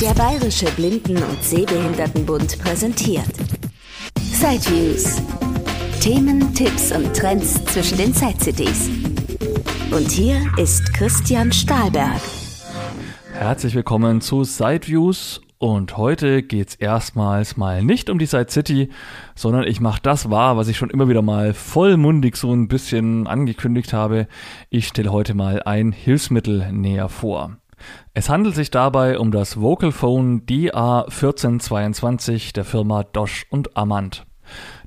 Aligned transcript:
Der 0.00 0.12
Bayerische 0.12 0.66
Blinden- 0.72 1.22
und 1.22 1.42
Sehbehindertenbund 1.42 2.58
präsentiert 2.58 3.32
Sideviews. 4.20 5.22
Themen, 6.02 6.52
Tipps 6.52 6.92
und 6.92 7.16
Trends 7.16 7.64
zwischen 7.64 7.96
den 7.96 8.12
Side-CDs. 8.12 8.90
Und 9.90 10.10
hier 10.10 10.36
ist 10.58 10.92
Christian 10.92 11.50
Stahlberg. 11.50 12.20
Herzlich 13.32 13.74
willkommen 13.74 14.20
zu 14.20 14.44
Sideviews 14.44 15.40
und 15.56 15.96
heute 15.96 16.42
geht's 16.42 16.74
erstmals 16.74 17.56
mal 17.56 17.82
nicht 17.82 18.10
um 18.10 18.18
die 18.18 18.26
Side 18.26 18.50
City, 18.50 18.90
sondern 19.34 19.64
ich 19.64 19.80
mache 19.80 20.02
das 20.02 20.28
wahr, 20.28 20.58
was 20.58 20.68
ich 20.68 20.76
schon 20.76 20.90
immer 20.90 21.08
wieder 21.08 21.22
mal 21.22 21.54
vollmundig 21.54 22.36
so 22.36 22.52
ein 22.52 22.68
bisschen 22.68 23.26
angekündigt 23.26 23.94
habe. 23.94 24.28
Ich 24.68 24.88
stelle 24.88 25.10
heute 25.10 25.32
mal 25.32 25.62
ein 25.62 25.92
Hilfsmittel 25.92 26.70
näher 26.70 27.08
vor. 27.08 27.56
Es 28.14 28.28
handelt 28.28 28.54
sich 28.54 28.70
dabei 28.70 29.18
um 29.18 29.30
das 29.30 29.60
Vocalphone 29.60 30.42
DA1422 30.46 32.52
der 32.52 32.64
Firma 32.64 33.04
Dosch 33.04 33.46
und 33.50 33.76
Amand. 33.76 34.26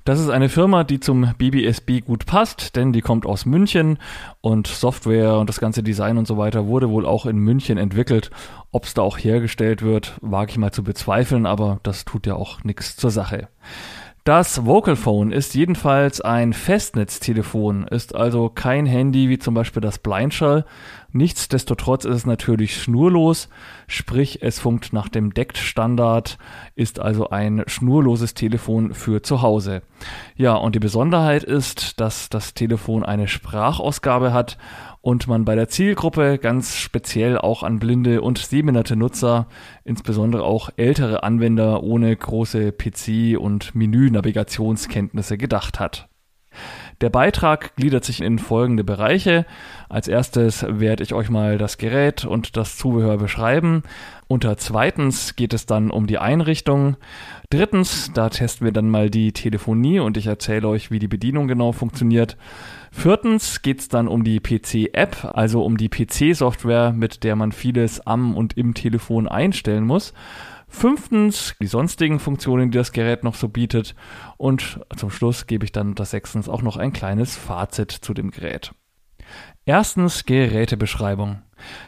Das 0.05 0.19
ist 0.19 0.29
eine 0.29 0.49
Firma, 0.49 0.83
die 0.83 0.99
zum 0.99 1.33
BBSB 1.37 2.03
gut 2.03 2.25
passt, 2.25 2.75
denn 2.75 2.93
die 2.93 3.01
kommt 3.01 3.25
aus 3.25 3.45
München 3.45 3.99
und 4.41 4.65
Software 4.65 5.37
und 5.37 5.49
das 5.49 5.59
ganze 5.59 5.83
Design 5.83 6.17
und 6.17 6.27
so 6.27 6.37
weiter 6.37 6.65
wurde 6.65 6.89
wohl 6.89 7.05
auch 7.05 7.25
in 7.25 7.37
München 7.37 7.77
entwickelt. 7.77 8.31
Ob 8.71 8.85
es 8.85 8.93
da 8.93 9.03
auch 9.03 9.17
hergestellt 9.17 9.81
wird, 9.81 10.17
wage 10.21 10.51
ich 10.51 10.57
mal 10.57 10.71
zu 10.71 10.83
bezweifeln, 10.83 11.45
aber 11.45 11.79
das 11.83 12.05
tut 12.05 12.25
ja 12.25 12.35
auch 12.35 12.63
nichts 12.63 12.95
zur 12.95 13.11
Sache. 13.11 13.49
Das 14.25 14.65
Vocalphone 14.65 15.31
ist 15.31 15.55
jedenfalls 15.55 16.19
ein 16.19 16.51
Festnetztelefon, 16.51 17.87
ist 17.87 18.15
also 18.15 18.49
kein 18.49 18.85
Handy 18.85 19.29
wie 19.29 19.39
zum 19.39 19.53
Beispiel 19.53 19.81
das 19.81 19.97
Blindshell. 19.97 20.65
Nichtsdestotrotz 21.11 22.05
ist 22.05 22.15
es 22.15 22.25
natürlich 22.25 22.79
schnurlos, 22.79 23.49
sprich 23.87 24.43
es 24.43 24.59
funkt 24.59 24.93
nach 24.93 25.09
dem 25.09 25.33
DECT-Standard, 25.33 26.37
ist 26.75 26.99
also 26.99 27.29
ein 27.29 27.63
schnurloses 27.65 28.33
Telefon 28.35 28.93
für 28.93 29.23
zu 29.23 29.41
Hause. 29.41 29.81
Ja, 30.35 30.53
und 30.53 30.75
die 30.75 30.79
Besonderheit 30.79 31.43
ist, 31.43 31.99
dass 31.99 32.29
das 32.29 32.53
Telefon 32.53 33.03
eine 33.03 33.27
Sprachausgabe 33.27 34.33
hat 34.33 34.57
und 35.01 35.27
man 35.27 35.45
bei 35.45 35.55
der 35.55 35.69
Zielgruppe 35.69 36.37
ganz 36.37 36.75
speziell 36.75 37.37
auch 37.37 37.63
an 37.63 37.79
blinde 37.79 38.21
und 38.21 38.37
sehbehinderte 38.37 38.95
Nutzer, 38.95 39.47
insbesondere 39.83 40.43
auch 40.43 40.69
ältere 40.75 41.23
Anwender 41.23 41.83
ohne 41.83 42.15
große 42.15 42.69
PC- 42.69 43.37
und 43.37 43.75
Menü-Navigationskenntnisse 43.75 45.37
gedacht 45.37 45.79
hat. 45.79 46.09
Der 47.01 47.09
Beitrag 47.09 47.77
gliedert 47.77 48.03
sich 48.03 48.21
in 48.21 48.39
folgende 48.39 48.83
Bereiche. 48.83 49.45
Als 49.87 50.09
erstes 50.09 50.65
werde 50.67 51.03
ich 51.03 51.13
euch 51.13 51.29
mal 51.29 51.57
das 51.57 51.77
Gerät 51.77 52.25
und 52.25 52.57
das 52.57 52.75
Zubehör 52.75 53.17
beschreiben. 53.17 53.83
Unter 54.27 54.57
zweitens 54.57 55.37
geht 55.37 55.53
es 55.53 55.65
dann 55.65 55.91
um 55.91 56.07
die 56.07 56.17
Einrichtung. 56.17 56.97
Drittens, 57.49 58.11
da 58.13 58.29
testen 58.29 58.65
wir 58.65 58.73
dann 58.73 58.89
mal 58.89 59.09
die 59.09 59.31
Telefonie 59.31 60.01
und 60.01 60.17
ich 60.17 60.27
erzähle 60.27 60.67
euch, 60.67 60.91
wie 60.91 60.99
die 60.99 61.07
Bedienung 61.07 61.47
genau 61.47 61.71
funktioniert. 61.71 62.35
Viertens 62.91 63.61
geht 63.61 63.79
es 63.79 63.87
dann 63.87 64.07
um 64.07 64.23
die 64.23 64.39
PC-App, 64.39 65.31
also 65.33 65.63
um 65.63 65.77
die 65.77 65.89
PC-Software, 65.89 66.91
mit 66.91 67.23
der 67.23 67.35
man 67.35 67.51
vieles 67.51 68.05
am 68.05 68.35
und 68.35 68.57
im 68.57 68.73
Telefon 68.73 69.27
einstellen 69.27 69.85
muss. 69.85 70.13
Fünftens 70.67 71.55
die 71.59 71.67
sonstigen 71.67 72.19
Funktionen, 72.19 72.71
die 72.71 72.77
das 72.77 72.91
Gerät 72.91 73.23
noch 73.23 73.35
so 73.35 73.47
bietet. 73.47 73.95
Und 74.37 74.79
zum 74.95 75.09
Schluss 75.09 75.47
gebe 75.47 75.65
ich 75.65 75.71
dann 75.71 75.95
das 75.95 76.11
sechstens 76.11 76.47
auch 76.47 76.61
noch 76.61 76.77
ein 76.77 76.93
kleines 76.93 77.35
Fazit 77.35 77.91
zu 77.91 78.13
dem 78.13 78.31
Gerät. 78.31 78.71
Erstens 79.65 80.25
Gerätebeschreibung. 80.25 81.43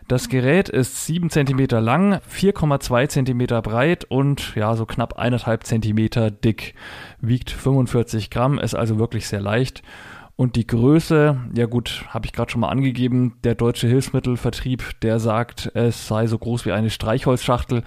Das 0.08 0.30
Gerät 0.30 0.70
ist 0.70 1.06
7 1.06 1.30
cm 1.30 1.68
lang, 1.84 2.20
4,2 2.30 3.08
cm 3.08 3.62
breit 3.62 4.04
und 4.06 4.54
ja, 4.56 4.76
so 4.76 4.86
knapp 4.86 5.20
1,5 5.20 5.64
cm 5.64 6.42
dick. 6.44 6.76
Wiegt 7.20 7.50
45 7.50 8.30
Gramm, 8.30 8.60
ist 8.60 8.76
also 8.76 9.00
wirklich 9.00 9.28
sehr 9.28 9.42
leicht 9.42 9.82
und 10.42 10.56
die 10.56 10.66
Größe, 10.66 11.40
ja 11.54 11.68
gut, 11.68 12.04
habe 12.10 12.26
ich 12.26 12.34
gerade 12.34 12.50
schon 12.50 12.62
mal 12.62 12.70
angegeben, 12.70 13.36
der 13.44 13.54
deutsche 13.54 13.88
Hilfsmittelvertrieb, 13.88 15.00
der 15.02 15.20
sagt, 15.20 15.70
es 15.76 16.08
sei 16.08 16.26
so 16.26 16.40
groß 16.40 16.66
wie 16.66 16.72
eine 16.72 16.90
Streichholzschachtel. 16.90 17.84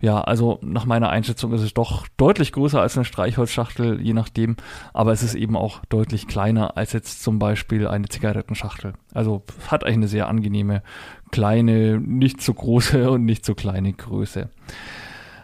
Ja, 0.00 0.22
also 0.22 0.58
nach 0.62 0.86
meiner 0.86 1.10
Einschätzung 1.10 1.52
ist 1.52 1.60
es 1.60 1.74
doch 1.74 2.08
deutlich 2.16 2.52
größer 2.52 2.80
als 2.80 2.96
eine 2.96 3.04
Streichholzschachtel, 3.04 4.00
je 4.00 4.14
nachdem. 4.14 4.56
Aber 4.94 5.12
es 5.12 5.22
ist 5.22 5.34
eben 5.34 5.54
auch 5.54 5.84
deutlich 5.90 6.26
kleiner 6.28 6.78
als 6.78 6.94
jetzt 6.94 7.22
zum 7.22 7.38
Beispiel 7.38 7.86
eine 7.86 8.08
Zigarettenschachtel. 8.08 8.94
Also 9.12 9.42
hat 9.66 9.84
eigentlich 9.84 9.96
eine 9.96 10.08
sehr 10.08 10.28
angenehme, 10.28 10.82
kleine, 11.30 12.00
nicht 12.00 12.40
so 12.40 12.54
große 12.54 13.10
und 13.10 13.26
nicht 13.26 13.44
so 13.44 13.54
kleine 13.54 13.92
Größe. 13.92 14.48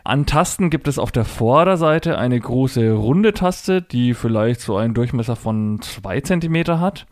An 0.07 0.27
Tasten 0.27 0.69
gibt 0.69 0.87
es 0.87 0.99
auf 0.99 1.13
der 1.13 1.25
Vorderseite 1.25 2.19
eine 2.19 2.39
große 2.39 2.93
runde 2.93 3.33
Taste, 3.33 3.81
die 3.81 4.13
vielleicht 4.13 4.61
so 4.61 4.77
einen 4.77 4.93
Durchmesser 4.93 5.35
von 5.35 5.81
zwei 5.81 6.21
Zentimeter 6.21 6.79
hat. 6.79 7.07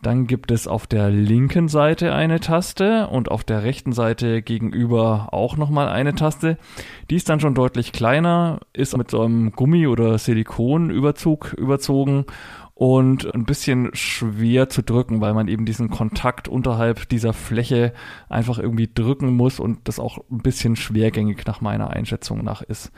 Dann 0.00 0.28
gibt 0.28 0.52
es 0.52 0.68
auf 0.68 0.86
der 0.86 1.10
linken 1.10 1.66
Seite 1.66 2.14
eine 2.14 2.38
Taste 2.38 3.08
und 3.08 3.32
auf 3.32 3.42
der 3.42 3.64
rechten 3.64 3.92
Seite 3.92 4.42
gegenüber 4.42 5.30
auch 5.32 5.56
nochmal 5.56 5.88
eine 5.88 6.14
Taste. 6.14 6.56
Die 7.10 7.16
ist 7.16 7.28
dann 7.28 7.40
schon 7.40 7.56
deutlich 7.56 7.90
kleiner, 7.90 8.60
ist 8.72 8.96
mit 8.96 9.10
so 9.10 9.22
einem 9.22 9.50
Gummi- 9.50 9.88
oder 9.88 10.16
Silikonüberzug 10.16 11.52
überzogen 11.54 12.26
und 12.80 13.34
ein 13.34 13.44
bisschen 13.44 13.90
schwer 13.92 14.70
zu 14.70 14.82
drücken, 14.82 15.20
weil 15.20 15.34
man 15.34 15.48
eben 15.48 15.66
diesen 15.66 15.90
Kontakt 15.90 16.48
unterhalb 16.48 17.10
dieser 17.10 17.34
Fläche 17.34 17.92
einfach 18.30 18.58
irgendwie 18.58 18.88
drücken 18.88 19.36
muss 19.36 19.60
und 19.60 19.80
das 19.86 19.98
auch 19.98 20.16
ein 20.30 20.38
bisschen 20.38 20.76
schwergängig 20.76 21.44
nach 21.46 21.60
meiner 21.60 21.90
Einschätzung 21.90 22.42
nach 22.42 22.62
ist. 22.62 22.90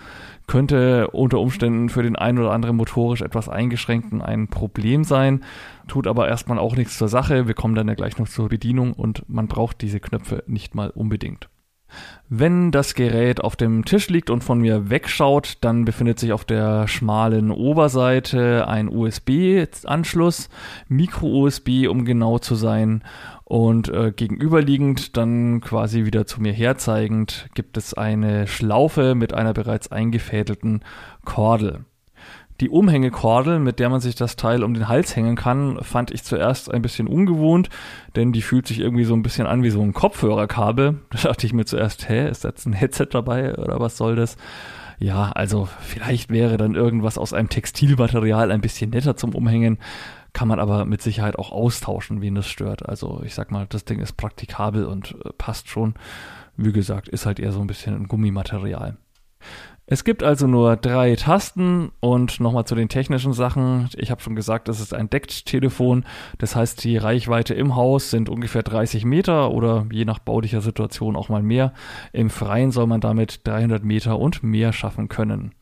Könnte 0.46 1.10
unter 1.10 1.40
Umständen 1.40 1.88
für 1.88 2.04
den 2.04 2.14
einen 2.14 2.38
oder 2.38 2.52
anderen 2.52 2.76
motorisch 2.76 3.22
etwas 3.22 3.48
eingeschränkten 3.48 4.22
ein 4.22 4.46
Problem 4.46 5.02
sein, 5.02 5.42
tut 5.88 6.06
aber 6.06 6.28
erstmal 6.28 6.60
auch 6.60 6.76
nichts 6.76 6.96
zur 6.96 7.08
Sache. 7.08 7.48
Wir 7.48 7.54
kommen 7.54 7.74
dann 7.74 7.88
ja 7.88 7.94
gleich 7.94 8.18
noch 8.18 8.28
zur 8.28 8.50
Bedienung 8.50 8.92
und 8.92 9.28
man 9.28 9.48
braucht 9.48 9.80
diese 9.80 9.98
Knöpfe 9.98 10.44
nicht 10.46 10.76
mal 10.76 10.90
unbedingt. 10.90 11.48
Wenn 12.28 12.70
das 12.70 12.94
Gerät 12.94 13.42
auf 13.42 13.56
dem 13.56 13.84
Tisch 13.84 14.08
liegt 14.08 14.30
und 14.30 14.42
von 14.42 14.60
mir 14.60 14.88
wegschaut, 14.88 15.58
dann 15.60 15.84
befindet 15.84 16.18
sich 16.18 16.32
auf 16.32 16.44
der 16.44 16.88
schmalen 16.88 17.50
Oberseite 17.50 18.66
ein 18.68 18.88
USB-Anschluss, 18.88 20.48
Micro-USB, 20.88 21.88
um 21.88 22.04
genau 22.04 22.38
zu 22.38 22.54
sein. 22.54 23.04
Und 23.44 23.90
äh, 23.90 24.12
gegenüberliegend, 24.12 25.16
dann 25.18 25.60
quasi 25.60 26.06
wieder 26.06 26.26
zu 26.26 26.40
mir 26.40 26.54
herzeigend, 26.54 27.48
gibt 27.54 27.76
es 27.76 27.92
eine 27.92 28.46
Schlaufe 28.46 29.14
mit 29.14 29.34
einer 29.34 29.52
bereits 29.52 29.92
eingefädelten 29.92 30.80
Kordel. 31.26 31.84
Die 32.62 32.70
Umhängekordel, 32.70 33.58
mit 33.58 33.80
der 33.80 33.88
man 33.88 34.00
sich 34.00 34.14
das 34.14 34.36
Teil 34.36 34.62
um 34.62 34.72
den 34.72 34.86
Hals 34.86 35.16
hängen 35.16 35.34
kann, 35.34 35.82
fand 35.82 36.12
ich 36.12 36.22
zuerst 36.22 36.72
ein 36.72 36.80
bisschen 36.80 37.08
ungewohnt, 37.08 37.70
denn 38.14 38.30
die 38.30 38.40
fühlt 38.40 38.68
sich 38.68 38.78
irgendwie 38.78 39.02
so 39.02 39.14
ein 39.14 39.24
bisschen 39.24 39.48
an 39.48 39.64
wie 39.64 39.70
so 39.70 39.82
ein 39.82 39.92
Kopfhörerkabel. 39.92 41.00
Da 41.10 41.18
dachte 41.18 41.44
ich 41.44 41.54
mir 41.54 41.64
zuerst, 41.64 42.08
hä, 42.08 42.28
ist 42.28 42.44
jetzt 42.44 42.64
ein 42.66 42.72
Headset 42.72 43.08
dabei 43.10 43.58
oder 43.58 43.80
was 43.80 43.96
soll 43.96 44.14
das? 44.14 44.36
Ja, 45.00 45.32
also 45.32 45.68
vielleicht 45.80 46.30
wäre 46.30 46.56
dann 46.56 46.76
irgendwas 46.76 47.18
aus 47.18 47.32
einem 47.32 47.48
Textilmaterial 47.48 48.52
ein 48.52 48.60
bisschen 48.60 48.90
netter 48.90 49.16
zum 49.16 49.34
Umhängen, 49.34 49.78
kann 50.32 50.46
man 50.46 50.60
aber 50.60 50.84
mit 50.84 51.02
Sicherheit 51.02 51.40
auch 51.40 51.50
austauschen, 51.50 52.22
wen 52.22 52.36
das 52.36 52.46
stört. 52.46 52.88
Also 52.88 53.22
ich 53.24 53.34
sag 53.34 53.50
mal, 53.50 53.66
das 53.70 53.84
Ding 53.86 53.98
ist 53.98 54.16
praktikabel 54.16 54.84
und 54.84 55.16
äh, 55.24 55.30
passt 55.36 55.68
schon. 55.68 55.94
Wie 56.56 56.70
gesagt, 56.70 57.08
ist 57.08 57.26
halt 57.26 57.40
eher 57.40 57.50
so 57.50 57.60
ein 57.60 57.66
bisschen 57.66 57.96
ein 57.96 58.06
Gummimaterial. 58.06 58.98
Es 59.86 60.04
gibt 60.04 60.22
also 60.22 60.46
nur 60.46 60.76
drei 60.76 61.16
Tasten 61.16 61.90
und 62.00 62.38
nochmal 62.38 62.64
zu 62.64 62.74
den 62.76 62.88
technischen 62.88 63.32
Sachen. 63.32 63.88
Ich 63.96 64.10
habe 64.10 64.22
schon 64.22 64.36
gesagt, 64.36 64.68
es 64.68 64.80
ist 64.80 64.94
ein 64.94 65.10
Deckt-Telefon. 65.10 66.04
Das 66.38 66.54
heißt, 66.54 66.82
die 66.84 66.96
Reichweite 66.96 67.54
im 67.54 67.74
Haus 67.74 68.10
sind 68.10 68.28
ungefähr 68.28 68.62
30 68.62 69.04
Meter 69.04 69.50
oder 69.50 69.86
je 69.90 70.04
nach 70.04 70.20
baulicher 70.20 70.60
Situation 70.60 71.16
auch 71.16 71.28
mal 71.28 71.42
mehr. 71.42 71.72
Im 72.12 72.30
Freien 72.30 72.70
soll 72.70 72.86
man 72.86 73.00
damit 73.00 73.40
300 73.44 73.84
Meter 73.84 74.18
und 74.18 74.44
mehr 74.44 74.72
schaffen 74.72 75.08
können. 75.08 75.52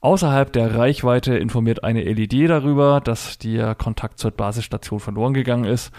Außerhalb 0.00 0.52
der 0.52 0.74
Reichweite 0.74 1.38
informiert 1.38 1.84
eine 1.84 2.02
LED 2.02 2.50
darüber, 2.50 3.00
dass 3.00 3.38
der 3.38 3.76
Kontakt 3.76 4.18
zur 4.18 4.32
Basisstation 4.32 4.98
verloren 4.98 5.32
gegangen 5.32 5.64
ist 5.64 5.92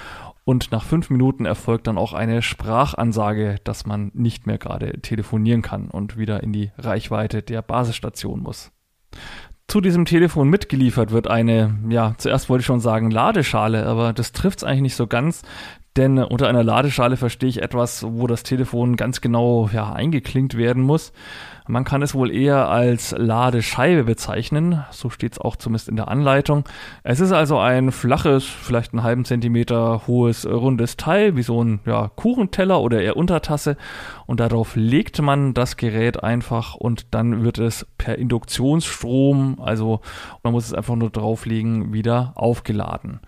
und 0.45 0.72
nach 0.72 0.84
fünf 0.84 1.10
Minuten 1.10 1.45
erfolgt 1.45 1.88
dann 1.88 1.98
auch 1.98 2.13
eine 2.13 2.42
Sprachansage, 2.42 3.57
dass 3.63 3.86
man 3.86 4.12
nicht 4.13 4.45
mehr 4.45 4.57
gerade 4.57 5.01
telefonieren 5.01 5.62
kann 5.62 5.90
und 5.90 6.18
wieder 6.18 6.44
in 6.44 6.51
die 6.51 6.72
Reichweite 6.78 7.42
der 7.42 7.62
Basisstation 7.62 8.42
muss. 8.42 8.72
Zu 9.68 9.80
diesem 9.80 10.06
Telefon 10.06 10.50
mitgeliefert 10.50 11.12
wird 11.12 11.30
eine, 11.30 11.80
ja, 11.90 12.16
zuerst 12.18 12.50
wollte 12.50 12.62
ich 12.62 12.66
schon 12.66 12.81
sagen 12.81 13.10
Ladeschale, 13.10 13.86
aber 13.86 14.12
das 14.12 14.34
trifft 14.34 14.60
es 14.60 14.63
eigentlich 14.63 14.81
nicht 14.81 14.95
so 14.95 15.07
ganz, 15.07 15.44
denn 15.95 16.18
unter 16.18 16.48
einer 16.48 16.63
Ladeschale 16.63 17.18
verstehe 17.18 17.50
ich 17.50 17.62
etwas, 17.62 18.04
wo 18.06 18.28
das 18.28 18.44
Telefon 18.44 18.98
ganz 18.98 19.22
genau 19.22 19.69
ja, 19.72 19.94
eingeklinkt 19.94 20.57
werden 20.57 20.84
muss. 20.84 21.13
Man 21.68 21.86
kann 21.86 22.01
es 22.01 22.13
wohl 22.13 22.30
eher 22.30 22.69
als 22.69 23.15
Ladescheibe 23.18 24.04
bezeichnen, 24.04 24.83
so 24.92 25.10
steht 25.10 25.33
es 25.33 25.39
auch 25.39 25.56
zumindest 25.56 25.88
in 25.88 25.95
der 25.95 26.10
Anleitung. 26.10 26.65
Es 27.04 27.21
ist 27.21 27.31
also 27.31 27.57
ein 27.57 27.92
flaches, 27.92 28.44
vielleicht 28.44 28.94
einen 28.94 29.04
halben 29.04 29.24
Zentimeter 29.24 30.01
hohes, 30.06 30.45
rundes 30.45 30.98
Teil, 30.98 31.38
wie 31.38 31.44
so 31.44 31.63
ein 31.63 31.80
ja, 31.86 32.10
Kuchenteller 32.15 32.81
oder 32.81 33.01
eher 33.01 33.15
Untertasse 33.15 33.77
und 34.25 34.39
darauf 34.39 34.75
legt 34.75 35.21
man 35.21 35.54
das 35.54 35.77
Gerät 35.77 36.24
einfach 36.24 36.75
und 36.75 37.13
dann 37.13 37.44
wird 37.44 37.60
es 37.60 37.86
per 37.98 38.18
Induktionsstrom, 38.18 39.59
also 39.62 40.01
man 40.44 40.54
muss 40.54 40.66
es 40.66 40.74
einfach 40.74 40.95
nur 40.95 41.09
drauflegen, 41.09 41.94
wieder 41.94 42.33
aufgeladen. 42.36 43.21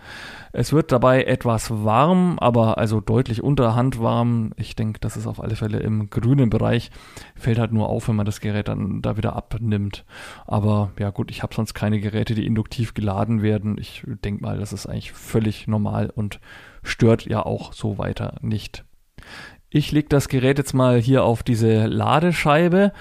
Es 0.58 0.72
wird 0.72 0.94
dabei 0.94 1.26
etwas 1.26 1.70
warm, 1.84 2.38
aber 2.40 2.78
also 2.78 3.02
deutlich 3.02 3.44
unter 3.44 3.76
Hand 3.76 4.00
warm. 4.00 4.52
Ich 4.56 4.74
denke, 4.74 5.02
das 5.02 5.18
ist 5.18 5.28
auf 5.28 5.44
alle 5.44 5.58
Fälle 5.58 5.80
im 5.80 6.10
grünen 6.10 6.50
Bereich. 6.50 6.92
Fällt 7.36 7.60
halt 7.60 7.74
nur 7.74 7.90
auf, 7.90 8.08
wenn 8.08 8.16
man 8.16 8.25
das 8.26 8.40
Gerät 8.40 8.68
dann 8.68 9.02
da 9.02 9.18
wieder 9.18 9.36
abnimmt. 9.36 10.06
Aber 10.46 10.92
ja 11.00 11.10
gut, 11.10 11.32
ich 11.32 11.44
habe 11.44 11.54
sonst 11.54 11.74
keine 11.74 12.00
Geräte, 12.00 12.36
die 12.36 12.46
induktiv 12.46 12.94
geladen 12.94 13.42
werden. 13.42 13.78
Ich 13.80 14.04
denke 14.06 14.44
mal, 14.44 14.58
das 14.58 14.74
ist 14.74 14.88
eigentlich 14.88 15.12
völlig 15.12 15.68
normal 15.68 16.12
und 16.14 16.40
stört 16.84 17.26
ja 17.26 17.46
auch 17.46 17.74
so 17.74 17.98
weiter 17.98 18.38
nicht. 18.42 18.84
Ich 19.70 19.92
lege 19.92 20.08
das 20.10 20.30
Gerät 20.30 20.58
jetzt 20.58 20.74
mal 20.74 21.00
hier 21.00 21.24
auf 21.24 21.44
diese 21.44 21.86
Ladescheibe. 21.86 22.94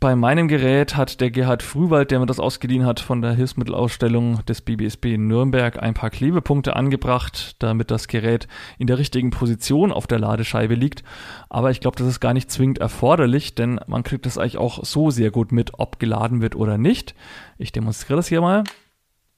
Bei 0.00 0.16
meinem 0.16 0.48
Gerät 0.48 0.96
hat 0.96 1.20
der 1.20 1.30
Gerhard 1.30 1.62
Frühwald, 1.62 2.10
der 2.10 2.20
mir 2.20 2.24
das 2.24 2.40
ausgeliehen 2.40 2.86
hat 2.86 3.00
von 3.00 3.20
der 3.20 3.32
Hilfsmittelausstellung 3.32 4.42
des 4.46 4.62
BBSB 4.62 5.12
in 5.12 5.26
Nürnberg, 5.26 5.82
ein 5.82 5.92
paar 5.92 6.08
Klebepunkte 6.08 6.74
angebracht, 6.74 7.56
damit 7.58 7.90
das 7.90 8.08
Gerät 8.08 8.48
in 8.78 8.86
der 8.86 8.96
richtigen 8.96 9.28
Position 9.28 9.92
auf 9.92 10.06
der 10.06 10.18
Ladescheibe 10.18 10.72
liegt. 10.74 11.04
Aber 11.50 11.70
ich 11.70 11.80
glaube, 11.80 11.98
das 11.98 12.06
ist 12.06 12.18
gar 12.20 12.32
nicht 12.32 12.50
zwingend 12.50 12.78
erforderlich, 12.78 13.54
denn 13.54 13.78
man 13.88 14.02
kriegt 14.02 14.24
das 14.24 14.38
eigentlich 14.38 14.56
auch 14.56 14.82
so 14.82 15.10
sehr 15.10 15.30
gut 15.30 15.52
mit, 15.52 15.78
ob 15.78 15.98
geladen 15.98 16.40
wird 16.40 16.56
oder 16.56 16.78
nicht. 16.78 17.14
Ich 17.58 17.70
demonstriere 17.70 18.16
das 18.16 18.28
hier 18.28 18.40
mal. 18.40 18.64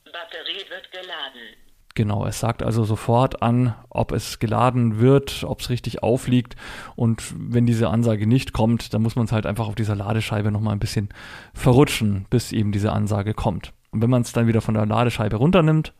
Batterie 0.04 0.70
wird 0.70 0.92
geladen. 0.92 1.61
Genau, 1.94 2.24
es 2.26 2.40
sagt 2.40 2.62
also 2.62 2.84
sofort 2.84 3.42
an, 3.42 3.74
ob 3.90 4.12
es 4.12 4.38
geladen 4.38 4.98
wird, 4.98 5.44
ob 5.44 5.60
es 5.60 5.68
richtig 5.68 6.02
aufliegt. 6.02 6.56
Und 6.96 7.22
wenn 7.36 7.66
diese 7.66 7.88
Ansage 7.88 8.26
nicht 8.26 8.54
kommt, 8.54 8.94
dann 8.94 9.02
muss 9.02 9.14
man 9.14 9.26
es 9.26 9.32
halt 9.32 9.44
einfach 9.44 9.68
auf 9.68 9.74
dieser 9.74 9.94
Ladescheibe 9.94 10.50
nochmal 10.50 10.74
ein 10.74 10.80
bisschen 10.80 11.10
verrutschen, 11.52 12.26
bis 12.30 12.52
eben 12.52 12.72
diese 12.72 12.92
Ansage 12.92 13.34
kommt. 13.34 13.74
Und 13.90 14.00
wenn 14.00 14.10
man 14.10 14.22
es 14.22 14.32
dann 14.32 14.46
wieder 14.46 14.62
von 14.62 14.74
der 14.74 14.86
Ladescheibe 14.86 15.36
runternimmt, 15.36 15.92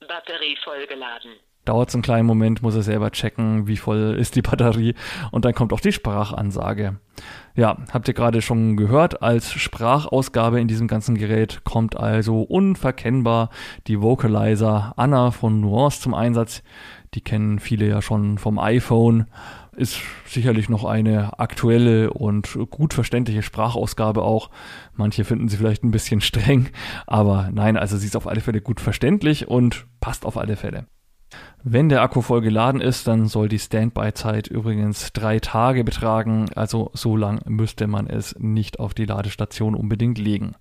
Batterie 0.00 0.56
vollgeladen 0.64 1.30
dauert 1.68 1.90
es 1.90 1.94
einen 1.94 2.02
kleinen 2.02 2.26
Moment, 2.26 2.62
muss 2.62 2.74
er 2.74 2.82
selber 2.82 3.10
checken, 3.10 3.66
wie 3.66 3.76
voll 3.76 4.16
ist 4.18 4.36
die 4.36 4.42
Batterie 4.42 4.94
und 5.30 5.44
dann 5.44 5.52
kommt 5.52 5.72
auch 5.72 5.80
die 5.80 5.92
Sprachansage. 5.92 6.98
Ja, 7.58 7.76
habt 7.92 8.06
ihr 8.06 8.14
gerade 8.14 8.40
schon 8.40 8.76
gehört, 8.76 9.20
als 9.20 9.50
Sprachausgabe 9.50 10.60
in 10.60 10.68
diesem 10.68 10.86
ganzen 10.86 11.16
Gerät 11.16 11.64
kommt 11.64 11.96
also 11.96 12.42
unverkennbar 12.42 13.50
die 13.88 14.00
Vocalizer 14.00 14.92
Anna 14.94 15.32
von 15.32 15.60
Nuance 15.60 16.00
zum 16.00 16.14
Einsatz. 16.14 16.62
Die 17.14 17.20
kennen 17.20 17.58
viele 17.58 17.88
ja 17.88 18.00
schon 18.00 18.38
vom 18.38 18.60
iPhone. 18.60 19.26
Ist 19.76 19.98
sicherlich 20.24 20.68
noch 20.68 20.84
eine 20.84 21.40
aktuelle 21.40 22.12
und 22.12 22.56
gut 22.70 22.94
verständliche 22.94 23.42
Sprachausgabe 23.42 24.22
auch. 24.22 24.50
Manche 24.94 25.24
finden 25.24 25.48
sie 25.48 25.56
vielleicht 25.56 25.82
ein 25.82 25.90
bisschen 25.90 26.20
streng, 26.20 26.68
aber 27.08 27.50
nein, 27.52 27.76
also 27.76 27.96
sie 27.96 28.06
ist 28.06 28.16
auf 28.16 28.28
alle 28.28 28.40
Fälle 28.40 28.60
gut 28.60 28.78
verständlich 28.78 29.48
und 29.48 29.84
passt 29.98 30.24
auf 30.24 30.36
alle 30.36 30.54
Fälle. 30.54 30.86
Wenn 31.62 31.88
der 31.88 32.02
Akku 32.02 32.22
voll 32.22 32.40
geladen 32.40 32.80
ist, 32.80 33.06
dann 33.08 33.26
soll 33.26 33.48
die 33.48 33.58
Standby-Zeit 33.58 34.48
übrigens 34.48 35.12
drei 35.12 35.38
Tage 35.38 35.84
betragen. 35.84 36.46
Also 36.54 36.90
so 36.94 37.16
lang 37.16 37.40
müsste 37.46 37.86
man 37.86 38.06
es 38.06 38.36
nicht 38.38 38.80
auf 38.80 38.94
die 38.94 39.06
Ladestation 39.06 39.74
unbedingt 39.74 40.18
legen. 40.18 40.54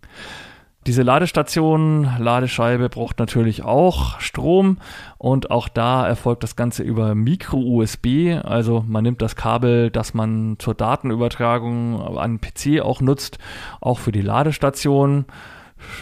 Diese 0.88 1.04
Ladestation, 1.04 2.10
Ladescheibe 2.18 2.88
braucht 2.88 3.20
natürlich 3.20 3.62
auch 3.64 4.22
Strom 4.22 4.78
und 5.18 5.52
auch 5.52 5.68
da 5.68 6.08
erfolgt 6.08 6.44
das 6.44 6.56
Ganze 6.56 6.82
über 6.82 7.14
Micro-USB. 7.14 8.42
Also 8.42 8.86
man 8.88 9.04
nimmt 9.04 9.22
das 9.22 9.36
Kabel, 9.36 9.92
das 9.92 10.14
man 10.14 10.56
zur 10.60 10.76
Datenübertragung 10.76 12.18
an 12.18 12.40
PC 12.40 12.80
auch 12.82 13.02
nutzt, 13.02 13.38
auch 13.82 14.00
für 14.00 14.14
die 14.14 14.22
Ladestation 14.22 15.26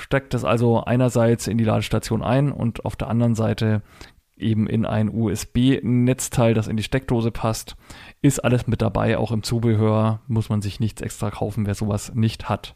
steckt 0.01 0.33
das 0.33 0.45
also 0.45 0.83
einerseits 0.83 1.47
in 1.47 1.57
die 1.57 1.63
Ladestation 1.63 2.21
ein 2.21 2.51
und 2.51 2.85
auf 2.85 2.95
der 2.95 3.09
anderen 3.09 3.35
Seite 3.35 3.81
eben 4.37 4.67
in 4.67 4.85
ein 4.85 5.09
USB-Netzteil, 5.09 6.53
das 6.53 6.67
in 6.67 6.77
die 6.77 6.83
Steckdose 6.83 7.31
passt. 7.31 7.75
Ist 8.21 8.39
alles 8.39 8.67
mit 8.67 8.81
dabei, 8.81 9.17
auch 9.17 9.31
im 9.31 9.43
Zubehör 9.43 10.19
muss 10.27 10.49
man 10.49 10.61
sich 10.61 10.79
nichts 10.79 11.01
extra 11.01 11.31
kaufen, 11.31 11.65
wer 11.65 11.75
sowas 11.75 12.13
nicht 12.13 12.49
hat. 12.49 12.75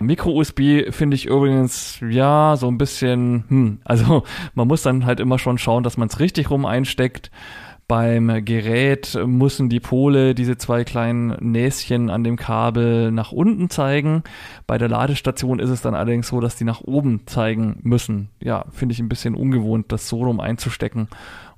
Micro-USB 0.00 0.90
finde 0.90 1.14
ich 1.16 1.26
übrigens, 1.26 1.98
ja, 2.08 2.56
so 2.56 2.68
ein 2.68 2.78
bisschen, 2.78 3.44
hm, 3.48 3.78
also 3.84 4.24
man 4.54 4.68
muss 4.68 4.82
dann 4.82 5.04
halt 5.04 5.20
immer 5.20 5.38
schon 5.38 5.58
schauen, 5.58 5.82
dass 5.82 5.96
man 5.96 6.08
es 6.08 6.20
richtig 6.20 6.50
rum 6.50 6.66
einsteckt. 6.66 7.30
Beim 7.86 8.44
Gerät 8.46 9.18
müssen 9.26 9.68
die 9.68 9.80
Pole, 9.80 10.34
diese 10.34 10.56
zwei 10.56 10.84
kleinen 10.84 11.36
Näschen 11.40 12.08
an 12.08 12.24
dem 12.24 12.36
Kabel 12.36 13.12
nach 13.12 13.30
unten 13.30 13.68
zeigen. 13.68 14.22
Bei 14.66 14.78
der 14.78 14.88
Ladestation 14.88 15.58
ist 15.58 15.68
es 15.68 15.82
dann 15.82 15.94
allerdings 15.94 16.28
so, 16.28 16.40
dass 16.40 16.56
die 16.56 16.64
nach 16.64 16.80
oben 16.80 17.26
zeigen 17.26 17.80
müssen. 17.82 18.30
Ja, 18.40 18.64
finde 18.70 18.94
ich 18.94 19.00
ein 19.00 19.10
bisschen 19.10 19.34
ungewohnt, 19.34 19.92
das 19.92 20.08
so 20.08 20.24
rum 20.24 20.40
einzustecken. 20.40 21.08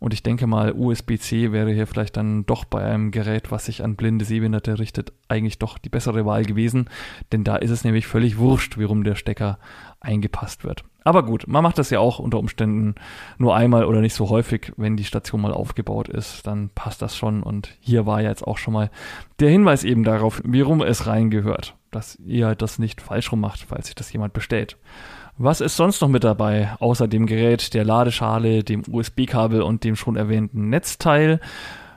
Und 0.01 0.13
ich 0.13 0.25
denke 0.25 0.49
mal, 0.49 0.73
USB-C 0.73 1.53
wäre 1.53 1.73
hier 1.73 1.87
vielleicht 1.87 2.17
dann 2.17 2.45
doch 2.45 2.65
bei 2.65 2.83
einem 2.83 3.13
Gerät, 3.13 3.53
was 3.53 3.67
sich 3.67 3.85
an 3.85 3.95
blinde 3.95 4.25
Sehbehinderte 4.25 4.81
richtet, 4.81 5.13
eigentlich 5.29 5.59
doch 5.61 5.79
die 5.79 5.89
bessere 5.89 6.27
Wahl 6.27 6.45
gewesen. 6.45 6.91
Denn 7.31 7.45
da 7.45 7.55
ist 7.57 7.71
es 7.71 7.85
nämlich 7.85 8.09
völlig 8.09 8.37
wurscht, 8.37 8.79
wie 8.79 8.85
rum 8.85 9.05
der 9.05 9.15
Stecker 9.15 9.59
eingepasst 10.01 10.65
wird. 10.65 10.85
Aber 11.07 11.23
gut, 11.23 11.47
man 11.47 11.63
macht 11.63 11.79
das 11.79 11.91
ja 11.91 12.01
auch 12.01 12.19
unter 12.19 12.41
Umständen 12.41 12.97
nur 13.39 13.55
einmal 13.55 13.85
oder 13.85 14.01
nicht 14.01 14.15
so 14.15 14.29
häufig, 14.29 14.73
wenn 14.77 14.97
die 14.97 15.05
Station 15.05 15.41
mal 15.41 15.53
aufgebaut 15.53 16.09
ist, 16.09 16.45
dann 16.49 16.69
passt 16.75 17.01
das 17.01 17.17
schon. 17.17 17.45
Und 17.45 17.69
hier 17.79 18.07
war 18.07 18.23
ja 18.23 18.31
jetzt 18.31 18.45
auch 18.45 18.59
schon 18.59 18.75
mal 18.75 18.91
der 19.39 19.49
Hinweis 19.49 19.85
eben 19.85 20.03
darauf, 20.03 20.43
wie 20.45 20.63
rum 20.63 20.83
es 20.83 21.07
reingehört, 21.07 21.77
dass 21.93 22.17
ihr 22.27 22.49
halt 22.49 22.61
das 22.61 22.81
nicht 22.81 23.01
falsch 23.01 23.31
rum 23.31 23.39
macht, 23.39 23.61
falls 23.69 23.87
sich 23.87 23.95
das 23.95 24.13
jemand 24.13 24.33
bestellt. 24.33 24.79
Was 25.39 25.61
ist 25.61 25.77
sonst 25.77 26.01
noch 26.01 26.09
mit 26.09 26.25
dabei, 26.25 26.71
außer 26.81 27.07
dem 27.07 27.27
Gerät, 27.27 27.73
der 27.73 27.85
Ladeschale, 27.85 28.65
dem 28.65 28.83
USB-Kabel 28.91 29.63
und 29.63 29.85
dem 29.85 29.95
schon 29.95 30.17
erwähnten 30.17 30.71
Netzteil? 30.71 31.39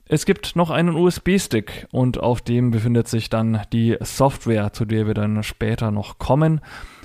Es 0.06 0.27
gibt 0.27 0.56
noch 0.56 0.69
einen 0.69 0.95
USB-Stick 0.95 1.88
und 1.91 2.19
auf 2.19 2.41
dem 2.41 2.69
befindet 2.69 3.07
sich 3.07 3.31
dann 3.31 3.61
die 3.73 3.97
Software, 4.01 4.71
zu 4.71 4.85
der 4.85 5.07
wir 5.07 5.15
dann 5.15 5.41
später 5.41 5.89
noch 5.89 6.19
kommen. 6.19 6.61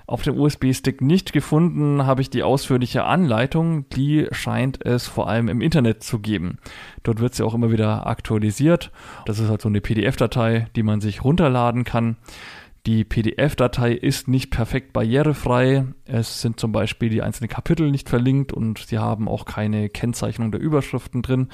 Auf 0.07 0.23
dem 0.23 0.39
USB-Stick 0.39 1.01
nicht 1.01 1.33
gefunden 1.33 2.05
habe 2.05 2.21
ich 2.21 2.29
die 2.29 2.43
ausführliche 2.43 3.05
Anleitung. 3.05 3.89
Die 3.89 4.27
scheint 4.33 4.85
es 4.85 5.07
vor 5.07 5.29
allem 5.29 5.49
im 5.49 5.63
Internet 5.63 6.03
zu 6.03 6.19
geben. 6.19 6.59
Dort 7.03 7.21
wird 7.21 7.35
sie 7.35 7.43
auch 7.43 7.55
immer 7.55 7.71
wieder 7.71 8.07
aktualisiert. 8.07 8.91
Das 9.25 9.39
ist 9.39 9.49
halt 9.49 9.63
so 9.63 9.69
eine 9.69 9.81
PDF-Datei, 9.81 10.67
die 10.77 10.83
man 10.83 11.01
sich 11.01 11.25
runterladen 11.25 11.85
kann. 11.85 12.17
Die 12.87 13.03
PDF-Datei 13.03 13.93
ist 13.93 14.29
nicht 14.29 14.51
perfekt 14.51 14.93
barrierefrei. 14.93 15.87
Es 16.05 16.43
sind 16.43 16.61
zum 16.61 16.71
Beispiel 16.71 17.09
die 17.09 17.23
einzelnen 17.23 17.49
Kapitel 17.49 17.91
nicht 17.91 18.11
verlinkt 18.11 18.53
und 18.53 18.79
sie 18.79 18.99
haben 18.99 19.27
auch 19.27 19.47
keine 19.47 19.89
Kennzeichnung 19.89 20.53
der 20.53 20.61
Überschriften 20.61 21.23
drin. 21.23 21.49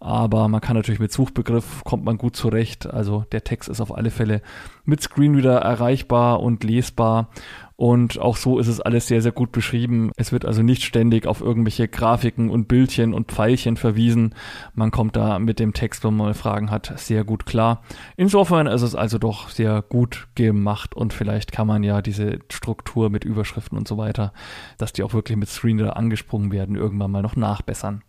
Aber 0.00 0.48
man 0.48 0.62
kann 0.62 0.76
natürlich 0.76 0.98
mit 0.98 1.12
Suchbegriff 1.12 1.84
kommt 1.84 2.04
man 2.04 2.16
gut 2.16 2.34
zurecht. 2.34 2.86
Also 2.86 3.26
der 3.32 3.44
Text 3.44 3.68
ist 3.68 3.82
auf 3.82 3.94
alle 3.94 4.10
Fälle 4.10 4.40
mit 4.86 5.02
Screenreader 5.02 5.58
erreichbar 5.58 6.40
und 6.40 6.64
lesbar. 6.64 7.28
Und 7.76 8.18
auch 8.18 8.36
so 8.36 8.58
ist 8.58 8.66
es 8.66 8.80
alles 8.80 9.06
sehr, 9.06 9.22
sehr 9.22 9.32
gut 9.32 9.52
beschrieben. 9.52 10.10
Es 10.16 10.32
wird 10.32 10.44
also 10.44 10.62
nicht 10.62 10.84
ständig 10.84 11.26
auf 11.26 11.40
irgendwelche 11.42 11.88
Grafiken 11.88 12.50
und 12.50 12.68
Bildchen 12.68 13.14
und 13.14 13.30
Pfeilchen 13.30 13.76
verwiesen. 13.76 14.34
Man 14.74 14.90
kommt 14.90 15.16
da 15.16 15.38
mit 15.38 15.58
dem 15.58 15.74
Text, 15.74 16.02
wenn 16.04 16.14
man 16.14 16.28
mal 16.28 16.34
Fragen 16.34 16.70
hat, 16.70 16.92
sehr 16.96 17.24
gut 17.24 17.46
klar. 17.46 17.82
Insofern 18.16 18.66
ist 18.66 18.82
es 18.82 18.94
also 18.94 19.18
doch 19.18 19.48
sehr 19.48 19.82
gut 19.82 20.28
gemacht 20.34 20.94
und 20.94 21.14
vielleicht 21.14 21.52
kann 21.52 21.66
man 21.66 21.82
ja 21.82 22.02
diese 22.02 22.40
Struktur 22.50 23.08
mit 23.08 23.24
Überschriften 23.24 23.78
und 23.78 23.88
so 23.88 23.96
weiter, 23.96 24.32
dass 24.76 24.92
die 24.92 25.02
auch 25.02 25.14
wirklich 25.14 25.38
mit 25.38 25.48
Screenreader 25.48 25.96
angesprungen 25.96 26.52
werden, 26.52 26.76
irgendwann 26.76 27.10
mal 27.10 27.22
noch 27.22 27.36
nachbessern. 27.36 28.02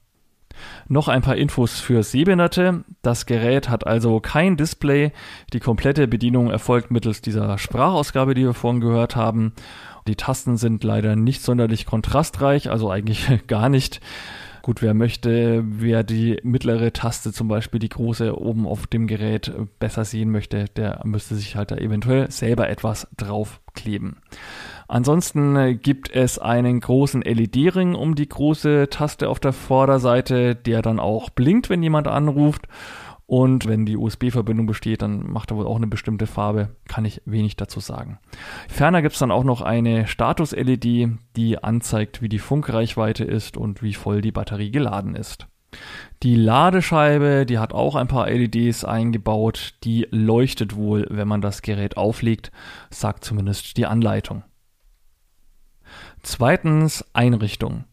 Noch 0.87 1.07
ein 1.07 1.21
paar 1.21 1.35
Infos 1.35 1.79
für 1.79 2.03
Sehbehinderte. 2.03 2.83
Das 3.01 3.25
Gerät 3.25 3.69
hat 3.69 3.87
also 3.87 4.19
kein 4.19 4.57
Display. 4.57 5.11
Die 5.53 5.59
komplette 5.59 6.07
Bedienung 6.07 6.49
erfolgt 6.49 6.91
mittels 6.91 7.21
dieser 7.21 7.57
Sprachausgabe, 7.57 8.33
die 8.33 8.43
wir 8.43 8.53
vorhin 8.53 8.81
gehört 8.81 9.15
haben. 9.15 9.53
Die 10.07 10.15
Tasten 10.15 10.57
sind 10.57 10.83
leider 10.83 11.15
nicht 11.15 11.41
sonderlich 11.41 11.85
kontrastreich, 11.85 12.69
also 12.69 12.89
eigentlich 12.89 13.27
gar 13.47 13.69
nicht. 13.69 14.01
Gut, 14.61 14.83
wer 14.83 14.93
möchte, 14.93 15.63
wer 15.65 16.03
die 16.03 16.39
mittlere 16.43 16.93
Taste, 16.93 17.33
zum 17.33 17.47
Beispiel 17.47 17.79
die 17.79 17.89
große 17.89 18.39
oben 18.39 18.67
auf 18.67 18.85
dem 18.85 19.07
Gerät 19.07 19.51
besser 19.79 20.05
sehen 20.05 20.29
möchte, 20.29 20.65
der 20.75 21.01
müsste 21.03 21.35
sich 21.35 21.55
halt 21.55 21.71
da 21.71 21.77
eventuell 21.77 22.29
selber 22.29 22.69
etwas 22.69 23.07
draufkleben. 23.17 24.17
Ansonsten 24.87 25.55
äh, 25.55 25.73
gibt 25.73 26.13
es 26.13 26.37
einen 26.37 26.79
großen 26.79 27.21
LED-Ring 27.21 27.95
um 27.95 28.13
die 28.13 28.29
große 28.29 28.89
Taste 28.89 29.29
auf 29.29 29.39
der 29.39 29.53
Vorderseite, 29.53 30.53
der 30.53 30.81
dann 30.81 30.99
auch 30.99 31.29
blinkt, 31.29 31.69
wenn 31.69 31.81
jemand 31.81 32.07
anruft. 32.07 32.67
Und 33.31 33.65
wenn 33.65 33.85
die 33.85 33.95
USB-Verbindung 33.95 34.65
besteht, 34.65 35.01
dann 35.01 35.31
macht 35.31 35.51
er 35.51 35.57
wohl 35.57 35.65
auch 35.65 35.77
eine 35.77 35.87
bestimmte 35.87 36.27
Farbe. 36.27 36.75
Kann 36.89 37.05
ich 37.05 37.21
wenig 37.23 37.55
dazu 37.55 37.79
sagen. 37.79 38.19
Ferner 38.67 39.01
gibt 39.01 39.13
es 39.13 39.19
dann 39.19 39.31
auch 39.31 39.45
noch 39.45 39.61
eine 39.61 40.05
Status-LED, 40.05 41.17
die 41.37 41.63
anzeigt, 41.63 42.21
wie 42.21 42.27
die 42.27 42.39
Funkreichweite 42.39 43.23
ist 43.23 43.55
und 43.55 43.81
wie 43.81 43.93
voll 43.93 44.19
die 44.19 44.33
Batterie 44.33 44.69
geladen 44.69 45.15
ist. 45.15 45.47
Die 46.23 46.35
Ladescheibe, 46.35 47.45
die 47.45 47.57
hat 47.57 47.71
auch 47.71 47.95
ein 47.95 48.09
paar 48.09 48.29
LEDs 48.29 48.83
eingebaut, 48.83 49.75
die 49.85 50.09
leuchtet 50.11 50.75
wohl, 50.75 51.07
wenn 51.09 51.29
man 51.29 51.39
das 51.39 51.61
Gerät 51.61 51.95
auflegt, 51.95 52.51
sagt 52.89 53.23
zumindest 53.23 53.77
die 53.77 53.85
Anleitung. 53.85 54.43
Zweitens 56.21 57.05
Einrichtung. 57.13 57.85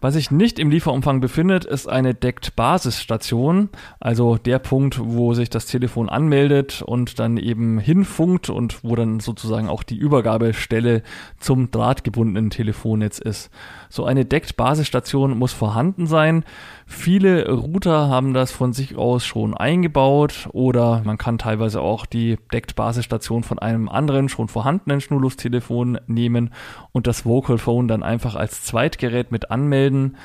Was 0.00 0.14
sich 0.14 0.30
nicht 0.30 0.58
im 0.58 0.70
Lieferumfang 0.70 1.20
befindet, 1.20 1.64
ist 1.64 1.88
eine 1.88 2.14
Deckt-Basisstation, 2.14 3.70
also 4.00 4.36
der 4.36 4.58
Punkt, 4.58 5.00
wo 5.02 5.34
sich 5.34 5.50
das 5.50 5.66
Telefon 5.66 6.08
anmeldet 6.08 6.82
und 6.82 7.18
dann 7.18 7.36
eben 7.36 7.78
hinfunkt 7.78 8.50
und 8.50 8.84
wo 8.84 8.96
dann 8.96 9.20
sozusagen 9.20 9.68
auch 9.68 9.82
die 9.82 9.96
Übergabestelle 9.96 11.02
zum 11.38 11.70
drahtgebundenen 11.70 12.50
Telefonnetz 12.50 13.18
ist. 13.18 13.50
So 13.88 14.04
eine 14.04 14.24
Deckt-Basisstation 14.24 15.38
muss 15.38 15.52
vorhanden 15.52 16.06
sein. 16.06 16.44
Viele 16.92 17.50
Router 17.50 18.08
haben 18.08 18.34
das 18.34 18.52
von 18.52 18.74
sich 18.74 18.96
aus 18.96 19.24
schon 19.24 19.54
eingebaut 19.54 20.48
oder 20.52 21.02
man 21.04 21.18
kann 21.18 21.38
teilweise 21.38 21.80
auch 21.80 22.06
die 22.06 22.36
Deckt-Basisstation 22.52 23.42
von 23.42 23.58
einem 23.58 23.88
anderen 23.88 24.28
schon 24.28 24.46
vorhandenen 24.46 25.00
Schnurlustelefon 25.00 25.98
nehmen 26.06 26.50
und 26.92 27.06
das 27.06 27.24
Vocal 27.24 27.58
Phone 27.58 27.88
dann 27.88 28.02
einfach 28.02 28.36
als 28.36 28.62
Zweitgerät 28.62 29.32
mit 29.32 29.50
anmelden. 29.50 30.16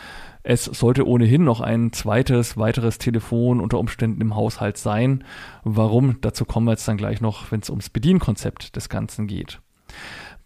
Es 0.44 0.66
sollte 0.66 1.08
ohnehin 1.08 1.46
noch 1.46 1.62
ein 1.62 1.94
zweites, 1.94 2.58
weiteres 2.58 3.00
Telefon 3.00 3.60
unter 3.60 3.80
Umständen 3.80 4.22
im 4.22 4.36
Haushalt 4.36 4.78
sein. 4.78 5.24
Warum? 5.64 6.18
Dazu 6.22 6.46
kommen 6.46 6.68
wir 6.68 6.74
jetzt 6.74 6.88
dann 6.88 6.98
gleich 6.98 7.22
noch, 7.22 7.50
wenn 7.52 7.62
es 7.62 7.70
ums 7.70 7.90
Bedienkonzept 7.90 8.76
des 8.76 8.90
Ganzen 8.90 9.26
geht. 9.26 9.62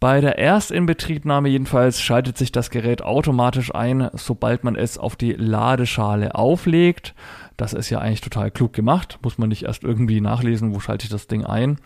Bei 0.01 0.19
der 0.19 0.39
Erstinbetriebnahme 0.39 1.47
jedenfalls 1.47 2.01
schaltet 2.01 2.35
sich 2.35 2.51
das 2.51 2.71
Gerät 2.71 3.03
automatisch 3.03 3.75
ein, 3.75 4.09
sobald 4.13 4.63
man 4.63 4.75
es 4.75 4.97
auf 4.97 5.15
die 5.15 5.33
Ladeschale 5.33 6.33
auflegt. 6.33 7.13
Das 7.55 7.73
ist 7.73 7.91
ja 7.91 7.99
eigentlich 7.99 8.21
total 8.21 8.49
klug 8.49 8.73
gemacht, 8.73 9.19
muss 9.21 9.37
man 9.37 9.49
nicht 9.49 9.65
erst 9.65 9.83
irgendwie 9.83 10.19
nachlesen, 10.19 10.73
wo 10.73 10.79
schalte 10.79 11.03
ich 11.03 11.11
das 11.11 11.27
Ding 11.27 11.45
ein. 11.45 11.77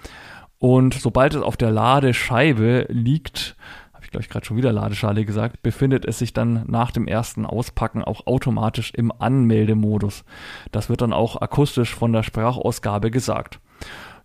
Und 0.59 0.93
sobald 0.93 1.35
es 1.35 1.41
auf 1.41 1.57
der 1.57 1.71
Ladescheibe 1.71 2.85
liegt, 2.87 3.57
habe 3.93 4.05
ich 4.05 4.11
glaube 4.11 4.23
ich 4.23 4.29
gerade 4.29 4.45
schon 4.45 4.55
wieder 4.55 4.71
Ladeschale 4.71 5.25
gesagt, 5.25 5.61
befindet 5.61 6.05
es 6.05 6.17
sich 6.17 6.31
dann 6.31 6.63
nach 6.67 6.91
dem 6.91 7.09
ersten 7.09 7.45
Auspacken 7.45 8.01
auch 8.01 8.27
automatisch 8.27 8.93
im 8.93 9.11
Anmeldemodus. 9.11 10.23
Das 10.71 10.87
wird 10.87 11.01
dann 11.01 11.11
auch 11.11 11.41
akustisch 11.41 11.93
von 11.93 12.13
der 12.13 12.23
Sprachausgabe 12.23 13.11
gesagt. 13.11 13.59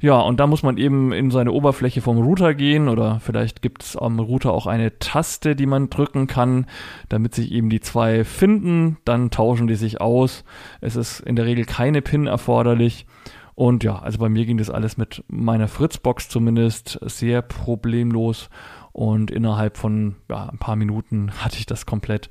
Ja, 0.02 0.18
und 0.20 0.40
da 0.40 0.46
muss 0.46 0.62
man 0.62 0.78
eben 0.78 1.12
in 1.12 1.30
seine 1.30 1.52
Oberfläche 1.52 2.00
vom 2.00 2.18
Router 2.18 2.54
gehen 2.54 2.88
oder 2.88 3.20
vielleicht 3.20 3.60
gibt 3.60 3.82
es 3.82 3.96
am 3.98 4.18
Router 4.18 4.52
auch 4.52 4.66
eine 4.66 4.98
Taste, 4.98 5.54
die 5.54 5.66
man 5.66 5.90
drücken 5.90 6.26
kann, 6.26 6.66
damit 7.10 7.34
sich 7.34 7.52
eben 7.52 7.68
die 7.68 7.80
zwei 7.80 8.24
finden. 8.24 8.96
Dann 9.04 9.30
tauschen 9.30 9.66
die 9.66 9.74
sich 9.74 10.00
aus. 10.00 10.44
Es 10.80 10.96
ist 10.96 11.20
in 11.20 11.36
der 11.36 11.44
Regel 11.44 11.66
keine 11.66 12.00
PIN 12.00 12.26
erforderlich. 12.26 13.06
Und 13.54 13.84
ja, 13.84 13.98
also 13.98 14.18
bei 14.18 14.30
mir 14.30 14.46
ging 14.46 14.56
das 14.56 14.70
alles 14.70 14.96
mit 14.96 15.22
meiner 15.28 15.68
Fritzbox 15.68 16.30
zumindest 16.30 16.98
sehr 17.02 17.42
problemlos. 17.42 18.48
Und 18.92 19.30
innerhalb 19.30 19.76
von 19.76 20.16
ja, 20.30 20.48
ein 20.48 20.58
paar 20.58 20.76
Minuten 20.76 21.30
hatte 21.44 21.58
ich 21.58 21.66
das 21.66 21.84
komplett 21.84 22.30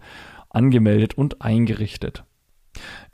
angemeldet 0.49 1.15
und 1.19 1.43
eingerichtet. 1.43 2.23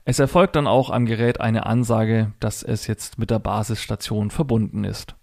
Es 0.08 0.20
erfolgt 0.20 0.56
dann 0.56 0.68
auch 0.68 0.92
am 0.92 1.08
Gerät 1.08 1.42
eine 1.42 1.66
Ansage, 1.66 2.32
dass 2.40 2.62
es 2.62 2.86
jetzt 2.86 3.18
mit 3.18 3.32
der 3.32 3.40
Basisstation 3.40 4.30
verbunden 4.30 4.84
ist. 4.84 5.16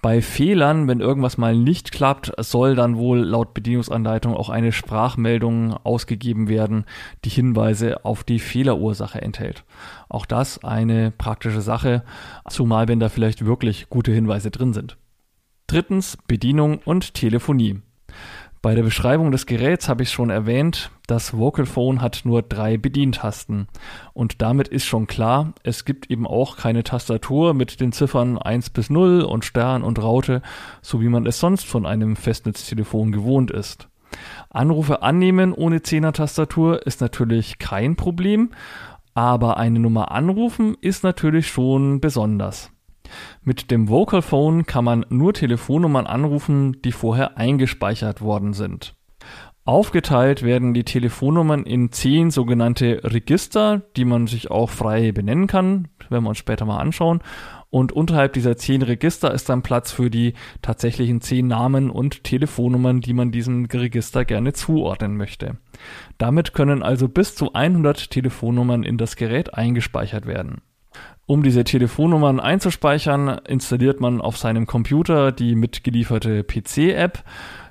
Bei 0.00 0.22
Fehlern, 0.22 0.88
wenn 0.88 1.00
irgendwas 1.00 1.36
mal 1.36 1.54
nicht 1.54 1.92
klappt, 1.92 2.32
soll 2.38 2.76
dann 2.76 2.96
wohl 2.96 3.18
laut 3.18 3.52
Bedienungsanleitung 3.52 4.34
auch 4.34 4.48
eine 4.48 4.72
Sprachmeldung 4.72 5.74
ausgegeben 5.84 6.48
werden, 6.48 6.84
die 7.24 7.30
Hinweise 7.30 8.04
auf 8.04 8.24
die 8.24 8.38
Fehlerursache 8.38 9.20
enthält. 9.20 9.64
Auch 10.08 10.24
das 10.24 10.64
eine 10.64 11.10
praktische 11.10 11.60
Sache, 11.60 12.04
zumal 12.48 12.88
wenn 12.88 13.00
da 13.00 13.08
vielleicht 13.08 13.44
wirklich 13.44 13.90
gute 13.90 14.12
Hinweise 14.12 14.50
drin 14.50 14.72
sind. 14.72 14.96
Drittens 15.66 16.16
Bedienung 16.26 16.78
und 16.78 17.12
Telefonie. 17.14 17.82
Bei 18.62 18.74
der 18.74 18.82
Beschreibung 18.82 19.32
des 19.32 19.46
Geräts 19.46 19.88
habe 19.88 20.02
ich 20.02 20.10
schon 20.10 20.28
erwähnt, 20.28 20.90
das 21.06 21.34
Vocal 21.34 21.64
Phone 21.64 22.02
hat 22.02 22.20
nur 22.24 22.42
drei 22.42 22.76
Bedientasten. 22.76 23.68
Und 24.12 24.42
damit 24.42 24.68
ist 24.68 24.84
schon 24.84 25.06
klar, 25.06 25.54
es 25.62 25.86
gibt 25.86 26.10
eben 26.10 26.26
auch 26.26 26.58
keine 26.58 26.84
Tastatur 26.84 27.54
mit 27.54 27.80
den 27.80 27.92
Ziffern 27.92 28.36
1 28.36 28.68
bis 28.68 28.90
0 28.90 29.22
und 29.22 29.46
Stern 29.46 29.82
und 29.82 30.02
Raute, 30.02 30.42
so 30.82 31.00
wie 31.00 31.08
man 31.08 31.24
es 31.24 31.40
sonst 31.40 31.64
von 31.64 31.86
einem 31.86 32.16
Festnetztelefon 32.16 33.12
gewohnt 33.12 33.50
ist. 33.50 33.88
Anrufe 34.50 35.00
annehmen 35.00 35.54
ohne 35.54 35.80
Zehner-Tastatur 35.80 36.86
ist 36.86 37.00
natürlich 37.00 37.58
kein 37.58 37.96
Problem, 37.96 38.50
aber 39.14 39.56
eine 39.56 39.78
Nummer 39.78 40.10
anrufen 40.10 40.76
ist 40.82 41.02
natürlich 41.02 41.48
schon 41.48 42.02
besonders. 42.02 42.70
Mit 43.42 43.70
dem 43.70 43.88
Vocal 43.88 44.22
Phone 44.22 44.66
kann 44.66 44.84
man 44.84 45.06
nur 45.08 45.34
Telefonnummern 45.34 46.06
anrufen, 46.06 46.80
die 46.82 46.92
vorher 46.92 47.36
eingespeichert 47.36 48.20
worden 48.20 48.52
sind. 48.52 48.94
Aufgeteilt 49.64 50.42
werden 50.42 50.72
die 50.74 50.84
Telefonnummern 50.84 51.64
in 51.64 51.92
zehn 51.92 52.30
sogenannte 52.30 53.02
Register, 53.04 53.82
die 53.96 54.04
man 54.04 54.26
sich 54.26 54.50
auch 54.50 54.70
frei 54.70 55.12
benennen 55.12 55.46
kann, 55.46 55.88
werden 56.08 56.24
wir 56.24 56.30
uns 56.30 56.38
später 56.38 56.64
mal 56.64 56.78
anschauen. 56.78 57.20
Und 57.68 57.92
unterhalb 57.92 58.32
dieser 58.32 58.56
zehn 58.56 58.82
Register 58.82 59.32
ist 59.32 59.48
dann 59.48 59.62
Platz 59.62 59.92
für 59.92 60.10
die 60.10 60.34
tatsächlichen 60.60 61.20
zehn 61.20 61.46
Namen 61.46 61.90
und 61.90 62.24
Telefonnummern, 62.24 63.00
die 63.00 63.12
man 63.12 63.30
diesem 63.30 63.66
Register 63.66 64.24
gerne 64.24 64.54
zuordnen 64.54 65.16
möchte. 65.16 65.58
Damit 66.18 66.52
können 66.52 66.82
also 66.82 67.08
bis 67.08 67.36
zu 67.36 67.52
100 67.52 68.10
Telefonnummern 68.10 68.82
in 68.82 68.98
das 68.98 69.14
Gerät 69.14 69.54
eingespeichert 69.54 70.26
werden. 70.26 70.62
Um 71.26 71.42
diese 71.44 71.62
Telefonnummern 71.62 72.40
einzuspeichern, 72.40 73.28
installiert 73.46 74.00
man 74.00 74.20
auf 74.20 74.36
seinem 74.36 74.66
Computer 74.66 75.30
die 75.30 75.54
mitgelieferte 75.54 76.42
PC-App, 76.42 77.22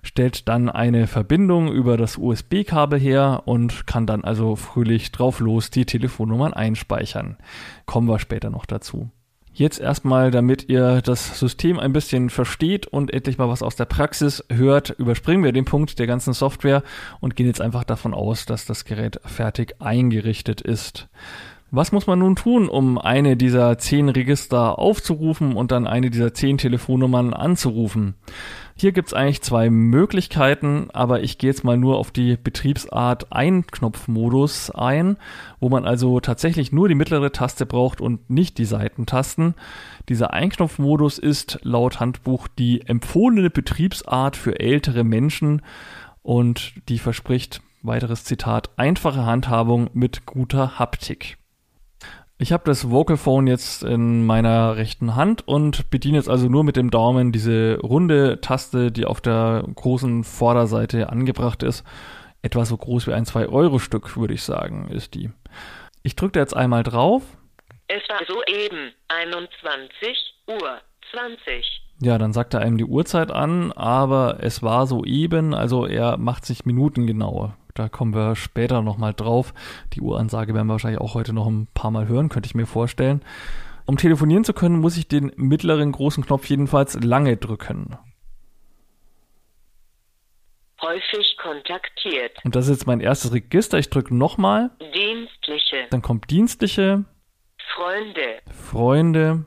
stellt 0.01 0.47
dann 0.47 0.69
eine 0.69 1.07
Verbindung 1.07 1.69
über 1.69 1.97
das 1.97 2.17
USB-Kabel 2.17 2.99
her 2.99 3.43
und 3.45 3.85
kann 3.85 4.05
dann 4.05 4.23
also 4.23 4.55
fröhlich 4.55 5.11
drauf 5.11 5.41
los 5.41 5.71
die 5.71 5.85
Telefonnummern 5.85 6.53
einspeichern. 6.53 7.37
Kommen 7.85 8.07
wir 8.07 8.19
später 8.19 8.49
noch 8.49 8.65
dazu. 8.65 9.11
Jetzt 9.59 9.81
erstmal, 9.81 10.31
damit 10.31 10.69
ihr 10.69 11.01
das 11.01 11.37
System 11.37 11.79
ein 11.79 11.91
bisschen 11.91 12.29
versteht 12.29 12.87
und 12.87 13.13
endlich 13.13 13.37
mal 13.37 13.49
was 13.49 13.61
aus 13.61 13.75
der 13.75 13.85
Praxis 13.85 14.41
hört, 14.49 14.91
überspringen 14.91 15.43
wir 15.43 15.51
den 15.51 15.65
Punkt 15.65 15.99
der 15.99 16.07
ganzen 16.07 16.33
Software 16.33 16.81
und 17.19 17.35
gehen 17.35 17.47
jetzt 17.47 17.59
einfach 17.59 17.83
davon 17.83 18.13
aus, 18.13 18.45
dass 18.45 18.65
das 18.65 18.85
Gerät 18.85 19.19
fertig 19.25 19.75
eingerichtet 19.79 20.61
ist. 20.61 21.09
Was 21.71 21.91
muss 21.91 22.07
man 22.07 22.17
nun 22.17 22.35
tun, 22.35 22.67
um 22.67 22.97
eine 22.97 23.37
dieser 23.37 23.77
zehn 23.77 24.09
Register 24.09 24.79
aufzurufen 24.79 25.55
und 25.55 25.71
dann 25.71 25.85
eine 25.85 26.09
dieser 26.09 26.33
zehn 26.33 26.57
Telefonnummern 26.57 27.35
anzurufen? 27.35 28.15
Hier 28.75 28.91
gibt's 28.91 29.13
eigentlich 29.13 29.43
zwei 29.43 29.69
Möglichkeiten, 29.69 30.87
aber 30.93 31.21
ich 31.21 31.37
gehe 31.37 31.49
jetzt 31.51 31.63
mal 31.63 31.77
nur 31.77 31.97
auf 31.97 32.09
die 32.09 32.37
Betriebsart 32.37 33.31
Einknopfmodus 33.31 34.71
ein, 34.71 35.17
wo 35.59 35.69
man 35.69 35.85
also 35.85 36.19
tatsächlich 36.21 36.71
nur 36.71 36.87
die 36.87 36.95
mittlere 36.95 37.31
Taste 37.31 37.67
braucht 37.67 38.01
und 38.01 38.31
nicht 38.31 38.57
die 38.57 38.65
Seitentasten. 38.65 39.53
Dieser 40.07 40.33
Einknopfmodus 40.33 41.19
ist 41.19 41.59
laut 41.61 41.99
Handbuch 41.99 42.47
die 42.47 42.81
empfohlene 42.87 43.51
Betriebsart 43.51 44.35
für 44.37 44.59
ältere 44.59 45.03
Menschen 45.03 45.61
und 46.23 46.73
die 46.89 46.97
verspricht, 46.97 47.61
weiteres 47.83 48.23
Zitat, 48.23 48.71
einfache 48.77 49.25
Handhabung 49.25 49.89
mit 49.93 50.25
guter 50.25 50.79
Haptik. 50.79 51.38
Ich 52.41 52.53
habe 52.53 52.63
das 52.63 52.89
Vocal 52.89 53.17
Phone 53.17 53.47
jetzt 53.47 53.83
in 53.83 54.25
meiner 54.25 54.77
rechten 54.77 55.17
Hand 55.17 55.45
und 55.45 55.89
bediene 55.89 56.15
jetzt 56.15 56.29
also 56.29 56.47
nur 56.47 56.63
mit 56.63 56.77
dem 56.77 56.89
Daumen 56.89 57.33
diese 57.33 57.77
runde 57.81 58.39
Taste, 58.39 58.93
die 58.93 59.05
auf 59.05 59.19
der 59.19 59.65
großen 59.75 60.23
Vorderseite 60.23 61.09
angebracht 61.09 61.63
ist. 61.63 61.83
Etwa 62.41 62.63
so 62.63 62.77
groß 62.77 63.07
wie 63.07 63.13
ein 63.13 63.25
2-Euro-Stück, 63.25 64.15
würde 64.15 64.35
ich 64.35 64.43
sagen, 64.43 64.87
ist 64.89 65.15
die. 65.15 65.31
Ich 66.01 66.15
drücke 66.15 66.39
jetzt 66.39 66.55
einmal 66.55 66.83
drauf. 66.83 67.23
Es 67.89 68.03
war 68.07 68.21
soeben 68.25 68.93
21 69.09 70.17
Uhr 70.47 70.77
20. 71.11 71.81
Ja, 72.01 72.17
dann 72.17 72.31
sagt 72.31 72.53
er 72.53 72.61
einem 72.61 72.77
die 72.77 72.85
Uhrzeit 72.85 73.31
an, 73.31 73.73
aber 73.73 74.37
es 74.39 74.63
war 74.63 74.87
soeben, 74.87 75.53
also 75.53 75.85
er 75.85 76.15
macht 76.15 76.45
sich 76.45 76.63
Minuten 76.63 77.05
genauer. 77.05 77.57
Da 77.73 77.89
kommen 77.89 78.13
wir 78.13 78.35
später 78.35 78.81
nochmal 78.81 79.13
drauf. 79.13 79.53
Die 79.93 80.01
Uhransage 80.01 80.53
werden 80.53 80.67
wir 80.67 80.73
wahrscheinlich 80.73 81.01
auch 81.01 81.13
heute 81.13 81.33
noch 81.33 81.47
ein 81.47 81.67
paar 81.73 81.91
Mal 81.91 82.07
hören, 82.07 82.29
könnte 82.29 82.47
ich 82.47 82.55
mir 82.55 82.65
vorstellen. 82.65 83.21
Um 83.85 83.97
telefonieren 83.97 84.43
zu 84.43 84.53
können, 84.53 84.79
muss 84.79 84.97
ich 84.97 85.07
den 85.07 85.31
mittleren 85.35 85.91
großen 85.91 86.25
Knopf 86.25 86.45
jedenfalls 86.47 87.01
lange 87.01 87.37
drücken. 87.37 87.97
Häufig 90.81 91.37
kontaktiert. 91.41 92.37
Und 92.43 92.55
das 92.55 92.65
ist 92.67 92.77
jetzt 92.77 92.87
mein 92.87 93.01
erstes 93.01 93.33
Register. 93.33 93.77
Ich 93.77 93.89
drücke 93.89 94.15
nochmal. 94.15 94.71
Dienstliche. 94.79 95.87
Dann 95.89 96.01
kommt 96.01 96.29
dienstliche. 96.29 97.03
Freunde. 97.75 98.39
Freunde. 98.51 99.45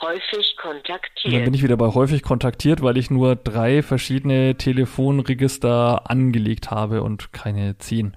Häufig 0.00 0.56
Und 0.56 0.64
dann 0.64 0.72
kontaktiert. 0.82 1.44
bin 1.44 1.54
ich 1.54 1.62
wieder 1.62 1.76
bei 1.76 1.86
häufig 1.86 2.22
kontaktiert, 2.22 2.82
weil 2.82 2.98
ich 2.98 3.10
nur 3.10 3.34
drei 3.34 3.82
verschiedene 3.82 4.56
Telefonregister 4.56 6.10
angelegt 6.10 6.70
habe 6.70 7.02
und 7.02 7.32
keine 7.32 7.78
zehn. 7.78 8.14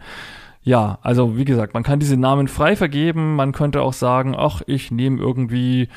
Ja, 0.61 0.99
also 1.01 1.37
wie 1.37 1.45
gesagt, 1.45 1.73
man 1.73 1.83
kann 1.83 1.99
diese 1.99 2.17
Namen 2.17 2.49
frei 2.49 2.75
vergeben. 2.75 3.35
Man 3.35 3.53
könnte 3.53 3.81
auch 3.81 3.93
sagen, 3.93 4.35
ach, 4.37 4.61
ich 4.67 4.91
nehme 4.91 5.19
irgendwie 5.19 5.87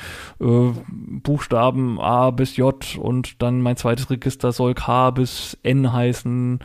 äh, 0.41 0.71
Buchstaben 0.89 2.01
A 2.01 2.31
bis 2.31 2.57
J 2.57 2.97
und 2.97 3.43
dann 3.43 3.61
mein 3.61 3.77
zweites 3.77 4.09
Register 4.09 4.53
soll 4.53 4.75
K 4.75 5.11
bis 5.11 5.59
N 5.65 5.93
heißen. 5.93 6.61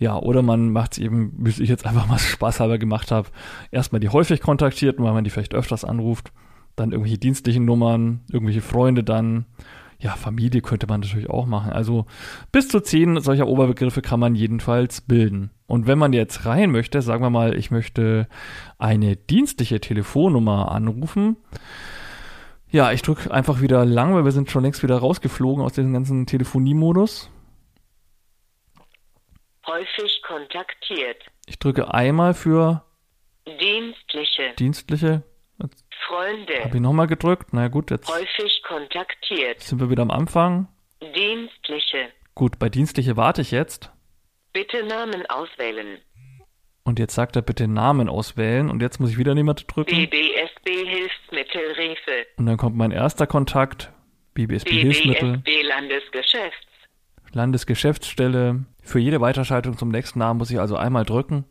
Ja, 0.00 0.16
oder 0.16 0.42
man 0.42 0.70
macht 0.70 0.92
es 0.92 0.98
eben, 0.98 1.32
wie 1.38 1.50
ich 1.50 1.68
jetzt 1.68 1.86
einfach 1.86 2.06
mal 2.08 2.18
spaßhalber 2.18 2.78
gemacht 2.78 3.12
habe, 3.12 3.28
erstmal 3.70 4.00
die 4.00 4.08
häufig 4.08 4.40
kontaktierten, 4.40 5.04
weil 5.04 5.12
man 5.12 5.24
die 5.24 5.30
vielleicht 5.30 5.54
öfters 5.54 5.84
anruft, 5.84 6.32
dann 6.80 6.92
irgendwelche 6.92 7.18
dienstlichen 7.18 7.64
Nummern, 7.64 8.20
irgendwelche 8.30 8.62
Freunde 8.62 9.04
dann. 9.04 9.46
Ja, 10.00 10.12
Familie 10.12 10.60
könnte 10.60 10.86
man 10.86 11.00
natürlich 11.00 11.28
auch 11.28 11.46
machen. 11.46 11.72
Also 11.72 12.06
bis 12.52 12.68
zu 12.68 12.80
zehn 12.80 13.20
solcher 13.20 13.48
Oberbegriffe 13.48 14.00
kann 14.00 14.20
man 14.20 14.36
jedenfalls 14.36 15.00
bilden. 15.00 15.50
Und 15.66 15.86
wenn 15.86 15.98
man 15.98 16.12
jetzt 16.12 16.46
rein 16.46 16.70
möchte, 16.70 17.02
sagen 17.02 17.22
wir 17.22 17.30
mal, 17.30 17.56
ich 17.56 17.70
möchte 17.70 18.28
eine 18.78 19.16
dienstliche 19.16 19.80
Telefonnummer 19.80 20.70
anrufen. 20.70 21.36
Ja, 22.70 22.92
ich 22.92 23.02
drücke 23.02 23.30
einfach 23.32 23.60
wieder 23.60 23.84
lang, 23.84 24.14
weil 24.14 24.24
wir 24.24 24.32
sind 24.32 24.50
schon 24.50 24.62
längst 24.62 24.82
wieder 24.82 24.98
rausgeflogen 24.98 25.64
aus 25.64 25.72
diesem 25.72 25.92
ganzen 25.92 26.26
Telefoniemodus. 26.26 27.30
Häufig 29.66 30.22
kontaktiert. 30.26 31.24
Ich 31.46 31.58
drücke 31.58 31.92
einmal 31.92 32.34
für 32.34 32.84
Dienstliche. 33.46 34.54
dienstliche. 34.58 35.22
Freunde. 36.06 36.64
Habe 36.64 36.76
ich 36.76 36.82
nochmal 36.82 37.06
gedrückt. 37.06 37.48
Na 37.52 37.68
gut, 37.68 37.90
jetzt 37.90 38.08
Häufig 38.08 38.62
kontaktiert. 38.66 39.60
sind 39.60 39.80
wir 39.80 39.90
wieder 39.90 40.02
am 40.02 40.10
Anfang. 40.10 40.68
Dienstliche. 41.02 42.08
Gut, 42.34 42.58
bei 42.58 42.68
dienstliche 42.68 43.16
warte 43.16 43.42
ich 43.42 43.50
jetzt. 43.50 43.90
Bitte 44.52 44.84
Namen 44.84 45.26
auswählen. 45.26 45.98
Und 46.84 46.98
jetzt 46.98 47.14
sagt 47.14 47.36
er 47.36 47.42
bitte 47.42 47.68
Namen 47.68 48.08
auswählen. 48.08 48.70
Und 48.70 48.80
jetzt 48.80 48.98
muss 48.98 49.10
ich 49.10 49.18
wieder 49.18 49.34
niemand 49.34 49.64
drücken. 49.74 49.94
BBSB 49.94 50.86
Hilfsmittelrefe. 50.86 52.26
Und 52.36 52.46
dann 52.46 52.56
kommt 52.56 52.76
mein 52.76 52.92
erster 52.92 53.26
Kontakt. 53.26 53.92
BBSB 54.34 54.70
Hilfsmittel, 54.70 55.38
BBSB 55.38 55.62
Landesgeschäfts. 55.66 56.66
Landesgeschäftsstelle. 57.32 58.64
Für 58.82 58.98
jede 58.98 59.20
Weiterschaltung 59.20 59.76
zum 59.76 59.90
nächsten 59.90 60.18
Namen 60.20 60.38
muss 60.38 60.50
ich 60.50 60.58
also 60.60 60.76
einmal 60.76 61.04
drücken. 61.04 61.44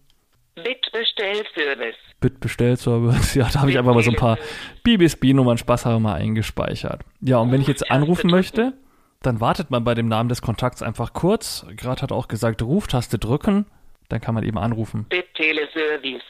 Bitbestellservice. 0.64 1.96
Bitbestellservice. 2.20 3.36
Ja, 3.36 3.50
da 3.52 3.62
habe 3.62 3.72
ich 3.72 3.78
einfach 3.78 3.94
mal 3.94 4.04
so 4.04 4.12
ein 4.12 4.16
paar 4.16 4.38
BBSB-Nummern 4.84 5.58
spaßhalber 5.58 6.00
mal 6.00 6.16
eingespeichert. 6.16 7.02
Ja, 7.22 7.38
und 7.38 7.52
wenn 7.52 7.62
ich 7.62 7.68
jetzt 7.68 7.90
anrufen 7.92 8.30
möchte, 8.30 8.74
dann 9.22 9.40
wartet 9.40 9.72
man 9.72 9.84
bei 9.84 9.94
dem 9.94 10.08
Namen 10.08 10.30
des 10.30 10.42
Kontakts 10.42 10.82
einfach 10.82 11.14
kurz. 11.14 11.66
Gerade 11.76 12.02
hat 12.02 12.12
er 12.12 12.18
auch 12.18 12.28
gesagt, 12.28 12.62
Ruftaste 12.62 13.20
drücken. 13.20 13.66
Dann 14.10 14.22
kann 14.22 14.36
man 14.36 14.44
eben 14.44 14.58
anrufen. 14.58 15.06
Bitteleservice. 15.10 16.24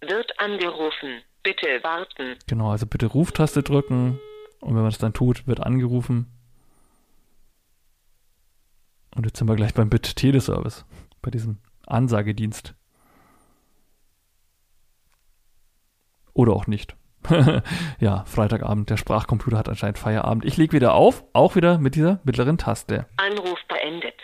Wird 0.00 0.38
angerufen. 0.38 1.22
Bitte 1.42 1.66
warten. 1.82 2.36
Genau, 2.46 2.70
also 2.70 2.86
bitte 2.86 3.06
Ruftaste 3.06 3.62
drücken. 3.62 4.18
Und 4.60 4.74
wenn 4.74 4.82
man 4.82 4.90
es 4.90 4.98
dann 4.98 5.12
tut, 5.12 5.46
wird 5.46 5.60
angerufen. 5.60 6.26
Und 9.14 9.26
jetzt 9.26 9.38
sind 9.38 9.48
wir 9.48 9.56
gleich 9.56 9.74
beim 9.74 9.90
Bit-Teleservice. 9.90 10.84
Bei 11.22 11.30
diesem 11.30 11.58
Ansagedienst. 11.86 12.74
Oder 16.32 16.52
auch 16.52 16.66
nicht. 16.66 16.96
ja, 18.00 18.24
Freitagabend. 18.24 18.90
Der 18.90 18.96
Sprachcomputer 18.96 19.58
hat 19.58 19.68
anscheinend 19.68 19.98
Feierabend. 19.98 20.44
Ich 20.44 20.56
lege 20.56 20.72
wieder 20.72 20.94
auf, 20.94 21.24
auch 21.32 21.54
wieder 21.56 21.78
mit 21.78 21.94
dieser 21.94 22.20
mittleren 22.24 22.58
Taste. 22.58 23.06
Anruf 23.16 23.58
beendet. 23.68 24.14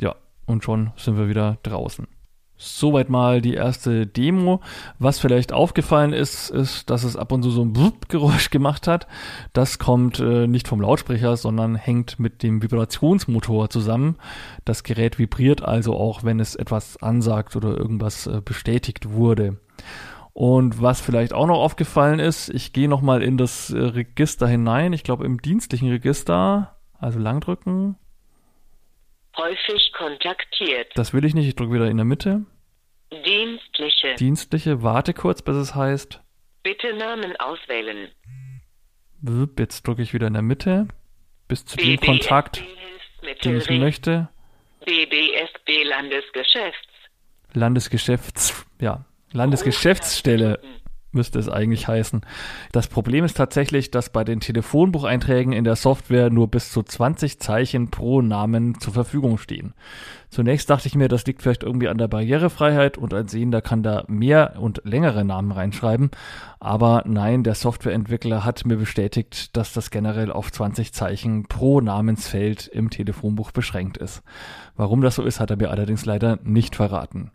Ja, 0.00 0.16
und 0.46 0.64
schon 0.64 0.92
sind 0.96 1.16
wir 1.16 1.28
wieder 1.28 1.58
draußen. 1.62 2.06
Soweit 2.56 3.08
mal 3.08 3.40
die 3.40 3.54
erste 3.54 4.06
Demo. 4.06 4.60
Was 4.98 5.18
vielleicht 5.18 5.52
aufgefallen 5.52 6.12
ist, 6.12 6.50
ist, 6.50 6.88
dass 6.88 7.02
es 7.02 7.16
ab 7.16 7.32
und 7.32 7.42
zu 7.42 7.50
so 7.50 7.62
ein 7.62 7.72
Blub-Geräusch 7.72 8.50
gemacht 8.50 8.86
hat. 8.86 9.08
Das 9.52 9.80
kommt 9.80 10.20
äh, 10.20 10.46
nicht 10.46 10.68
vom 10.68 10.80
Lautsprecher, 10.80 11.36
sondern 11.36 11.74
hängt 11.74 12.20
mit 12.20 12.44
dem 12.44 12.62
Vibrationsmotor 12.62 13.70
zusammen. 13.70 14.16
Das 14.64 14.84
Gerät 14.84 15.18
vibriert 15.18 15.62
also 15.62 15.96
auch, 15.96 16.22
wenn 16.22 16.38
es 16.38 16.54
etwas 16.54 17.02
ansagt 17.02 17.56
oder 17.56 17.76
irgendwas 17.76 18.28
äh, 18.28 18.40
bestätigt 18.42 19.10
wurde. 19.10 19.58
Und 20.34 20.82
was 20.82 21.00
vielleicht 21.00 21.32
auch 21.32 21.46
noch 21.46 21.60
aufgefallen 21.60 22.18
ist, 22.18 22.48
ich 22.48 22.72
gehe 22.72 22.88
nochmal 22.88 23.22
in 23.22 23.38
das 23.38 23.70
äh, 23.70 23.78
Register 23.78 24.48
hinein. 24.48 24.92
Ich 24.92 25.04
glaube 25.04 25.24
im 25.24 25.40
dienstlichen 25.40 25.88
Register, 25.88 26.76
also 26.98 27.20
langdrücken. 27.20 27.96
Häufig 29.36 29.92
kontaktiert. 29.96 30.90
Das 30.96 31.14
will 31.14 31.24
ich 31.24 31.34
nicht, 31.34 31.46
ich 31.46 31.54
drücke 31.54 31.72
wieder 31.74 31.88
in 31.88 31.96
der 31.96 32.04
Mitte. 32.04 32.44
Dienstliche. 33.12 34.16
Dienstliche, 34.16 34.82
warte 34.82 35.14
kurz, 35.14 35.40
bis 35.40 35.54
es 35.54 35.74
heißt. 35.76 36.20
Bitte 36.64 36.96
Namen 36.96 37.36
auswählen. 37.36 38.10
Jetzt 39.56 39.86
drücke 39.86 40.02
ich 40.02 40.14
wieder 40.14 40.26
in 40.26 40.32
der 40.32 40.42
Mitte. 40.42 40.88
Bis 41.46 41.64
zu 41.64 41.76
dem 41.76 42.00
Kontakt, 42.00 42.64
den 43.44 43.58
ich 43.58 43.70
möchte. 43.70 44.28
BBSB 44.84 45.84
Landesgeschäfts. 45.84 46.88
Landesgeschäfts, 47.52 48.66
ja, 48.80 49.04
Landesgeschäftsstelle 49.34 50.60
müsste 51.10 51.38
es 51.38 51.48
eigentlich 51.48 51.88
heißen. 51.88 52.22
Das 52.72 52.88
Problem 52.88 53.24
ist 53.24 53.36
tatsächlich, 53.36 53.90
dass 53.90 54.10
bei 54.10 54.24
den 54.24 54.40
Telefonbucheinträgen 54.40 55.52
in 55.52 55.64
der 55.64 55.76
Software 55.76 56.30
nur 56.30 56.48
bis 56.48 56.72
zu 56.72 56.82
20 56.82 57.40
Zeichen 57.40 57.90
pro 57.90 58.20
Namen 58.20 58.80
zur 58.80 58.92
Verfügung 58.92 59.38
stehen. 59.38 59.74
Zunächst 60.28 60.68
dachte 60.70 60.88
ich 60.88 60.94
mir, 60.94 61.08
das 61.08 61.24
liegt 61.26 61.42
vielleicht 61.42 61.62
irgendwie 61.62 61.88
an 61.88 61.98
der 61.98 62.08
Barrierefreiheit 62.08 62.98
und 62.98 63.14
ein 63.14 63.28
Sehender 63.28 63.62
kann 63.62 63.82
da 63.82 64.04
mehr 64.08 64.54
und 64.58 64.82
längere 64.84 65.24
Namen 65.24 65.52
reinschreiben. 65.52 66.10
Aber 66.58 67.04
nein, 67.06 67.44
der 67.44 67.54
Softwareentwickler 67.54 68.44
hat 68.44 68.66
mir 68.66 68.76
bestätigt, 68.76 69.56
dass 69.56 69.72
das 69.72 69.90
generell 69.90 70.32
auf 70.32 70.50
20 70.50 70.92
Zeichen 70.92 71.46
pro 71.46 71.80
Namensfeld 71.80 72.66
im 72.68 72.90
Telefonbuch 72.90 73.52
beschränkt 73.52 73.96
ist. 73.96 74.22
Warum 74.76 75.00
das 75.00 75.14
so 75.16 75.22
ist, 75.22 75.40
hat 75.40 75.50
er 75.50 75.56
mir 75.56 75.70
allerdings 75.70 76.04
leider 76.04 76.38
nicht 76.42 76.76
verraten. 76.76 77.30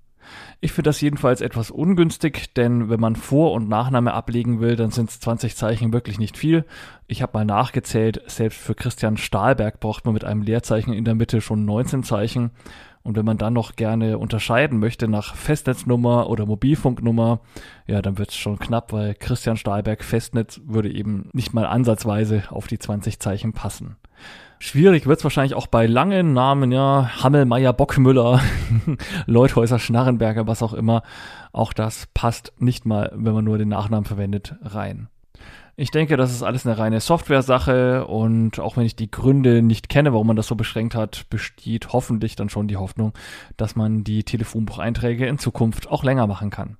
Ich 0.61 0.71
finde 0.71 0.89
das 0.89 1.01
jedenfalls 1.01 1.41
etwas 1.41 1.71
ungünstig, 1.71 2.53
denn 2.53 2.89
wenn 2.89 2.99
man 2.99 3.15
Vor- 3.15 3.53
und 3.53 3.69
Nachname 3.69 4.13
ablegen 4.13 4.59
will, 4.59 4.75
dann 4.75 4.91
sind 4.91 5.09
es 5.09 5.19
20 5.19 5.55
Zeichen 5.55 5.93
wirklich 5.93 6.19
nicht 6.19 6.37
viel. 6.37 6.65
Ich 7.07 7.21
habe 7.21 7.37
mal 7.37 7.45
nachgezählt, 7.45 8.21
selbst 8.27 8.59
für 8.59 8.75
Christian 8.75 9.17
Stahlberg 9.17 9.79
braucht 9.79 10.05
man 10.05 10.13
mit 10.13 10.25
einem 10.25 10.41
Leerzeichen 10.41 10.93
in 10.93 11.05
der 11.05 11.15
Mitte 11.15 11.41
schon 11.41 11.65
19 11.65 12.03
Zeichen. 12.03 12.51
Und 13.01 13.15
wenn 13.15 13.25
man 13.25 13.37
dann 13.37 13.53
noch 13.53 13.75
gerne 13.75 14.17
unterscheiden 14.17 14.79
möchte 14.79 15.07
nach 15.07 15.35
Festnetznummer 15.35 16.29
oder 16.29 16.45
Mobilfunknummer, 16.45 17.39
ja, 17.87 18.01
dann 18.01 18.17
wird 18.17 18.29
es 18.29 18.35
schon 18.35 18.59
knapp, 18.59 18.91
weil 18.91 19.15
Christian 19.15 19.57
Stahlberg 19.57 20.03
Festnetz 20.03 20.59
würde 20.65 20.91
eben 20.91 21.29
nicht 21.33 21.53
mal 21.53 21.65
ansatzweise 21.65 22.43
auf 22.49 22.67
die 22.67 22.77
20 22.77 23.19
Zeichen 23.19 23.53
passen. 23.53 23.95
Schwierig 24.61 25.07
wird 25.07 25.19
es 25.19 25.23
wahrscheinlich 25.23 25.53
auch 25.53 25.67
bei 25.67 25.85
langen 25.85 26.33
Namen, 26.33 26.73
ja, 26.73 27.09
Hammelmeier, 27.23 27.71
Bockmüller, 27.71 28.41
Leuthäuser, 29.25 29.79
Schnarrenberger, 29.79 30.47
was 30.47 30.61
auch 30.61 30.73
immer. 30.73 31.01
Auch 31.53 31.71
das 31.71 32.07
passt 32.13 32.51
nicht 32.59 32.85
mal, 32.85 33.09
wenn 33.15 33.33
man 33.33 33.45
nur 33.45 33.57
den 33.57 33.69
Nachnamen 33.69 34.03
verwendet, 34.03 34.55
rein. 34.61 35.07
Ich 35.77 35.91
denke, 35.91 36.17
das 36.17 36.31
ist 36.31 36.43
alles 36.43 36.67
eine 36.67 36.77
reine 36.77 36.99
Software-Sache 36.99 38.05
und 38.05 38.59
auch 38.59 38.75
wenn 38.75 38.83
ich 38.83 38.97
die 38.97 39.09
Gründe 39.09 39.61
nicht 39.61 39.87
kenne, 39.87 40.11
warum 40.11 40.27
man 40.27 40.35
das 40.35 40.47
so 40.47 40.55
beschränkt 40.55 40.93
hat, 40.93 41.29
besteht 41.29 41.93
hoffentlich 41.93 42.35
dann 42.35 42.49
schon 42.49 42.67
die 42.67 42.75
Hoffnung, 42.75 43.13
dass 43.55 43.77
man 43.77 44.03
die 44.03 44.25
Telefonbucheinträge 44.25 45.25
in 45.25 45.37
Zukunft 45.37 45.89
auch 45.89 46.03
länger 46.03 46.27
machen 46.27 46.49
kann. 46.49 46.75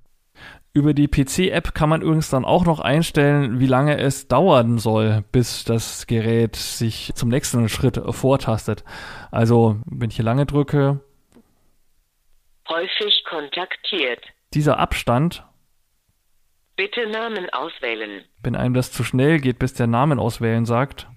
Über 0.72 0.94
die 0.94 1.08
PC-App 1.08 1.74
kann 1.74 1.90
man 1.90 2.02
übrigens 2.02 2.30
dann 2.30 2.46
auch 2.46 2.64
noch 2.64 2.80
einstellen, 2.80 3.60
wie 3.60 3.66
lange 3.66 3.98
es 3.98 4.28
dauern 4.28 4.78
soll, 4.78 5.24
bis 5.32 5.64
das 5.64 6.06
Gerät 6.06 6.56
sich 6.56 7.12
zum 7.16 7.30
nächsten 7.30 7.68
Schritt 7.70 8.00
vortastet. 8.14 8.84
Also, 9.32 9.78
wenn 9.86 10.10
ich 10.12 10.16
hier 10.18 10.26
lange 10.26 10.46
drücke, 10.46 11.00
Häufig 12.70 13.24
kontaktiert. 13.28 14.24
dieser 14.54 14.78
Abstand, 14.78 15.44
Bitte 16.76 17.10
Namen 17.10 17.50
auswählen. 17.50 18.24
wenn 18.44 18.56
einem 18.56 18.74
das 18.74 18.92
zu 18.92 19.04
schnell 19.04 19.40
geht, 19.40 19.60
bis 19.60 19.74
der 19.74 19.88
Namen 19.88 20.20
auswählen 20.20 20.66
sagt, 20.66 21.08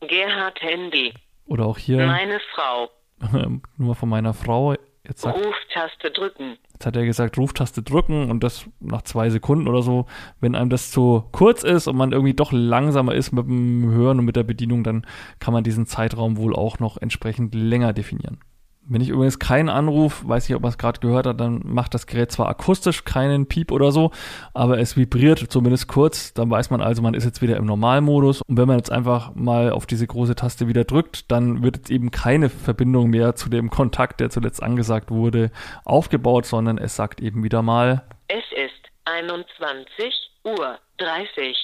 Gerhard 0.00 0.60
Handy. 0.60 1.14
oder 1.46 1.64
auch 1.64 1.78
hier 1.78 2.04
Meine 2.06 2.40
Frau. 2.54 2.90
nur 3.78 3.94
von 3.94 4.08
meiner 4.08 4.34
Frau, 4.34 4.74
jetzt, 5.06 5.20
sagt, 5.22 5.38
Ruftaste 5.38 6.10
drücken. 6.10 6.58
jetzt 6.72 6.86
hat 6.86 6.96
er 6.96 7.04
gesagt, 7.04 7.38
Ruftaste 7.38 7.82
drücken 7.82 8.30
und 8.30 8.42
das 8.42 8.66
nach 8.80 9.02
zwei 9.02 9.30
Sekunden 9.30 9.68
oder 9.68 9.82
so. 9.82 10.06
Wenn 10.40 10.54
einem 10.54 10.70
das 10.70 10.90
zu 10.90 11.24
kurz 11.32 11.62
ist 11.62 11.86
und 11.86 11.96
man 11.96 12.12
irgendwie 12.12 12.34
doch 12.34 12.52
langsamer 12.52 13.14
ist 13.14 13.32
mit 13.32 13.46
dem 13.46 13.90
Hören 13.90 14.18
und 14.18 14.24
mit 14.24 14.36
der 14.36 14.44
Bedienung, 14.44 14.84
dann 14.84 15.06
kann 15.38 15.54
man 15.54 15.64
diesen 15.64 15.86
Zeitraum 15.86 16.36
wohl 16.36 16.54
auch 16.54 16.78
noch 16.78 16.96
entsprechend 16.96 17.54
länger 17.54 17.92
definieren. 17.92 18.40
Wenn 18.86 19.00
ich 19.00 19.08
übrigens 19.08 19.38
keinen 19.38 19.70
Anruf, 19.70 20.28
weiß 20.28 20.48
ich, 20.48 20.54
ob 20.54 20.60
man 20.60 20.68
es 20.68 20.76
gerade 20.76 21.00
gehört 21.00 21.26
hat, 21.26 21.40
dann 21.40 21.62
macht 21.64 21.94
das 21.94 22.06
Gerät 22.06 22.30
zwar 22.30 22.48
akustisch 22.48 23.04
keinen 23.04 23.46
Piep 23.46 23.72
oder 23.72 23.92
so, 23.92 24.10
aber 24.52 24.78
es 24.78 24.94
vibriert 24.96 25.38
zumindest 25.38 25.88
kurz. 25.88 26.34
Dann 26.34 26.50
weiß 26.50 26.68
man 26.68 26.82
also, 26.82 27.00
man 27.00 27.14
ist 27.14 27.24
jetzt 27.24 27.40
wieder 27.40 27.56
im 27.56 27.64
Normalmodus. 27.64 28.42
Und 28.42 28.58
wenn 28.58 28.68
man 28.68 28.76
jetzt 28.76 28.92
einfach 28.92 29.34
mal 29.34 29.70
auf 29.70 29.86
diese 29.86 30.06
große 30.06 30.34
Taste 30.34 30.68
wieder 30.68 30.84
drückt, 30.84 31.30
dann 31.32 31.62
wird 31.62 31.76
jetzt 31.76 31.90
eben 31.90 32.10
keine 32.10 32.50
Verbindung 32.50 33.08
mehr 33.08 33.34
zu 33.34 33.48
dem 33.48 33.70
Kontakt, 33.70 34.20
der 34.20 34.28
zuletzt 34.28 34.62
angesagt 34.62 35.10
wurde, 35.10 35.50
aufgebaut, 35.84 36.44
sondern 36.44 36.76
es 36.76 36.94
sagt 36.94 37.20
eben 37.20 37.42
wieder 37.42 37.62
mal. 37.62 38.02
Es 38.28 38.44
ist 38.52 38.90
21 39.06 40.12
Uhr 40.44 40.78
30. 40.98 41.56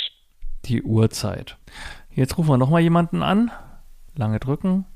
Die 0.65 0.83
Uhrzeit. 0.83 1.59
Jetzt 2.11 2.39
rufen 2.39 2.49
wir 2.49 2.59
nochmal 2.59 2.81
jemanden 2.81 3.23
an. 3.23 3.51
Lange 4.17 4.41
drücken. 4.41 4.87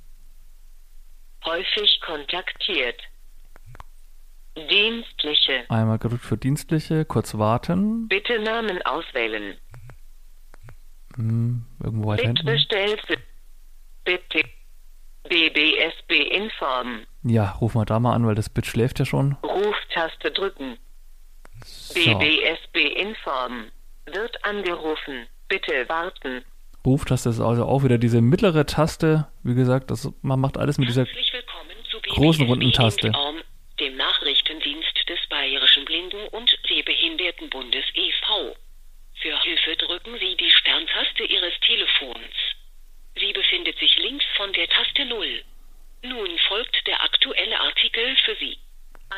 Häufig 1.45 2.01
kontaktiert. 2.01 3.01
Dienstliche. 4.57 5.65
Einmal 5.69 5.99
gedrückt 5.99 6.25
für 6.25 6.37
Dienstliche, 6.37 7.05
kurz 7.05 7.37
warten. 7.37 8.09
Bitte 8.09 8.39
Namen 8.39 8.81
auswählen. 8.83 9.59
Hm, 11.17 11.67
irgendwo 11.83 12.09
weiter 12.09 12.33
Bitte 12.33 12.79
hinten. 12.79 13.23
Bitte. 14.05 14.43
BBSB 15.29 16.11
Inform. 16.37 17.07
Ja, 17.23 17.53
rufen 17.53 17.81
wir 17.81 17.87
da 17.87 17.99
mal 17.99 18.15
an, 18.15 18.27
weil 18.27 18.35
das 18.35 18.51
Bit 18.51 18.67
schläft 18.67 18.99
ja 18.99 19.07
schon. 19.07 19.37
Ruftaste 19.43 20.31
drücken. 20.31 20.79
So. 21.65 21.95
BBSB 21.95 23.01
Inform. 23.01 23.71
Wird 24.07 24.45
angerufen. 24.45 25.27
Bitte 25.49 25.89
warten. 25.89 26.45
Ruftaste 26.87 27.31
ist 27.31 27.41
also 27.41 27.65
auch 27.65 27.83
wieder 27.83 27.99
diese 27.99 28.21
mittlere 28.21 28.67
Taste. 28.67 29.27
Wie 29.43 29.55
gesagt, 29.55 29.91
das, 29.91 30.13
man 30.23 30.41
macht 30.41 30.59
alles 30.59 30.79
mit 30.79 30.89
dieser 30.89 31.07
großen 32.09 32.47
runden 32.47 32.73
Taste. 32.73 33.13
Dem 33.81 33.97
Nachrichtendienst 33.97 35.09
des 35.09 35.19
Bayerischen 35.29 35.85
Blinden- 35.85 36.29
und 36.29 36.57
Sehbehindertenbundes 36.69 37.85
e.V. 37.95 38.57
Für 39.15 39.43
Hilfe 39.43 39.77
drücken 39.77 40.19
Sie 40.19 40.37
die 40.37 40.51
Sterntaste 40.51 41.25
Ihres 41.25 41.55
Telefons. 41.61 42.35
Sie 43.17 43.33
befindet 43.33 43.79
sich 43.79 43.99
links 43.99 44.25
von 44.37 44.53
der 44.53 44.69
Taste 44.69 45.05
0. 45.07 45.43
Nun 46.03 46.39
folgt 46.49 46.87
der 46.87 47.03
aktuelle 47.03 47.59
Artikel 47.61 48.17
für 48.25 48.37
Sie. 48.37 48.59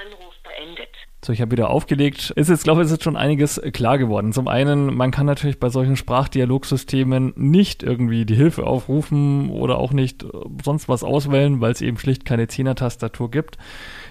Anruf 0.05 0.35
beendet. 0.43 0.89
So, 1.25 1.33
ich 1.33 1.41
habe 1.41 1.53
wieder 1.53 1.71
aufgelegt. 1.71 2.31
Ist 2.37 2.51
jetzt, 2.51 2.65
glaube 2.65 2.81
ich, 2.81 2.87
ist 2.87 2.93
jetzt 2.93 3.05
schon 3.05 3.17
einiges 3.17 3.61
klar 3.73 3.99
geworden. 3.99 4.33
Zum 4.33 4.47
einen, 4.49 4.95
man 4.95 5.11
kann 5.11 5.27
natürlich 5.27 5.59
bei 5.59 5.71
solchen 5.71 5.97
Sprachdialogsystemen 5.97 7.33
nicht 7.37 7.83
irgendwie 7.83 8.27
die 8.27 8.35
Hilfe 8.35 8.67
aufrufen 8.67 9.51
oder 9.51 9.79
auch 9.79 9.93
nicht 9.93 10.23
äh, 10.23 10.29
sonst 10.65 10.89
was 10.89 11.03
auswählen, 11.03 11.61
weil 11.61 11.73
es 11.73 11.81
eben 11.81 11.99
schlicht 11.99 12.25
keine 12.25 12.47
Zehner-Tastatur 12.47 13.31
gibt. 13.31 13.59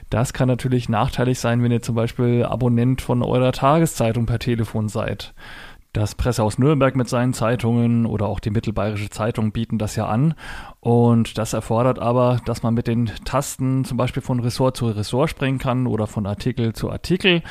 Das 0.09 0.33
kann 0.33 0.47
natürlich 0.47 0.89
nachteilig 0.89 1.39
sein, 1.39 1.63
wenn 1.63 1.71
ihr 1.71 1.81
zum 1.81 1.95
Beispiel 1.95 2.43
Abonnent 2.43 3.01
von 3.01 3.23
eurer 3.23 3.51
Tageszeitung 3.51 4.25
per 4.25 4.39
Telefon 4.39 4.89
seid. 4.89 5.33
Das 5.95 6.13
Pressehaus 6.13 6.57
Nürnberg 6.57 6.93
mit 6.97 7.07
seinen 7.07 7.31
Zeitungen 7.31 8.05
oder 8.05 8.25
auch 8.25 8.41
die 8.41 8.49
Mittelbayerische 8.49 9.09
Zeitung 9.09 9.53
bieten 9.53 9.77
das 9.77 9.95
ja 9.95 10.07
an. 10.07 10.33
Und 10.81 11.37
das 11.37 11.53
erfordert 11.53 11.99
aber, 11.99 12.41
dass 12.43 12.63
man 12.63 12.73
mit 12.73 12.87
den 12.87 13.05
Tasten 13.23 13.85
zum 13.85 13.95
Beispiel 13.95 14.21
von 14.21 14.41
Ressort 14.41 14.75
zu 14.75 14.87
Ressort 14.87 15.29
springen 15.29 15.57
kann 15.57 15.87
oder 15.87 16.05
von 16.05 16.25
Artikel 16.25 16.73
zu 16.73 16.91
Artikel. 16.91 17.43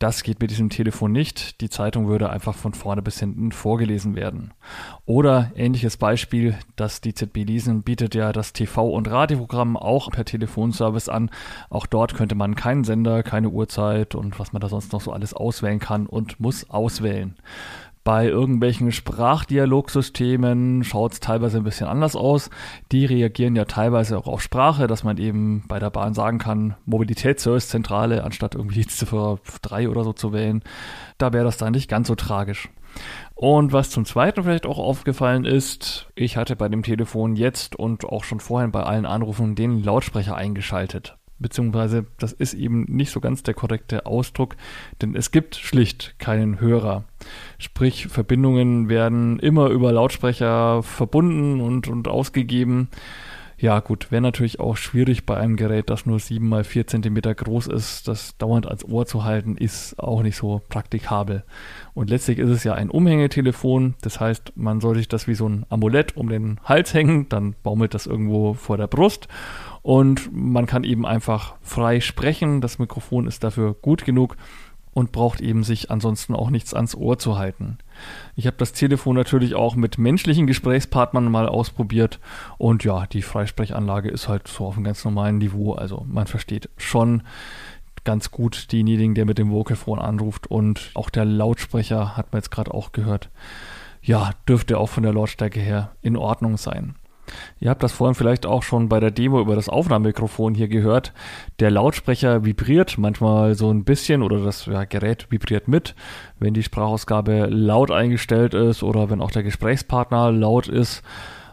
Das 0.00 0.24
geht 0.24 0.40
mit 0.40 0.50
diesem 0.50 0.68
Telefon 0.68 1.12
nicht. 1.12 1.60
Die 1.60 1.70
Zeitung 1.70 2.08
würde 2.08 2.30
einfach 2.30 2.56
von 2.56 2.74
vorne 2.74 3.02
bis 3.02 3.20
hinten 3.20 3.52
vorgelesen 3.52 4.16
werden. 4.16 4.52
Oder 5.06 5.52
ähnliches 5.54 5.96
Beispiel, 5.96 6.58
das 6.74 7.02
die 7.02 7.14
ZB 7.14 7.44
Leasing 7.44 7.84
bietet 7.84 8.16
ja 8.16 8.32
das 8.32 8.52
TV- 8.52 8.90
und 8.90 9.08
Radioprogramm 9.08 9.76
auch 9.76 10.10
per 10.10 10.24
Telefonservice 10.24 11.08
an. 11.08 11.30
Auch 11.70 11.86
dort 11.86 12.14
könnte 12.14 12.34
man 12.34 12.56
keinen 12.56 12.82
Sender, 12.82 13.22
keine 13.22 13.50
Uhrzeit 13.50 14.16
und 14.16 14.40
was 14.40 14.52
man 14.52 14.60
da 14.60 14.68
sonst 14.68 14.92
noch 14.92 15.00
so 15.00 15.12
alles 15.12 15.34
auswählen 15.34 15.78
kann 15.78 16.06
und 16.06 16.40
muss 16.40 16.68
auswählen. 16.68 17.36
Bei 18.04 18.26
irgendwelchen 18.26 18.90
Sprachdialogsystemen 18.90 20.82
schaut 20.82 21.12
es 21.12 21.20
teilweise 21.20 21.58
ein 21.58 21.64
bisschen 21.64 21.86
anders 21.86 22.16
aus. 22.16 22.50
Die 22.90 23.04
reagieren 23.04 23.54
ja 23.54 23.64
teilweise 23.64 24.18
auch 24.18 24.26
auf 24.26 24.42
Sprache, 24.42 24.88
dass 24.88 25.04
man 25.04 25.18
eben 25.18 25.64
bei 25.68 25.78
der 25.78 25.90
Bahn 25.90 26.12
sagen 26.12 26.38
kann, 26.38 26.74
Mobilitätsservicezentrale, 26.84 28.24
anstatt 28.24 28.56
irgendwie 28.56 28.84
Ziffer 28.86 29.38
3 29.62 29.88
oder 29.88 30.02
so 30.02 30.12
zu 30.12 30.32
wählen. 30.32 30.64
Da 31.16 31.32
wäre 31.32 31.44
das 31.44 31.58
dann 31.58 31.72
nicht 31.72 31.88
ganz 31.88 32.08
so 32.08 32.16
tragisch. 32.16 32.70
Und 33.34 33.72
was 33.72 33.90
zum 33.90 34.04
Zweiten 34.04 34.42
vielleicht 34.42 34.66
auch 34.66 34.78
aufgefallen 34.78 35.44
ist, 35.44 36.08
ich 36.16 36.36
hatte 36.36 36.56
bei 36.56 36.68
dem 36.68 36.82
Telefon 36.82 37.36
jetzt 37.36 37.76
und 37.76 38.04
auch 38.04 38.24
schon 38.24 38.40
vorhin 38.40 38.72
bei 38.72 38.82
allen 38.82 39.06
Anrufen 39.06 39.54
den 39.54 39.82
Lautsprecher 39.82 40.34
eingeschaltet 40.34 41.16
beziehungsweise 41.42 42.06
das 42.18 42.32
ist 42.32 42.54
eben 42.54 42.84
nicht 42.84 43.10
so 43.10 43.20
ganz 43.20 43.42
der 43.42 43.54
korrekte 43.54 44.06
Ausdruck, 44.06 44.56
denn 45.02 45.14
es 45.14 45.30
gibt 45.30 45.56
schlicht 45.56 46.14
keinen 46.18 46.60
Hörer. 46.60 47.04
Sprich, 47.58 48.06
Verbindungen 48.08 48.88
werden 48.88 49.38
immer 49.38 49.68
über 49.68 49.92
Lautsprecher 49.92 50.82
verbunden 50.82 51.60
und, 51.60 51.88
und 51.88 52.08
ausgegeben. 52.08 52.88
Ja, 53.62 53.78
gut, 53.78 54.10
wäre 54.10 54.22
natürlich 54.22 54.58
auch 54.58 54.76
schwierig 54.76 55.24
bei 55.24 55.36
einem 55.36 55.54
Gerät, 55.54 55.88
das 55.88 56.04
nur 56.04 56.18
7 56.18 56.48
mal 56.48 56.64
4 56.64 56.88
Zentimeter 56.88 57.32
groß 57.32 57.68
ist, 57.68 58.08
das 58.08 58.36
dauernd 58.36 58.66
ans 58.66 58.84
Ohr 58.84 59.06
zu 59.06 59.22
halten, 59.22 59.56
ist 59.56 60.00
auch 60.00 60.24
nicht 60.24 60.36
so 60.36 60.62
praktikabel. 60.68 61.44
Und 61.94 62.10
letztlich 62.10 62.40
ist 62.40 62.48
es 62.48 62.64
ja 62.64 62.74
ein 62.74 62.90
Umhängetelefon, 62.90 63.94
das 64.00 64.18
heißt, 64.18 64.54
man 64.56 64.80
soll 64.80 64.96
sich 64.96 65.06
das 65.06 65.28
wie 65.28 65.36
so 65.36 65.48
ein 65.48 65.64
Amulett 65.68 66.16
um 66.16 66.28
den 66.28 66.58
Hals 66.64 66.92
hängen, 66.92 67.28
dann 67.28 67.54
baumelt 67.62 67.94
das 67.94 68.06
irgendwo 68.06 68.54
vor 68.54 68.78
der 68.78 68.88
Brust 68.88 69.28
und 69.82 70.30
man 70.32 70.66
kann 70.66 70.82
eben 70.82 71.06
einfach 71.06 71.54
frei 71.60 72.00
sprechen. 72.00 72.60
Das 72.60 72.80
Mikrofon 72.80 73.28
ist 73.28 73.44
dafür 73.44 73.74
gut 73.74 74.04
genug 74.04 74.36
und 74.92 75.12
braucht 75.12 75.40
eben 75.40 75.64
sich 75.64 75.90
ansonsten 75.90 76.34
auch 76.34 76.50
nichts 76.50 76.74
ans 76.74 76.94
Ohr 76.94 77.18
zu 77.18 77.38
halten. 77.38 77.78
Ich 78.36 78.46
habe 78.46 78.56
das 78.58 78.72
Telefon 78.72 79.16
natürlich 79.16 79.54
auch 79.54 79.74
mit 79.74 79.98
menschlichen 79.98 80.46
Gesprächspartnern 80.46 81.30
mal 81.30 81.48
ausprobiert 81.48 82.20
und 82.58 82.84
ja, 82.84 83.06
die 83.06 83.22
Freisprechanlage 83.22 84.10
ist 84.10 84.28
halt 84.28 84.48
so 84.48 84.66
auf 84.66 84.76
einem 84.76 84.84
ganz 84.84 85.04
normalen 85.04 85.38
Niveau. 85.38 85.72
Also 85.74 86.04
man 86.08 86.26
versteht 86.26 86.68
schon 86.76 87.22
ganz 88.04 88.30
gut 88.30 88.72
denjenigen, 88.72 89.14
der 89.14 89.24
mit 89.24 89.38
dem 89.38 89.50
Vocalphone 89.50 89.98
anruft 89.98 90.46
und 90.48 90.90
auch 90.94 91.10
der 91.10 91.24
Lautsprecher 91.24 92.16
hat 92.16 92.32
man 92.32 92.40
jetzt 92.40 92.50
gerade 92.50 92.74
auch 92.74 92.92
gehört. 92.92 93.30
Ja, 94.02 94.30
dürfte 94.48 94.78
auch 94.78 94.88
von 94.88 95.04
der 95.04 95.12
Lautstärke 95.12 95.60
her 95.60 95.92
in 96.02 96.16
Ordnung 96.16 96.56
sein. 96.56 96.96
Ihr 97.60 97.70
habt 97.70 97.82
das 97.82 97.92
vorhin 97.92 98.14
vielleicht 98.14 98.46
auch 98.46 98.62
schon 98.62 98.88
bei 98.88 99.00
der 99.00 99.10
Demo 99.10 99.40
über 99.40 99.54
das 99.54 99.68
Aufnahmemikrofon 99.68 100.54
hier 100.54 100.68
gehört. 100.68 101.12
Der 101.60 101.70
Lautsprecher 101.70 102.44
vibriert 102.44 102.98
manchmal 102.98 103.54
so 103.54 103.70
ein 103.70 103.84
bisschen 103.84 104.22
oder 104.22 104.44
das 104.44 104.66
ja, 104.66 104.84
Gerät 104.84 105.26
vibriert 105.30 105.68
mit, 105.68 105.94
wenn 106.38 106.54
die 106.54 106.62
Sprachausgabe 106.62 107.46
laut 107.46 107.90
eingestellt 107.90 108.54
ist 108.54 108.82
oder 108.82 109.10
wenn 109.10 109.20
auch 109.20 109.30
der 109.30 109.42
Gesprächspartner 109.42 110.32
laut 110.32 110.68
ist. 110.68 111.02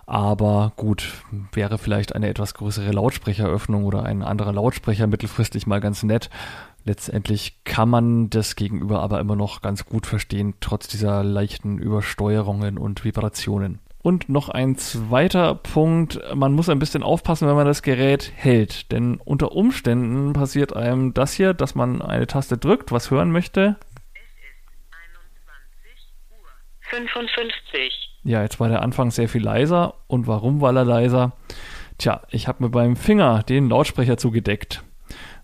Aber 0.10 0.74
gut, 0.76 1.14
wäre 1.52 1.78
vielleicht 1.78 2.16
eine 2.16 2.30
etwas 2.30 2.56
größere 2.56 2.92
Lautsprecheröffnung 2.92 3.86
oder 3.86 4.02
ein 4.02 4.24
anderer 4.24 4.54
Lautsprecher 4.54 5.06
mittelfristig 5.06 5.68
mal 5.68 5.82
ganz 5.82 6.02
nett. 6.02 6.32
Letztendlich 6.84 7.64
kann 7.64 7.90
man 7.90 8.32
das 8.32 8.56
Gegenüber 8.56 9.02
aber 9.02 9.20
immer 9.20 9.36
noch 9.36 9.62
ganz 9.62 9.86
gut 9.86 10.08
verstehen, 10.08 10.56
trotz 10.62 10.88
dieser 10.88 11.24
leichten 11.24 11.78
Übersteuerungen 11.78 12.80
und 12.80 13.04
Vibrationen. 13.04 13.78
Und 14.02 14.30
noch 14.30 14.48
ein 14.48 14.78
zweiter 14.78 15.56
Punkt, 15.56 16.22
man 16.34 16.54
muss 16.54 16.70
ein 16.70 16.80
bisschen 16.80 17.04
aufpassen, 17.04 17.48
wenn 17.48 17.56
man 17.56 17.68
das 17.68 17.82
Gerät 17.82 18.32
hält. 18.34 18.92
Denn 18.92 19.18
unter 19.18 19.52
Umständen 19.52 20.32
passiert 20.34 20.76
einem 20.76 21.14
das 21.14 21.34
hier, 21.34 21.54
dass 21.54 21.76
man 21.76 22.02
eine 22.02 22.26
Taste 22.26 22.58
drückt, 22.58 22.92
was 22.92 23.12
hören 23.12 23.32
möchte. 23.32 23.76
55. 26.90 28.22
Ja, 28.24 28.42
jetzt 28.42 28.60
war 28.60 28.70
der 28.70 28.82
Anfang 28.82 29.12
sehr 29.12 29.30
viel 29.30 29.44
leiser. 29.44 29.96
Und 30.08 30.28
warum 30.28 30.62
war 30.62 30.76
er 30.76 30.86
leiser? 30.86 31.34
Tja, 31.98 32.22
ich 32.30 32.48
habe 32.48 32.64
mir 32.64 32.70
beim 32.70 32.96
Finger 32.96 33.44
den 33.44 33.70
Lautsprecher 33.70 34.18
zugedeckt. 34.18 34.84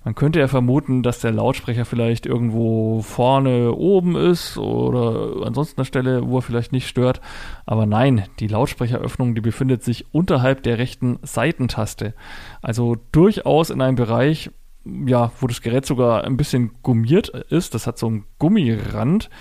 Man 0.06 0.14
könnte 0.14 0.40
ja 0.40 0.48
vermuten, 0.48 1.02
dass 1.02 1.20
der 1.20 1.32
Lautsprecher 1.32 1.84
vielleicht 1.84 2.28
irgendwo 2.28 3.02
vorne 3.02 3.72
oben 3.74 4.16
ist 4.16 4.56
oder 4.56 5.44
ansonsten 5.48 5.82
eine 5.82 5.86
Stelle, 5.86 6.30
wo 6.30 6.38
er 6.38 6.42
vielleicht 6.44 6.72
nicht 6.72 6.88
stört. 6.88 7.22
Aber 7.66 7.88
nein, 7.88 8.26
die 8.40 8.46
Lautsprecheröffnung, 8.46 9.34
die 9.34 9.42
befindet 9.42 9.84
sich 9.84 10.06
unterhalb 10.14 10.62
der 10.62 10.78
rechten 10.78 11.18
Seitentaste. 11.24 12.14
Also 12.62 12.98
durchaus 13.12 13.72
in 13.72 13.82
einem 13.82 13.96
Bereich, 13.96 14.52
ja, 14.86 15.32
wo 15.40 15.48
das 15.48 15.64
Gerät 15.64 15.88
sogar 15.88 16.24
ein 16.24 16.38
bisschen 16.38 16.74
gummiert 16.84 17.30
ist. 17.30 17.74
Das 17.74 17.88
hat 17.88 17.98
so 17.98 18.06
einen 18.06 18.26
Gummirand. 18.38 19.32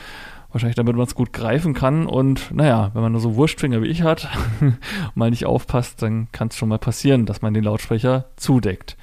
Wahrscheinlich 0.50 0.76
damit 0.76 0.96
man 0.96 1.04
es 1.04 1.14
gut 1.14 1.34
greifen 1.34 1.74
kann. 1.74 2.06
Und 2.06 2.54
naja, 2.54 2.90
wenn 2.94 3.02
man 3.02 3.12
nur 3.12 3.20
so 3.20 3.36
Wurstfinger 3.36 3.82
wie 3.82 3.88
ich 3.88 4.00
hat, 4.00 4.30
mal 5.14 5.28
nicht 5.28 5.44
aufpasst, 5.44 6.00
dann 6.00 6.28
kann 6.32 6.48
es 6.48 6.56
schon 6.56 6.70
mal 6.70 6.78
passieren, 6.78 7.26
dass 7.26 7.42
man 7.42 7.52
den 7.52 7.64
Lautsprecher 7.64 8.30
zudeckt. 8.36 8.96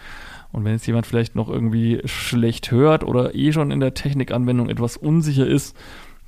Und 0.51 0.65
wenn 0.65 0.73
jetzt 0.73 0.87
jemand 0.87 1.05
vielleicht 1.05 1.35
noch 1.35 1.49
irgendwie 1.49 2.01
schlecht 2.05 2.71
hört 2.71 3.03
oder 3.03 3.35
eh 3.35 3.51
schon 3.51 3.71
in 3.71 3.79
der 3.79 3.93
Technikanwendung 3.93 4.69
etwas 4.69 4.97
unsicher 4.97 5.47
ist, 5.47 5.75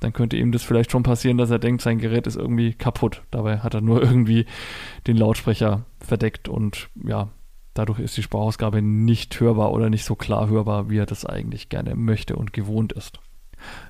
dann 0.00 0.12
könnte 0.12 0.36
ihm 0.36 0.52
das 0.52 0.62
vielleicht 0.62 0.90
schon 0.90 1.02
passieren, 1.02 1.38
dass 1.38 1.50
er 1.50 1.58
denkt, 1.58 1.82
sein 1.82 1.98
Gerät 1.98 2.26
ist 2.26 2.36
irgendwie 2.36 2.74
kaputt. 2.74 3.22
Dabei 3.30 3.58
hat 3.58 3.74
er 3.74 3.80
nur 3.80 4.02
irgendwie 4.02 4.46
den 5.06 5.16
Lautsprecher 5.16 5.86
verdeckt 6.00 6.48
und 6.48 6.88
ja, 7.02 7.28
Dadurch 7.74 7.98
ist 7.98 8.16
die 8.16 8.22
Sprachausgabe 8.22 8.80
nicht 8.80 9.40
hörbar 9.40 9.72
oder 9.72 9.90
nicht 9.90 10.04
so 10.04 10.14
klar 10.14 10.48
hörbar, 10.48 10.90
wie 10.90 10.98
er 10.98 11.06
das 11.06 11.26
eigentlich 11.26 11.68
gerne 11.68 11.96
möchte 11.96 12.36
und 12.36 12.52
gewohnt 12.52 12.92
ist. 12.92 13.18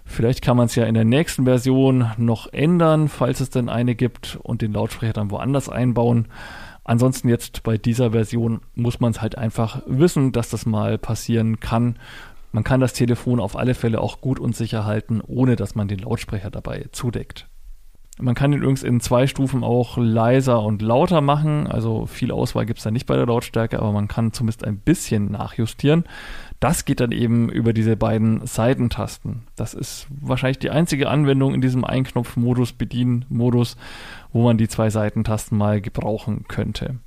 Vielleicht 0.05 0.41
kann 0.41 0.57
man 0.57 0.67
es 0.67 0.75
ja 0.75 0.85
in 0.85 0.95
der 0.95 1.05
nächsten 1.05 1.45
Version 1.45 2.11
noch 2.17 2.51
ändern, 2.53 3.09
falls 3.09 3.41
es 3.41 3.51
denn 3.51 3.69
eine 3.69 3.95
gibt 3.95 4.39
und 4.43 4.63
den 4.63 4.73
Lautsprecher 4.73 5.13
dann 5.13 5.31
woanders 5.31 5.69
einbauen. 5.69 6.29
Ansonsten 6.85 7.29
jetzt 7.29 7.63
bei 7.63 7.79
dieser 7.79 8.11
Version 8.13 8.61
muss 8.75 9.01
man 9.01 9.11
es 9.11 9.23
halt 9.23 9.39
einfach 9.39 9.83
wissen, 9.87 10.33
dass 10.33 10.51
das 10.51 10.67
mal 10.67 10.99
passieren 10.99 11.59
kann. 11.59 11.99
Man 12.53 12.63
kann 12.63 12.81
das 12.81 12.93
Telefon 12.93 13.41
auf 13.41 13.57
alle 13.57 13.75
Fälle 13.75 14.01
auch 14.01 14.21
gut 14.21 14.39
und 14.39 14.55
sicher 14.55 14.85
halten, 14.85 15.23
ohne 15.27 15.57
dass 15.57 15.75
man 15.75 15.89
den 15.89 15.99
Lautsprecher 15.99 16.51
dabei 16.51 16.87
zudeckt. 16.93 17.49
Man 18.21 18.37
kann 18.37 18.53
ihn 18.53 18.61
übrigens 18.61 18.85
in 18.85 19.01
zwei 19.01 19.27
Stufen 19.27 19.65
auch 19.65 19.97
leiser 19.97 20.63
und 20.63 20.83
lauter 20.83 21.21
machen. 21.21 21.67
Also 21.67 22.07
viel 22.07 22.31
Auswahl 22.31 22.65
gibt 22.65 22.79
es 22.79 22.85
da 22.85 22.93
nicht 22.93 23.07
bei 23.07 23.17
der 23.17 23.27
Lautstärke, 23.27 23.81
aber 23.81 23.91
man 23.91 24.07
kann 24.07 24.33
zumindest 24.33 24.65
ein 24.65 24.79
bisschen 24.79 25.33
nachjustieren. 25.33 26.05
Das 26.61 26.85
geht 26.85 27.01
dann 27.01 27.11
eben 27.11 27.49
über 27.49 27.73
diese 27.73 27.97
beiden 27.97 28.47
Seitentasten. 28.47 29.43
Das 29.57 29.75
ist 29.75 30.07
wahrscheinlich 30.21 30.61
die 30.61 30.71
einzige 30.71 31.11
Anwendung 31.11 31.55
in 31.55 31.61
diesem 31.61 31.85
Einknopfmodus, 31.85 32.73
Bedienmodus, 32.73 33.77
wo 34.33 34.45
man 34.45 34.59
die 34.59 34.69
zwei 34.69 34.91
Seitentasten 34.91 35.59
mal 35.59 35.81
gebrauchen 35.81 36.45
könnte. 36.47 37.01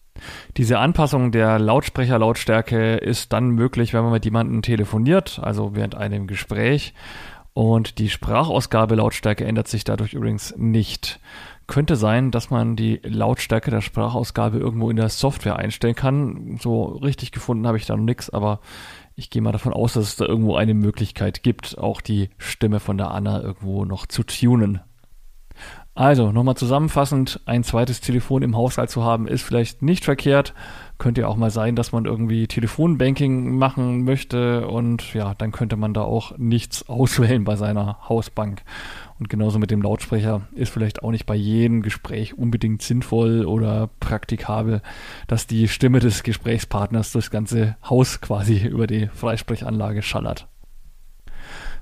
Diese 0.58 0.80
Anpassung 0.80 1.32
der 1.32 1.60
Lautsprecherlautstärke 1.60 2.96
ist 2.96 3.34
dann 3.34 3.52
möglich, 3.52 3.94
wenn 3.94 4.04
man 4.04 4.12
mit 4.12 4.26
jemandem 4.26 4.62
telefoniert, 4.62 5.40
also 5.42 5.76
während 5.76 5.96
einem 5.96 6.28
Gespräch. 6.28 6.94
Und 7.58 7.98
die 7.98 8.10
Sprachausgabelautstärke 8.10 9.44
ändert 9.44 9.68
sich 9.68 9.84
dadurch 9.84 10.14
übrigens 10.14 10.54
nicht. 10.58 11.20
Könnte 11.66 11.96
sein, 11.96 12.30
dass 12.30 12.52
man 12.52 12.76
die 12.76 13.00
Lautstärke 13.04 13.72
der 13.72 13.82
Sprachausgabe 13.82 14.60
irgendwo 14.60 14.92
in 14.92 14.96
der 14.96 15.10
Software 15.10 15.56
einstellen 15.56 15.96
kann. 15.96 16.60
So 16.62 16.84
richtig 16.84 17.32
gefunden 17.32 17.66
habe 17.66 17.78
ich 17.78 17.88
da 17.88 17.98
noch 17.98 18.04
nichts, 18.04 18.30
aber 18.30 18.60
ich 19.16 19.32
gehe 19.32 19.42
mal 19.42 19.54
davon 19.54 19.74
aus, 19.74 19.94
dass 19.94 20.04
es 20.04 20.16
da 20.18 20.26
irgendwo 20.26 20.56
eine 20.56 20.76
Möglichkeit 20.76 21.42
gibt, 21.42 21.80
auch 21.80 22.02
die 22.02 22.30
Stimme 22.38 22.80
von 22.80 23.00
der 23.00 23.10
Anna 23.10 23.42
irgendwo 23.42 23.86
noch 23.86 24.06
zu 24.06 24.22
tunen. 24.22 24.82
Also, 25.96 26.32
nochmal 26.32 26.58
zusammenfassend, 26.58 27.42
ein 27.48 27.64
zweites 27.64 28.02
Telefon 28.02 28.44
im 28.44 28.56
Haushalt 28.56 28.92
zu 28.92 29.04
haben, 29.04 29.28
ist 29.28 29.42
vielleicht 29.42 29.82
nicht 29.82 30.06
verkehrt. 30.06 30.54
Könnte 30.98 31.22
ja 31.22 31.28
auch 31.28 31.36
mal 31.36 31.52
sein, 31.52 31.76
dass 31.76 31.92
man 31.92 32.06
irgendwie 32.06 32.48
Telefonbanking 32.48 33.56
machen 33.58 34.04
möchte 34.04 34.68
und 34.68 35.14
ja, 35.14 35.34
dann 35.36 35.52
könnte 35.52 35.78
man 35.78 35.94
da 35.94 36.02
auch 36.02 36.38
nichts 36.38 36.88
auswählen 36.90 37.44
bei 37.44 37.56
seiner 37.56 38.10
Hausbank. 38.10 38.64
Und 39.20 39.30
genauso 39.30 39.60
mit 39.60 39.72
dem 39.72 39.82
Lautsprecher 39.82 40.42
ist 40.54 40.72
vielleicht 40.72 41.04
auch 41.04 41.12
nicht 41.12 41.26
bei 41.26 41.36
jedem 41.36 41.82
Gespräch 41.82 42.38
unbedingt 42.38 42.82
sinnvoll 42.82 43.46
oder 43.46 43.90
praktikabel, 44.00 44.82
dass 45.28 45.48
die 45.48 45.68
Stimme 45.68 46.00
des 46.00 46.24
Gesprächspartners 46.24 47.12
durchs 47.12 47.32
ganze 47.32 47.78
Haus 47.88 48.22
quasi 48.22 48.58
über 48.68 48.88
die 48.88 49.08
Freisprechanlage 49.08 50.02
schallert. 50.02 50.48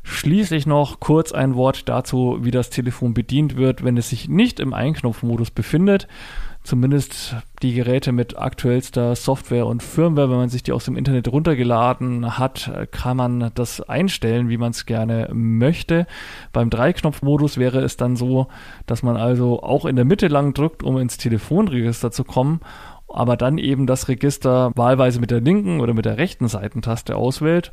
Schließlich 0.07 0.67
noch 0.67 0.99
kurz 0.99 1.31
ein 1.31 1.55
Wort 1.55 1.89
dazu, 1.89 2.37
wie 2.41 2.51
das 2.51 2.69
Telefon 2.69 3.15
bedient 3.15 3.57
wird, 3.57 3.83
wenn 3.83 3.97
es 3.97 4.11
sich 4.11 4.29
nicht 4.29 4.59
im 4.59 4.71
Einknopfmodus 4.71 5.49
befindet. 5.49 6.07
Zumindest 6.63 7.35
die 7.63 7.73
Geräte 7.73 8.11
mit 8.11 8.37
aktuellster 8.37 9.15
Software 9.15 9.65
und 9.65 9.81
Firmware, 9.81 10.29
wenn 10.29 10.37
man 10.37 10.49
sich 10.49 10.61
die 10.61 10.73
aus 10.73 10.85
dem 10.85 10.95
Internet 10.95 11.31
runtergeladen 11.31 12.37
hat, 12.37 12.71
kann 12.91 13.17
man 13.17 13.51
das 13.55 13.81
einstellen, 13.81 14.47
wie 14.47 14.57
man 14.57 14.71
es 14.71 14.85
gerne 14.85 15.27
möchte. 15.33 16.05
Beim 16.53 16.69
Dreiknopfmodus 16.69 17.57
wäre 17.57 17.79
es 17.79 17.97
dann 17.97 18.15
so, 18.15 18.47
dass 18.85 19.01
man 19.01 19.17
also 19.17 19.63
auch 19.63 19.85
in 19.85 19.95
der 19.95 20.05
Mitte 20.05 20.27
lang 20.27 20.53
drückt, 20.53 20.83
um 20.83 20.99
ins 20.99 21.17
Telefonregister 21.17 22.11
zu 22.11 22.23
kommen 22.23 22.59
aber 23.07 23.37
dann 23.37 23.59
eben 23.59 23.87
das 23.87 24.09
Register 24.09 24.71
wahlweise 24.75 25.21
mit 25.21 25.31
der 25.31 25.39
linken 25.39 25.79
oder 25.79 25.93
mit 25.93 26.03
der 26.03 26.17
rechten 26.17 26.49
Seitentaste 26.49 27.15
auswählt 27.15 27.71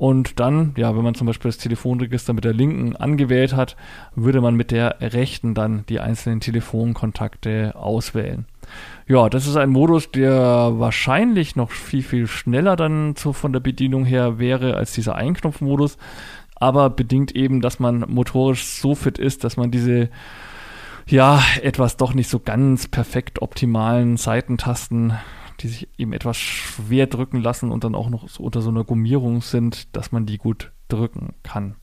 und 0.00 0.40
dann, 0.40 0.72
ja, 0.78 0.96
wenn 0.96 1.04
man 1.04 1.14
zum 1.14 1.26
Beispiel 1.26 1.50
das 1.50 1.58
Telefonregister 1.58 2.32
mit 2.32 2.44
der 2.44 2.54
linken 2.54 2.96
angewählt 2.96 3.54
hat, 3.54 3.76
würde 4.14 4.40
man 4.40 4.54
mit 4.54 4.70
der 4.70 4.96
rechten 5.02 5.52
dann 5.52 5.84
die 5.90 6.00
einzelnen 6.00 6.40
Telefonkontakte 6.40 7.74
auswählen. 7.76 8.46
Ja, 9.06 9.28
das 9.28 9.46
ist 9.46 9.56
ein 9.56 9.68
Modus, 9.68 10.10
der 10.10 10.72
wahrscheinlich 10.78 11.54
noch 11.54 11.70
viel, 11.70 12.02
viel 12.02 12.28
schneller 12.28 12.76
dann 12.76 13.14
so 13.14 13.34
von 13.34 13.52
der 13.52 13.60
Bedienung 13.60 14.06
her 14.06 14.38
wäre 14.38 14.74
als 14.74 14.94
dieser 14.94 15.16
Einknopfmodus, 15.16 15.98
aber 16.54 16.88
bedingt 16.88 17.36
eben, 17.36 17.60
dass 17.60 17.78
man 17.78 18.06
motorisch 18.08 18.64
so 18.64 18.94
fit 18.94 19.18
ist, 19.18 19.44
dass 19.44 19.58
man 19.58 19.70
diese 19.70 20.08
ja, 21.06 21.42
etwas 21.60 21.98
doch 21.98 22.14
nicht 22.14 22.30
so 22.30 22.38
ganz 22.38 22.88
perfekt 22.88 23.42
optimalen 23.42 24.16
Seitentasten 24.16 25.12
die 25.60 25.68
sich 25.68 25.88
eben 25.98 26.12
etwas 26.12 26.36
schwer 26.36 27.06
drücken 27.06 27.40
lassen 27.40 27.70
und 27.70 27.84
dann 27.84 27.94
auch 27.94 28.10
noch 28.10 28.28
so 28.28 28.42
unter 28.42 28.62
so 28.62 28.70
einer 28.70 28.84
Gummierung 28.84 29.42
sind, 29.42 29.94
dass 29.96 30.12
man 30.12 30.26
die 30.26 30.38
gut 30.38 30.72
drücken 30.88 31.34
kann. 31.42 31.76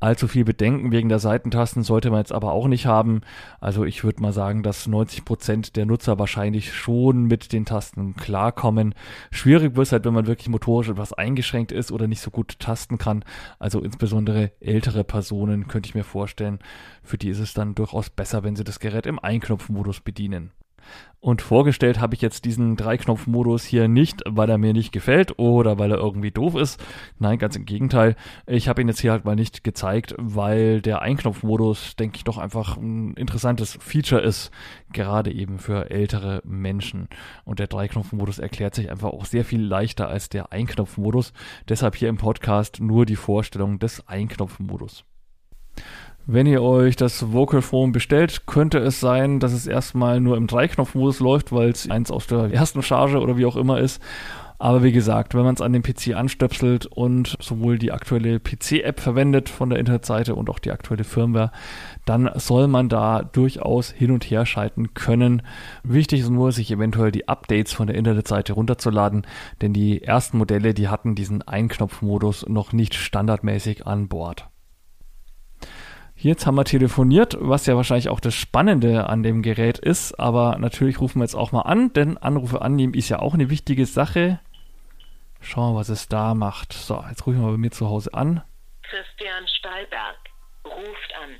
Allzu 0.00 0.28
viel 0.28 0.44
Bedenken 0.44 0.92
wegen 0.92 1.08
der 1.08 1.18
Seitentasten 1.18 1.82
sollte 1.82 2.10
man 2.10 2.18
jetzt 2.18 2.32
aber 2.32 2.52
auch 2.52 2.68
nicht 2.68 2.84
haben. 2.84 3.22
Also 3.58 3.84
ich 3.84 4.04
würde 4.04 4.20
mal 4.20 4.34
sagen, 4.34 4.62
dass 4.62 4.86
90 4.86 5.24
Prozent 5.24 5.76
der 5.76 5.86
Nutzer 5.86 6.18
wahrscheinlich 6.18 6.74
schon 6.74 7.24
mit 7.24 7.54
den 7.54 7.64
Tasten 7.64 8.14
klarkommen. 8.14 8.94
Schwierig 9.30 9.76
wird 9.76 9.86
es 9.86 9.92
halt, 9.92 10.04
wenn 10.04 10.12
man 10.12 10.26
wirklich 10.26 10.50
motorisch 10.50 10.90
etwas 10.90 11.14
eingeschränkt 11.14 11.72
ist 11.72 11.90
oder 11.90 12.06
nicht 12.06 12.20
so 12.20 12.30
gut 12.30 12.58
tasten 12.58 12.98
kann. 12.98 13.24
Also 13.58 13.80
insbesondere 13.80 14.52
ältere 14.60 15.04
Personen 15.04 15.68
könnte 15.68 15.88
ich 15.88 15.94
mir 15.94 16.04
vorstellen, 16.04 16.58
für 17.02 17.16
die 17.16 17.30
ist 17.30 17.38
es 17.38 17.54
dann 17.54 17.74
durchaus 17.74 18.10
besser, 18.10 18.44
wenn 18.44 18.56
sie 18.56 18.64
das 18.64 18.80
Gerät 18.80 19.06
im 19.06 19.18
Einknopfmodus 19.18 20.00
bedienen. 20.00 20.50
Und 21.24 21.40
vorgestellt 21.40 22.00
habe 22.00 22.14
ich 22.14 22.20
jetzt 22.20 22.44
diesen 22.44 22.76
Dreiknopf-Modus 22.76 23.64
hier 23.64 23.88
nicht, 23.88 24.22
weil 24.28 24.50
er 24.50 24.58
mir 24.58 24.74
nicht 24.74 24.92
gefällt 24.92 25.38
oder 25.38 25.78
weil 25.78 25.90
er 25.90 25.96
irgendwie 25.96 26.30
doof 26.30 26.54
ist. 26.54 26.84
Nein, 27.18 27.38
ganz 27.38 27.56
im 27.56 27.64
Gegenteil. 27.64 28.14
Ich 28.46 28.68
habe 28.68 28.82
ihn 28.82 28.88
jetzt 28.88 29.00
hier 29.00 29.12
halt 29.12 29.24
mal 29.24 29.34
nicht 29.34 29.64
gezeigt, 29.64 30.14
weil 30.18 30.82
der 30.82 31.00
Einknopf-Modus, 31.00 31.96
denke 31.96 32.18
ich, 32.18 32.24
doch 32.24 32.36
einfach 32.36 32.76
ein 32.76 33.14
interessantes 33.14 33.78
Feature 33.80 34.20
ist, 34.20 34.50
gerade 34.92 35.32
eben 35.32 35.58
für 35.58 35.90
ältere 35.90 36.42
Menschen. 36.44 37.08
Und 37.46 37.58
der 37.58 37.68
Dreiknopf-Modus 37.68 38.38
erklärt 38.38 38.74
sich 38.74 38.90
einfach 38.90 39.08
auch 39.08 39.24
sehr 39.24 39.46
viel 39.46 39.62
leichter 39.62 40.08
als 40.08 40.28
der 40.28 40.52
Einknopf-Modus. 40.52 41.32
Deshalb 41.70 41.96
hier 41.96 42.10
im 42.10 42.18
Podcast 42.18 42.80
nur 42.80 43.06
die 43.06 43.16
Vorstellung 43.16 43.78
des 43.78 44.06
Einknopf-Modus. 44.06 45.06
Wenn 46.26 46.46
ihr 46.46 46.62
euch 46.62 46.96
das 46.96 47.34
Vocal 47.34 47.60
Phone 47.60 47.92
bestellt, 47.92 48.46
könnte 48.46 48.78
es 48.78 48.98
sein, 48.98 49.40
dass 49.40 49.52
es 49.52 49.66
erstmal 49.66 50.20
nur 50.20 50.38
im 50.38 50.46
Dreiknopfmodus 50.46 51.20
läuft, 51.20 51.52
weil 51.52 51.68
es 51.68 51.90
eins 51.90 52.10
aus 52.10 52.26
der 52.26 52.50
ersten 52.50 52.82
Charge 52.82 53.20
oder 53.20 53.36
wie 53.36 53.44
auch 53.44 53.56
immer 53.56 53.78
ist. 53.78 54.00
Aber 54.58 54.82
wie 54.82 54.92
gesagt, 54.92 55.34
wenn 55.34 55.44
man 55.44 55.54
es 55.54 55.60
an 55.60 55.74
den 55.74 55.82
PC 55.82 56.14
anstöpselt 56.14 56.86
und 56.86 57.36
sowohl 57.40 57.76
die 57.76 57.92
aktuelle 57.92 58.40
PC-App 58.40 59.00
verwendet 59.00 59.50
von 59.50 59.68
der 59.68 59.78
Internetseite 59.78 60.34
und 60.34 60.48
auch 60.48 60.60
die 60.60 60.70
aktuelle 60.70 61.04
Firmware, 61.04 61.52
dann 62.06 62.30
soll 62.36 62.68
man 62.68 62.88
da 62.88 63.22
durchaus 63.22 63.90
hin 63.90 64.10
und 64.10 64.24
her 64.24 64.46
schalten 64.46 64.94
können. 64.94 65.42
Wichtig 65.82 66.20
ist 66.20 66.30
nur, 66.30 66.52
sich 66.52 66.70
eventuell 66.70 67.12
die 67.12 67.28
Updates 67.28 67.74
von 67.74 67.86
der 67.86 67.96
Internetseite 67.96 68.54
runterzuladen, 68.54 69.26
denn 69.60 69.74
die 69.74 70.02
ersten 70.02 70.38
Modelle, 70.38 70.72
die 70.72 70.88
hatten 70.88 71.14
diesen 71.14 71.42
Einknopfmodus 71.42 72.46
noch 72.48 72.72
nicht 72.72 72.94
standardmäßig 72.94 73.86
an 73.86 74.08
Bord. 74.08 74.48
Jetzt 76.24 76.46
haben 76.46 76.54
wir 76.54 76.64
telefoniert, 76.64 77.36
was 77.38 77.66
ja 77.66 77.76
wahrscheinlich 77.76 78.08
auch 78.08 78.18
das 78.18 78.34
Spannende 78.34 79.10
an 79.10 79.22
dem 79.22 79.42
Gerät 79.42 79.78
ist, 79.78 80.18
aber 80.18 80.56
natürlich 80.58 80.98
rufen 80.98 81.18
wir 81.18 81.24
jetzt 81.24 81.34
auch 81.34 81.52
mal 81.52 81.60
an, 81.60 81.92
denn 81.92 82.16
Anrufe 82.16 82.62
annehmen 82.62 82.94
ist 82.94 83.10
ja 83.10 83.18
auch 83.18 83.34
eine 83.34 83.50
wichtige 83.50 83.84
Sache. 83.84 84.40
Schauen 85.42 85.74
wir, 85.74 85.80
was 85.80 85.90
es 85.90 86.08
da 86.08 86.32
macht. 86.32 86.72
So, 86.72 87.04
jetzt 87.10 87.26
rufen 87.26 87.42
wir 87.42 87.50
bei 87.50 87.58
mir 87.58 87.72
zu 87.72 87.90
Hause 87.90 88.14
an. 88.14 88.42
Christian 88.84 89.46
Stahlberg 89.58 90.16
ruft 90.64 91.12
an. 91.22 91.30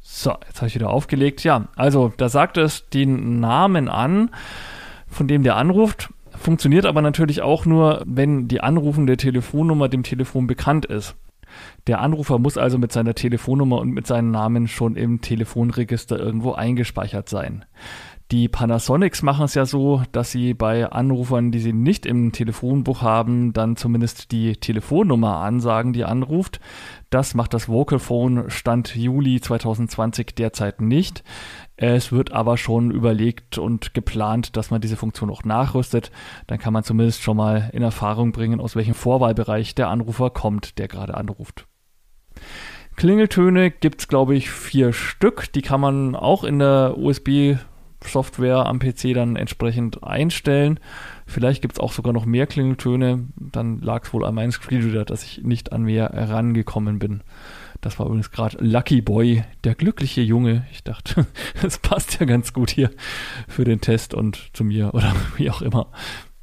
So, 0.00 0.30
jetzt 0.46 0.62
habe 0.62 0.68
ich 0.68 0.74
wieder 0.74 0.88
aufgelegt. 0.88 1.44
Ja, 1.44 1.68
also 1.76 2.10
da 2.16 2.30
sagt 2.30 2.56
es 2.56 2.88
den 2.88 3.38
Namen 3.38 3.90
an, 3.90 4.34
von 5.08 5.28
dem 5.28 5.42
der 5.42 5.56
anruft. 5.56 6.08
Funktioniert 6.40 6.86
aber 6.86 7.02
natürlich 7.02 7.42
auch 7.42 7.66
nur, 7.66 8.02
wenn 8.06 8.48
die 8.48 8.62
anrufende 8.62 9.18
Telefonnummer 9.18 9.90
dem 9.90 10.04
Telefon 10.04 10.46
bekannt 10.46 10.86
ist. 10.86 11.14
Der 11.86 12.00
Anrufer 12.00 12.38
muss 12.38 12.56
also 12.56 12.78
mit 12.78 12.92
seiner 12.92 13.14
Telefonnummer 13.14 13.78
und 13.78 13.90
mit 13.90 14.06
seinem 14.06 14.30
Namen 14.30 14.66
schon 14.66 14.96
im 14.96 15.20
Telefonregister 15.20 16.18
irgendwo 16.18 16.52
eingespeichert 16.52 17.28
sein. 17.28 17.66
Die 18.30 18.48
Panasonics 18.48 19.22
machen 19.22 19.44
es 19.44 19.54
ja 19.54 19.66
so, 19.66 20.02
dass 20.12 20.30
sie 20.30 20.54
bei 20.54 20.90
Anrufern, 20.90 21.50
die 21.50 21.58
sie 21.58 21.74
nicht 21.74 22.06
im 22.06 22.32
Telefonbuch 22.32 23.02
haben, 23.02 23.52
dann 23.52 23.76
zumindest 23.76 24.32
die 24.32 24.54
Telefonnummer 24.54 25.38
ansagen, 25.38 25.92
die 25.92 26.04
anruft. 26.04 26.60
Das 27.10 27.34
macht 27.34 27.52
das 27.52 27.68
Vocal 27.68 27.98
Phone 27.98 28.48
Stand 28.48 28.94
Juli 28.94 29.40
2020 29.42 30.36
derzeit 30.36 30.80
nicht. 30.80 31.22
Es 31.82 32.12
wird 32.12 32.30
aber 32.30 32.58
schon 32.58 32.90
überlegt 32.90 33.56
und 33.56 33.94
geplant, 33.94 34.54
dass 34.58 34.70
man 34.70 34.82
diese 34.82 34.98
Funktion 34.98 35.30
auch 35.30 35.44
nachrüstet. 35.44 36.10
Dann 36.46 36.58
kann 36.58 36.74
man 36.74 36.84
zumindest 36.84 37.22
schon 37.22 37.38
mal 37.38 37.70
in 37.72 37.82
Erfahrung 37.82 38.32
bringen, 38.32 38.60
aus 38.60 38.76
welchem 38.76 38.92
Vorwahlbereich 38.92 39.74
der 39.74 39.88
Anrufer 39.88 40.28
kommt, 40.28 40.78
der 40.78 40.88
gerade 40.88 41.16
anruft. 41.16 41.66
Klingeltöne 42.96 43.70
gibt 43.70 44.02
es, 44.02 44.08
glaube 44.08 44.34
ich, 44.34 44.50
vier 44.50 44.92
Stück. 44.92 45.50
Die 45.54 45.62
kann 45.62 45.80
man 45.80 46.14
auch 46.14 46.44
in 46.44 46.58
der 46.58 46.98
USB 46.98 47.56
Software 48.04 48.66
am 48.66 48.78
PC 48.78 49.14
dann 49.14 49.36
entsprechend 49.36 50.04
einstellen. 50.04 50.80
Vielleicht 51.24 51.62
gibt 51.62 51.76
es 51.76 51.80
auch 51.80 51.92
sogar 51.92 52.12
noch 52.12 52.26
mehr 52.26 52.46
Klingeltöne. 52.46 53.26
Dann 53.36 53.80
lag 53.80 54.04
es 54.04 54.12
wohl 54.12 54.26
an 54.26 54.34
meinem 54.34 54.52
Screenreader, 54.52 55.06
dass 55.06 55.24
ich 55.24 55.44
nicht 55.44 55.72
an 55.72 55.84
mehr 55.84 56.10
herangekommen 56.12 56.98
bin. 56.98 57.22
Das 57.80 57.98
war 57.98 58.06
übrigens 58.06 58.30
gerade 58.30 58.58
Lucky 58.60 59.00
Boy, 59.00 59.44
der 59.64 59.74
glückliche 59.74 60.20
Junge. 60.20 60.66
Ich 60.72 60.84
dachte, 60.84 61.26
das 61.62 61.78
passt 61.78 62.20
ja 62.20 62.26
ganz 62.26 62.52
gut 62.52 62.70
hier 62.70 62.90
für 63.48 63.64
den 63.64 63.80
Test 63.80 64.14
und 64.14 64.50
zu 64.52 64.64
mir 64.64 64.94
oder 64.94 65.14
wie 65.36 65.50
auch 65.50 65.62
immer. 65.62 65.88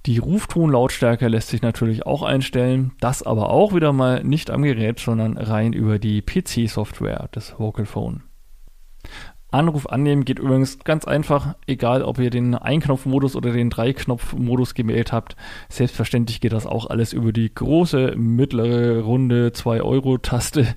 Die 0.05 0.19
Ruftonlautstärke 0.19 1.27
lässt 1.27 1.49
sich 1.49 1.61
natürlich 1.61 2.05
auch 2.05 2.23
einstellen, 2.23 2.93
das 3.01 3.23
aber 3.23 3.49
auch 3.49 3.73
wieder 3.75 3.91
mal 3.91 4.23
nicht 4.23 4.49
am 4.49 4.63
Gerät, 4.63 4.99
sondern 4.99 5.37
rein 5.37 5.73
über 5.73 5.99
die 5.99 6.21
PC-Software 6.21 7.27
des 7.35 7.59
Vocal 7.59 7.85
Phone. 7.85 8.23
Anruf 9.49 9.87
annehmen 9.89 10.25
geht 10.25 10.39
übrigens 10.39 10.79
ganz 10.79 11.05
einfach, 11.05 11.55
egal 11.67 12.03
ob 12.03 12.19
ihr 12.19 12.29
den 12.29 12.53
Einknopfmodus 12.55 13.35
oder 13.35 13.51
den 13.51 13.69
Dreiknopfmodus 13.69 14.73
gewählt 14.73 15.13
habt. 15.13 15.35
Selbstverständlich 15.69 16.41
geht 16.41 16.51
das 16.51 16.65
auch 16.65 16.89
alles 16.89 17.13
über 17.13 17.31
die 17.31 17.53
große, 17.53 18.15
mittlere, 18.17 19.01
runde 19.01 19.49
2-Euro-Taste 19.49 20.67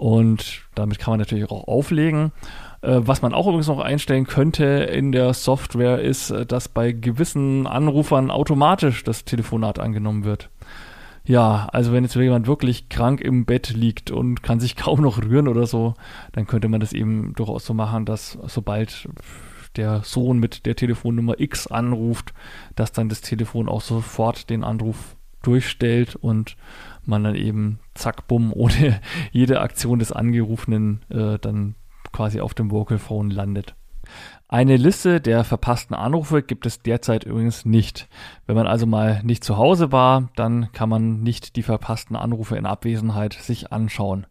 und 0.00 0.62
damit 0.74 0.98
kann 0.98 1.12
man 1.12 1.18
natürlich 1.18 1.50
auch 1.50 1.68
auflegen. 1.68 2.32
Äh, 2.80 3.00
was 3.02 3.20
man 3.20 3.34
auch 3.34 3.46
übrigens 3.46 3.66
noch 3.66 3.80
einstellen 3.80 4.26
könnte 4.26 4.64
in 4.64 5.12
der 5.12 5.34
Software 5.34 6.00
ist, 6.00 6.32
dass 6.48 6.68
bei 6.68 6.92
gewissen 6.92 7.66
Anrufern 7.66 8.30
automatisch 8.30 9.04
das 9.04 9.26
Telefonat 9.26 9.78
angenommen 9.78 10.24
wird. 10.24 10.48
Ja, 11.24 11.68
also 11.72 11.92
wenn 11.92 12.04
jetzt 12.04 12.14
jemand 12.14 12.46
wirklich 12.46 12.88
krank 12.88 13.20
im 13.20 13.44
Bett 13.44 13.74
liegt 13.74 14.10
und 14.10 14.42
kann 14.42 14.58
sich 14.58 14.74
kaum 14.76 15.02
noch 15.02 15.22
rühren 15.22 15.48
oder 15.48 15.66
so, 15.66 15.92
dann 16.32 16.46
könnte 16.46 16.68
man 16.68 16.80
das 16.80 16.94
eben 16.94 17.34
durchaus 17.34 17.66
so 17.66 17.74
machen, 17.74 18.06
dass 18.06 18.38
sobald 18.46 19.06
der 19.76 20.00
Sohn 20.02 20.38
mit 20.38 20.64
der 20.64 20.76
Telefonnummer 20.76 21.38
X 21.38 21.66
anruft, 21.66 22.32
dass 22.74 22.92
dann 22.92 23.10
das 23.10 23.20
Telefon 23.20 23.68
auch 23.68 23.82
sofort 23.82 24.48
den 24.48 24.64
Anruf 24.64 25.16
durchstellt 25.42 26.16
und 26.16 26.56
man 27.04 27.24
dann 27.24 27.34
eben 27.34 27.80
zack, 27.94 28.26
bumm, 28.26 28.52
ohne 28.54 29.00
jede 29.32 29.60
Aktion 29.60 29.98
des 29.98 30.12
Angerufenen 30.12 31.02
äh, 31.10 31.38
dann 31.38 31.74
quasi 32.12 32.40
auf 32.40 32.54
dem 32.54 32.70
Vocal 32.70 32.98
Phone 32.98 33.30
landet. 33.30 33.74
Eine 34.52 34.78
Liste 34.78 35.20
der 35.20 35.44
verpassten 35.44 35.94
Anrufe 35.94 36.42
gibt 36.42 36.66
es 36.66 36.82
derzeit 36.82 37.22
übrigens 37.22 37.64
nicht. 37.64 38.08
Wenn 38.46 38.56
man 38.56 38.66
also 38.66 38.84
mal 38.84 39.20
nicht 39.22 39.44
zu 39.44 39.56
Hause 39.56 39.92
war, 39.92 40.28
dann 40.34 40.72
kann 40.72 40.88
man 40.88 41.22
nicht 41.22 41.54
die 41.54 41.62
verpassten 41.62 42.16
Anrufe 42.16 42.56
in 42.56 42.66
Abwesenheit 42.66 43.34
sich 43.34 43.70
anschauen. 43.70 44.26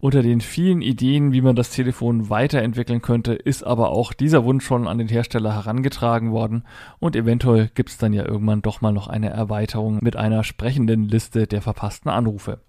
Unter 0.00 0.22
den 0.22 0.40
vielen 0.40 0.80
Ideen, 0.80 1.32
wie 1.32 1.40
man 1.40 1.56
das 1.56 1.70
Telefon 1.70 2.30
weiterentwickeln 2.30 3.02
könnte, 3.02 3.32
ist 3.32 3.64
aber 3.64 3.90
auch 3.90 4.12
dieser 4.12 4.44
Wunsch 4.44 4.64
schon 4.64 4.86
an 4.86 4.98
den 4.98 5.08
Hersteller 5.08 5.52
herangetragen 5.52 6.30
worden 6.30 6.62
und 7.00 7.16
eventuell 7.16 7.68
gibt 7.74 7.90
es 7.90 7.98
dann 7.98 8.12
ja 8.12 8.24
irgendwann 8.24 8.62
doch 8.62 8.80
mal 8.80 8.92
noch 8.92 9.08
eine 9.08 9.30
Erweiterung 9.30 9.98
mit 10.00 10.14
einer 10.14 10.44
sprechenden 10.44 11.08
Liste 11.08 11.48
der 11.48 11.62
verpassten 11.62 12.12
Anrufe. 12.12 12.60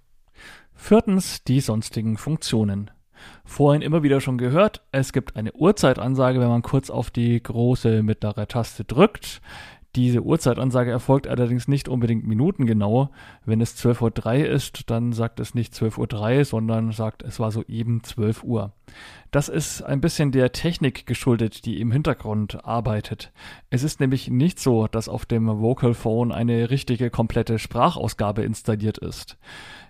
Viertens 0.74 1.44
die 1.44 1.60
sonstigen 1.60 2.18
Funktionen 2.18 2.89
vorhin 3.44 3.82
immer 3.82 4.04
wieder 4.04 4.22
schon 4.22 4.38
gehört. 4.38 4.82
Es 4.92 5.14
gibt 5.14 5.36
eine 5.36 5.54
Uhrzeitansage, 5.54 6.40
wenn 6.40 6.50
man 6.50 6.62
kurz 6.62 6.90
auf 6.90 7.12
die 7.12 7.42
große 7.42 8.04
mittlere 8.04 8.48
Taste 8.48 8.84
drückt. 8.84 9.42
Diese 9.96 10.24
Uhrzeitansage 10.24 10.92
erfolgt 10.92 11.26
allerdings 11.26 11.70
nicht 11.70 11.88
unbedingt 11.88 12.28
minutengenau. 12.28 13.12
Wenn 13.46 13.62
es 13.62 13.78
12.03 13.78 14.42
Uhr 14.42 14.50
ist, 14.50 14.90
dann 14.90 15.14
sagt 15.14 15.40
es 15.40 15.56
nicht 15.56 15.74
12.03 15.74 16.38
Uhr, 16.38 16.46
sondern 16.46 16.92
sagt, 16.92 17.24
es 17.24 17.40
war 17.40 17.50
soeben 17.50 18.04
12 18.04 18.44
Uhr. 18.44 18.74
Das 19.32 19.48
ist 19.48 19.84
ein 19.84 20.02
bisschen 20.02 20.34
der 20.34 20.52
Technik 20.52 21.06
geschuldet, 21.06 21.66
die 21.66 21.80
im 21.80 21.94
Hintergrund 21.94 22.66
arbeitet. 22.66 23.32
Es 23.70 23.84
ist 23.84 24.02
nämlich 24.02 24.30
nicht 24.30 24.60
so, 24.60 24.88
dass 24.88 25.08
auf 25.08 25.26
dem 25.26 25.48
Vocal 25.48 25.94
Phone 25.94 26.34
eine 26.34 26.70
richtige 26.70 27.10
komplette 27.10 27.58
Sprachausgabe 27.58 28.44
installiert 28.44 28.98
ist. 28.98 29.38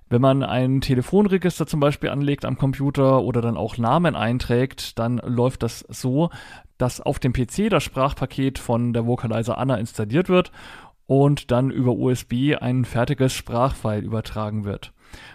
Wenn 0.08 0.22
man 0.22 0.44
ein 0.44 0.82
Telefonregister 0.82 1.66
zum 1.66 1.80
Beispiel 1.80 2.10
anlegt 2.10 2.46
am 2.46 2.58
Computer 2.58 3.22
oder 3.24 3.42
dann 3.42 3.58
auch 3.58 3.78
Namen 3.78 4.16
einträgt, 4.16 5.00
dann 5.00 5.18
läuft 5.18 5.64
das 5.64 5.80
so, 5.90 6.30
dass 6.78 7.02
auf 7.02 7.20
dem 7.20 7.34
PC 7.34 7.70
das 7.70 7.84
Sprachpaket 7.84 8.60
von 8.60 8.94
der 8.94 9.08
Vocalizer 9.08 9.58
Anna 9.58 9.76
installiert 9.76 10.30
wird 10.30 10.52
und 11.08 11.52
dann 11.52 11.72
über 11.72 11.94
USB 11.94 12.56
ein 12.60 12.86
fertiges 12.86 13.34
Sprachfile 13.34 14.02
übertragen 14.02 14.64
wird. 14.64 14.92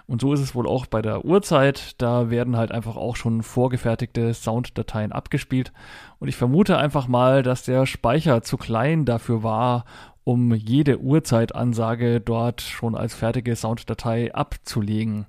Und 0.06 0.20
so 0.20 0.32
ist 0.32 0.40
es 0.40 0.54
wohl 0.54 0.68
auch 0.68 0.86
bei 0.86 1.00
der 1.00 1.24
Uhrzeit. 1.24 2.00
Da 2.00 2.30
werden 2.30 2.56
halt 2.56 2.70
einfach 2.70 2.96
auch 2.96 3.16
schon 3.16 3.42
vorgefertigte 3.42 4.34
Sounddateien 4.34 5.12
abgespielt. 5.12 5.72
Und 6.18 6.28
ich 6.28 6.36
vermute 6.36 6.76
einfach 6.76 7.08
mal, 7.08 7.42
dass 7.42 7.64
der 7.64 7.86
Speicher 7.86 8.42
zu 8.42 8.56
klein 8.56 9.04
dafür 9.04 9.42
war, 9.42 9.84
um 10.30 10.54
jede 10.54 11.00
Uhrzeitansage 11.00 12.20
dort 12.20 12.60
schon 12.60 12.94
als 12.94 13.16
fertige 13.16 13.56
Sounddatei 13.56 14.32
abzulegen. 14.32 15.26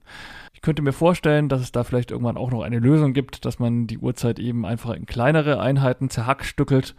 Ich 0.53 0.61
könnte 0.61 0.83
mir 0.83 0.93
vorstellen, 0.93 1.49
dass 1.49 1.61
es 1.61 1.71
da 1.71 1.83
vielleicht 1.83 2.11
irgendwann 2.11 2.37
auch 2.37 2.51
noch 2.51 2.61
eine 2.61 2.77
Lösung 2.77 3.13
gibt, 3.13 3.45
dass 3.45 3.57
man 3.57 3.87
die 3.87 3.97
Uhrzeit 3.97 4.37
eben 4.37 4.63
einfach 4.63 4.93
in 4.93 5.07
kleinere 5.07 5.59
Einheiten 5.59 6.11
zerhackstückelt. 6.11 6.93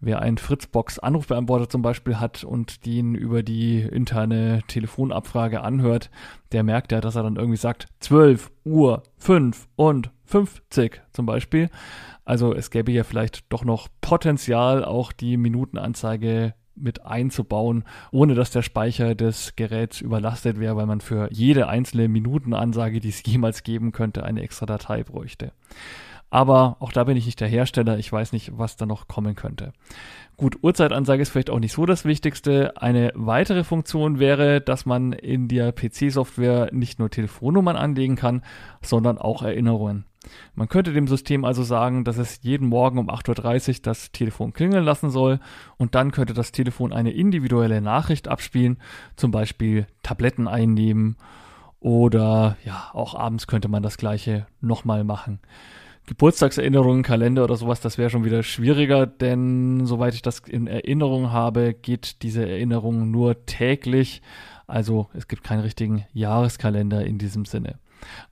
Wer 0.00 0.20
einen 0.22 0.38
Fritzbox-Anrufbeantworter 0.38 1.68
zum 1.68 1.82
Beispiel 1.82 2.20
hat 2.20 2.44
und 2.44 2.86
den 2.86 3.16
über 3.16 3.42
die 3.42 3.80
interne 3.80 4.60
Telefonabfrage 4.68 5.60
anhört, 5.60 6.10
der 6.52 6.62
merkt 6.62 6.92
ja, 6.92 7.00
dass 7.00 7.16
er 7.16 7.24
dann 7.24 7.34
irgendwie 7.34 7.56
sagt 7.56 7.88
12 7.98 8.52
Uhr 8.64 9.02
5 9.16 9.66
und 9.74 10.12
50 10.26 11.02
zum 11.10 11.26
Beispiel. 11.26 11.70
Also 12.24 12.54
es 12.54 12.70
gäbe 12.70 12.92
ja 12.92 13.02
vielleicht 13.02 13.52
doch 13.52 13.64
noch 13.64 13.88
Potenzial, 14.00 14.84
auch 14.84 15.10
die 15.10 15.36
Minutenanzeige 15.36 16.54
mit 16.80 17.04
einzubauen, 17.04 17.84
ohne 18.10 18.34
dass 18.34 18.50
der 18.50 18.62
Speicher 18.62 19.14
des 19.14 19.54
Geräts 19.56 20.00
überlastet 20.00 20.58
wäre, 20.60 20.76
weil 20.76 20.86
man 20.86 21.00
für 21.00 21.28
jede 21.32 21.68
einzelne 21.68 22.08
Minutenansage, 22.08 23.00
die 23.00 23.08
es 23.08 23.22
jemals 23.26 23.62
geben 23.62 23.92
könnte, 23.92 24.24
eine 24.24 24.42
extra 24.42 24.66
Datei 24.66 25.02
bräuchte. 25.02 25.52
Aber 26.30 26.76
auch 26.80 26.92
da 26.92 27.04
bin 27.04 27.16
ich 27.16 27.24
nicht 27.24 27.40
der 27.40 27.48
Hersteller, 27.48 27.98
ich 27.98 28.12
weiß 28.12 28.32
nicht, 28.32 28.52
was 28.58 28.76
da 28.76 28.84
noch 28.84 29.08
kommen 29.08 29.34
könnte. 29.34 29.72
Gut, 30.36 30.58
Uhrzeitansage 30.62 31.22
ist 31.22 31.30
vielleicht 31.30 31.50
auch 31.50 31.58
nicht 31.58 31.72
so 31.72 31.86
das 31.86 32.04
Wichtigste. 32.04 32.80
Eine 32.80 33.12
weitere 33.14 33.64
Funktion 33.64 34.18
wäre, 34.18 34.60
dass 34.60 34.86
man 34.86 35.12
in 35.12 35.48
der 35.48 35.72
PC-Software 35.72 36.68
nicht 36.72 36.98
nur 36.98 37.10
Telefonnummern 37.10 37.76
anlegen 37.76 38.14
kann, 38.14 38.42
sondern 38.82 39.18
auch 39.18 39.42
Erinnerungen. 39.42 40.04
Man 40.54 40.68
könnte 40.68 40.92
dem 40.92 41.08
System 41.08 41.44
also 41.44 41.62
sagen, 41.62 42.04
dass 42.04 42.18
es 42.18 42.40
jeden 42.42 42.68
Morgen 42.68 42.98
um 42.98 43.10
8.30 43.10 43.68
Uhr 43.68 43.74
das 43.82 44.12
Telefon 44.12 44.52
klingeln 44.52 44.84
lassen 44.84 45.10
soll 45.10 45.40
und 45.76 45.94
dann 45.94 46.10
könnte 46.12 46.34
das 46.34 46.52
Telefon 46.52 46.92
eine 46.92 47.12
individuelle 47.12 47.80
Nachricht 47.80 48.28
abspielen, 48.28 48.78
zum 49.16 49.30
Beispiel 49.30 49.86
Tabletten 50.02 50.48
einnehmen 50.48 51.16
oder 51.80 52.56
ja, 52.64 52.90
auch 52.92 53.14
abends 53.14 53.46
könnte 53.46 53.68
man 53.68 53.82
das 53.82 53.98
gleiche 53.98 54.46
nochmal 54.60 55.04
machen. 55.04 55.40
Geburtstagserinnerungen, 56.06 57.02
Kalender 57.02 57.44
oder 57.44 57.56
sowas, 57.56 57.80
das 57.80 57.98
wäre 57.98 58.08
schon 58.08 58.24
wieder 58.24 58.42
schwieriger, 58.42 59.06
denn 59.06 59.84
soweit 59.84 60.14
ich 60.14 60.22
das 60.22 60.40
in 60.40 60.66
Erinnerung 60.66 61.32
habe, 61.32 61.74
geht 61.74 62.22
diese 62.22 62.48
Erinnerung 62.48 63.10
nur 63.10 63.44
täglich. 63.44 64.22
Also 64.66 65.08
es 65.12 65.28
gibt 65.28 65.44
keinen 65.44 65.60
richtigen 65.60 66.06
Jahreskalender 66.14 67.04
in 67.04 67.18
diesem 67.18 67.44
Sinne. 67.44 67.78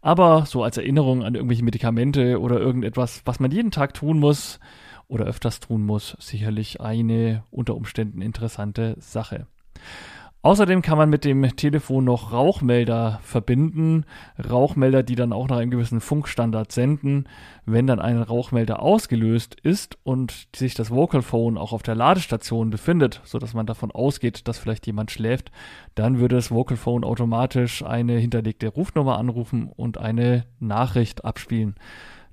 Aber 0.01 0.47
so 0.47 0.63
als 0.63 0.77
Erinnerung 0.77 1.23
an 1.23 1.35
irgendwelche 1.35 1.65
Medikamente 1.65 2.41
oder 2.41 2.59
irgendetwas, 2.59 3.23
was 3.25 3.41
man 3.41 3.51
jeden 3.51 3.71
Tag 3.71 3.95
tun 3.95 4.19
muss 4.19 4.61
oder 5.09 5.25
öfters 5.25 5.61
tun 5.61 5.85
muss, 5.85 6.17
sicherlich 6.21 6.81
eine 6.81 7.45
unter 7.51 7.75
Umständen 7.75 8.21
interessante 8.21 8.97
Sache. 8.99 9.47
Außerdem 10.47 10.81
kann 10.81 10.97
man 10.97 11.11
mit 11.11 11.25
dem 11.25 11.43
Telefon 11.57 12.05
noch 12.05 12.31
Rauchmelder 12.31 13.19
verbinden. 13.25 14.05
Rauchmelder, 14.39 15.03
die 15.03 15.17
dann 15.17 15.33
auch 15.33 15.49
nach 15.49 15.57
einem 15.57 15.73
gewissen 15.73 16.01
Funkstandard 16.01 16.71
senden. 16.71 17.29
Wenn 17.65 17.89
dann 17.89 17.99
ein 17.99 18.23
Rauchmelder 18.23 18.81
ausgelöst 18.81 19.57
ist 19.61 19.99
und 20.05 20.47
sich 20.55 20.75
das 20.75 20.93
Vocal 20.93 21.23
Phone 21.23 21.59
auch 21.59 21.73
auf 21.73 21.83
der 21.83 21.97
Ladestation 21.97 22.71
befindet, 22.71 23.23
sodass 23.25 23.55
man 23.55 23.67
davon 23.67 23.91
ausgeht, 23.91 24.47
dass 24.47 24.59
vielleicht 24.59 24.87
jemand 24.87 25.11
schläft, 25.11 25.51
dann 25.97 26.21
würde 26.21 26.37
das 26.37 26.53
Vocal 26.53 26.77
Phone 26.77 27.03
automatisch 27.03 27.83
eine 27.83 28.17
hinterlegte 28.17 28.69
Rufnummer 28.69 29.19
anrufen 29.19 29.69
und 29.75 29.99
eine 29.99 30.45
Nachricht 30.61 31.25
abspielen. 31.25 31.75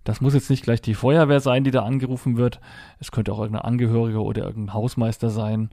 Das 0.04 0.20
muss 0.20 0.34
jetzt 0.34 0.50
nicht 0.50 0.64
gleich 0.64 0.82
die 0.82 0.96
Feuerwehr 0.96 1.40
sein, 1.40 1.64
die 1.64 1.72
da 1.72 1.84
angerufen 1.84 2.36
wird. 2.36 2.60
Es 3.00 3.12
könnte 3.12 3.32
auch 3.32 3.40
irgendein 3.40 3.64
Angehöriger 3.66 4.22
oder 4.22 4.44
irgendein 4.44 4.74
Hausmeister 4.74 5.30
sein. 5.30 5.70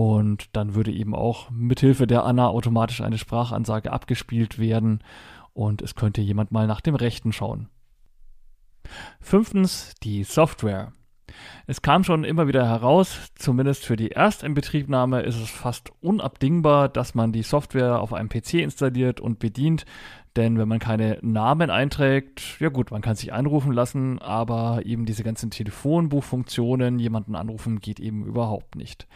Und 0.00 0.56
dann 0.56 0.74
würde 0.74 0.90
eben 0.92 1.14
auch 1.14 1.50
mithilfe 1.50 2.06
der 2.06 2.24
Anna 2.24 2.48
automatisch 2.48 3.02
eine 3.02 3.18
Sprachansage 3.18 3.92
abgespielt 3.92 4.58
werden 4.58 5.04
und 5.52 5.82
es 5.82 5.94
könnte 5.94 6.22
jemand 6.22 6.52
mal 6.52 6.66
nach 6.66 6.80
dem 6.80 6.94
Rechten 6.94 7.34
schauen. 7.34 7.68
Fünftens 9.20 9.92
die 10.02 10.24
Software. 10.24 10.94
Es 11.66 11.82
kam 11.82 12.02
schon 12.02 12.24
immer 12.24 12.48
wieder 12.48 12.66
heraus, 12.66 13.30
zumindest 13.34 13.84
für 13.84 13.96
die 13.96 14.08
Erstinbetriebnahme 14.08 15.20
ist 15.20 15.36
es 15.36 15.50
fast 15.50 15.90
unabdingbar, 16.00 16.88
dass 16.88 17.14
man 17.14 17.30
die 17.30 17.42
Software 17.42 18.00
auf 18.00 18.14
einem 18.14 18.30
PC 18.30 18.54
installiert 18.54 19.20
und 19.20 19.38
bedient, 19.38 19.84
Denn 20.36 20.58
wenn 20.58 20.68
man 20.68 20.78
keine 20.78 21.18
Namen 21.22 21.70
einträgt, 21.70 22.56
ja 22.60 22.68
gut, 22.68 22.90
man 22.92 23.02
kann 23.02 23.16
sich 23.16 23.32
anrufen 23.32 23.72
lassen, 23.72 24.18
aber 24.20 24.86
eben 24.86 25.04
diese 25.04 25.24
ganzen 25.24 25.50
Telefonbuchfunktionen, 25.50 27.00
jemanden 27.00 27.34
anrufen, 27.34 27.80
geht 27.80 27.98
eben 27.98 28.24
überhaupt 28.24 28.76
nicht. 28.76 29.08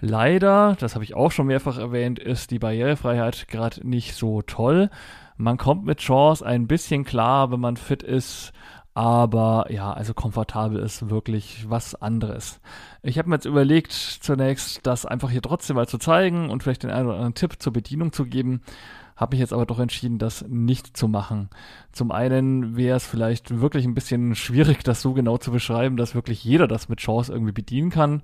Leider, 0.00 0.76
das 0.78 0.94
habe 0.94 1.04
ich 1.04 1.14
auch 1.14 1.32
schon 1.32 1.46
mehrfach 1.46 1.78
erwähnt, 1.78 2.18
ist 2.18 2.50
die 2.50 2.58
Barrierefreiheit 2.58 3.48
gerade 3.48 3.86
nicht 3.88 4.14
so 4.14 4.42
toll. 4.42 4.90
Man 5.38 5.56
kommt 5.56 5.84
mit 5.84 5.98
Chance 6.00 6.44
ein 6.44 6.66
bisschen 6.66 7.04
klar, 7.04 7.50
wenn 7.50 7.60
man 7.60 7.78
fit 7.78 8.02
ist, 8.02 8.52
aber 8.92 9.66
ja, 9.70 9.92
also 9.92 10.12
komfortabel 10.14 10.80
ist 10.80 11.08
wirklich 11.08 11.66
was 11.68 11.94
anderes. 11.94 12.60
Ich 13.02 13.18
habe 13.18 13.28
mir 13.28 13.36
jetzt 13.36 13.46
überlegt, 13.46 13.92
zunächst 13.92 14.86
das 14.86 15.06
einfach 15.06 15.30
hier 15.30 15.42
trotzdem 15.42 15.76
mal 15.76 15.88
zu 15.88 15.98
zeigen 15.98 16.50
und 16.50 16.62
vielleicht 16.62 16.82
den 16.82 16.90
einen 16.90 17.06
oder 17.06 17.16
anderen 17.16 17.34
Tipp 17.34 17.56
zur 17.58 17.72
Bedienung 17.72 18.12
zu 18.12 18.26
geben. 18.26 18.62
Habe 19.16 19.34
mich 19.34 19.40
jetzt 19.40 19.54
aber 19.54 19.64
doch 19.64 19.78
entschieden, 19.78 20.18
das 20.18 20.46
nicht 20.46 20.94
zu 20.94 21.08
machen. 21.08 21.48
Zum 21.92 22.10
einen 22.10 22.76
wäre 22.76 22.98
es 22.98 23.06
vielleicht 23.06 23.60
wirklich 23.60 23.86
ein 23.86 23.94
bisschen 23.94 24.34
schwierig, 24.34 24.84
das 24.84 25.00
so 25.00 25.14
genau 25.14 25.38
zu 25.38 25.52
beschreiben, 25.52 25.96
dass 25.96 26.14
wirklich 26.14 26.44
jeder 26.44 26.68
das 26.68 26.90
mit 26.90 26.98
Chance 26.98 27.32
irgendwie 27.32 27.52
bedienen 27.52 27.88
kann. 27.88 28.22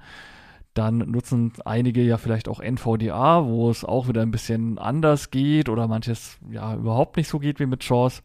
Dann 0.74 0.98
nutzen 0.98 1.52
einige 1.64 2.02
ja 2.02 2.16
vielleicht 2.16 2.48
auch 2.48 2.60
NVDA, 2.60 3.44
wo 3.44 3.68
es 3.70 3.84
auch 3.84 4.08
wieder 4.08 4.22
ein 4.22 4.30
bisschen 4.30 4.78
anders 4.78 5.30
geht 5.30 5.68
oder 5.68 5.86
manches 5.86 6.38
ja 6.50 6.74
überhaupt 6.74 7.16
nicht 7.16 7.28
so 7.28 7.38
geht 7.38 7.60
wie 7.60 7.66
mit 7.66 7.80
Chance. 7.80 8.22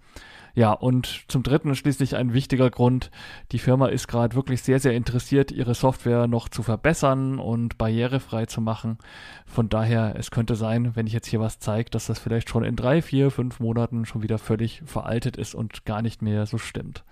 Ja, 0.57 0.71
und 0.71 1.25
zum 1.27 1.43
dritten 1.43 1.75
schließlich 1.75 2.15
ein 2.15 2.33
wichtiger 2.33 2.71
Grund. 2.71 3.11
Die 3.51 3.59
Firma 3.59 3.89
ist 3.89 4.07
gerade 4.07 4.35
wirklich 4.35 4.63
sehr, 4.63 4.79
sehr 4.79 4.95
interessiert, 4.95 5.51
ihre 5.51 5.75
Software 5.75 6.25
noch 6.25 6.49
zu 6.49 6.63
verbessern 6.63 7.37
und 7.37 7.77
barrierefrei 7.77 8.47
zu 8.47 8.59
machen. 8.59 8.97
Von 9.45 9.69
daher, 9.69 10.15
es 10.17 10.31
könnte 10.31 10.55
sein, 10.55 10.95
wenn 10.95 11.05
ich 11.05 11.13
jetzt 11.13 11.27
hier 11.27 11.39
was 11.39 11.59
zeige, 11.59 11.91
dass 11.91 12.07
das 12.07 12.17
vielleicht 12.17 12.49
schon 12.49 12.63
in 12.63 12.75
drei, 12.75 13.03
vier, 13.03 13.29
fünf 13.29 13.59
Monaten 13.59 14.07
schon 14.07 14.23
wieder 14.23 14.39
völlig 14.39 14.81
veraltet 14.83 15.37
ist 15.37 15.53
und 15.53 15.85
gar 15.85 16.01
nicht 16.01 16.23
mehr 16.23 16.47
so 16.47 16.57
stimmt. 16.57 17.03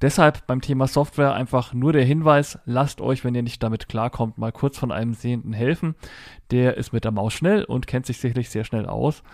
Deshalb 0.00 0.46
beim 0.46 0.60
Thema 0.60 0.86
Software 0.86 1.34
einfach 1.34 1.74
nur 1.74 1.92
der 1.92 2.04
Hinweis, 2.04 2.60
lasst 2.64 3.00
euch, 3.00 3.24
wenn 3.24 3.34
ihr 3.34 3.42
nicht 3.42 3.60
damit 3.60 3.88
klarkommt, 3.88 4.38
mal 4.38 4.52
kurz 4.52 4.78
von 4.78 4.92
einem 4.92 5.14
Sehenden 5.14 5.52
helfen. 5.52 5.96
Der 6.52 6.76
ist 6.76 6.92
mit 6.92 7.02
der 7.02 7.10
Maus 7.10 7.32
schnell 7.32 7.64
und 7.64 7.88
kennt 7.88 8.06
sich 8.06 8.18
sicherlich 8.18 8.50
sehr 8.50 8.62
schnell 8.62 8.86
aus. 8.86 9.24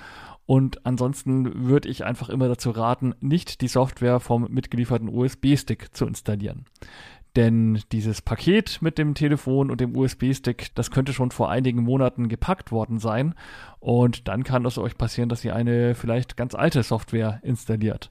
Und 0.50 0.84
ansonsten 0.84 1.68
würde 1.68 1.88
ich 1.88 2.04
einfach 2.04 2.28
immer 2.28 2.48
dazu 2.48 2.72
raten, 2.72 3.14
nicht 3.20 3.60
die 3.60 3.68
Software 3.68 4.18
vom 4.18 4.48
mitgelieferten 4.50 5.08
USB-Stick 5.08 5.94
zu 5.94 6.06
installieren. 6.06 6.64
Denn 7.36 7.80
dieses 7.92 8.20
Paket 8.20 8.82
mit 8.82 8.98
dem 8.98 9.14
Telefon 9.14 9.70
und 9.70 9.80
dem 9.80 9.96
USB-Stick, 9.96 10.74
das 10.74 10.90
könnte 10.90 11.12
schon 11.12 11.30
vor 11.30 11.50
einigen 11.50 11.84
Monaten 11.84 12.28
gepackt 12.28 12.72
worden 12.72 12.98
sein. 12.98 13.36
Und 13.78 14.26
dann 14.26 14.42
kann 14.42 14.66
es 14.66 14.76
euch 14.76 14.98
passieren, 14.98 15.28
dass 15.28 15.44
ihr 15.44 15.54
eine 15.54 15.94
vielleicht 15.94 16.36
ganz 16.36 16.56
alte 16.56 16.82
Software 16.82 17.38
installiert. 17.44 18.10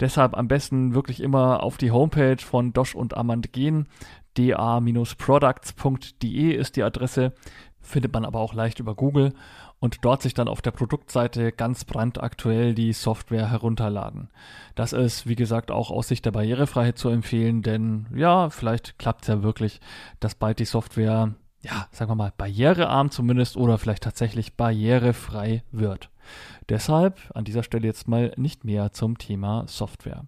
Deshalb 0.00 0.36
am 0.36 0.48
besten 0.48 0.92
wirklich 0.92 1.20
immer 1.20 1.62
auf 1.62 1.76
die 1.76 1.92
Homepage 1.92 2.42
von 2.42 2.72
Dosh 2.72 2.96
und 2.96 3.16
Amand 3.16 3.52
gehen. 3.52 3.86
da-products.de 4.34 6.50
ist 6.50 6.74
die 6.74 6.82
Adresse. 6.82 7.32
Findet 7.80 8.12
man 8.12 8.24
aber 8.24 8.40
auch 8.40 8.54
leicht 8.54 8.80
über 8.80 8.96
Google 8.96 9.34
und 9.78 10.04
dort 10.04 10.22
sich 10.22 10.34
dann 10.34 10.48
auf 10.48 10.62
der 10.62 10.70
Produktseite 10.70 11.52
ganz 11.52 11.84
brandaktuell 11.84 12.74
die 12.74 12.92
Software 12.92 13.50
herunterladen. 13.50 14.30
Das 14.74 14.92
ist, 14.92 15.26
wie 15.26 15.36
gesagt, 15.36 15.70
auch 15.70 15.90
aus 15.90 16.08
Sicht 16.08 16.24
der 16.24 16.30
Barrierefreiheit 16.30 16.98
zu 16.98 17.08
empfehlen, 17.08 17.62
denn 17.62 18.06
ja, 18.14 18.50
vielleicht 18.50 18.98
klappt 18.98 19.22
es 19.22 19.28
ja 19.28 19.42
wirklich, 19.42 19.80
dass 20.20 20.34
bald 20.34 20.58
die 20.58 20.64
Software, 20.64 21.34
ja, 21.60 21.88
sagen 21.90 22.10
wir 22.10 22.16
mal, 22.16 22.32
barrierearm 22.36 23.10
zumindest 23.10 23.56
oder 23.56 23.78
vielleicht 23.78 24.02
tatsächlich 24.02 24.56
barrierefrei 24.56 25.62
wird. 25.72 26.10
Deshalb 26.68 27.30
an 27.34 27.44
dieser 27.44 27.62
Stelle 27.62 27.86
jetzt 27.86 28.08
mal 28.08 28.32
nicht 28.36 28.64
mehr 28.64 28.92
zum 28.92 29.18
Thema 29.18 29.64
Software. 29.68 30.24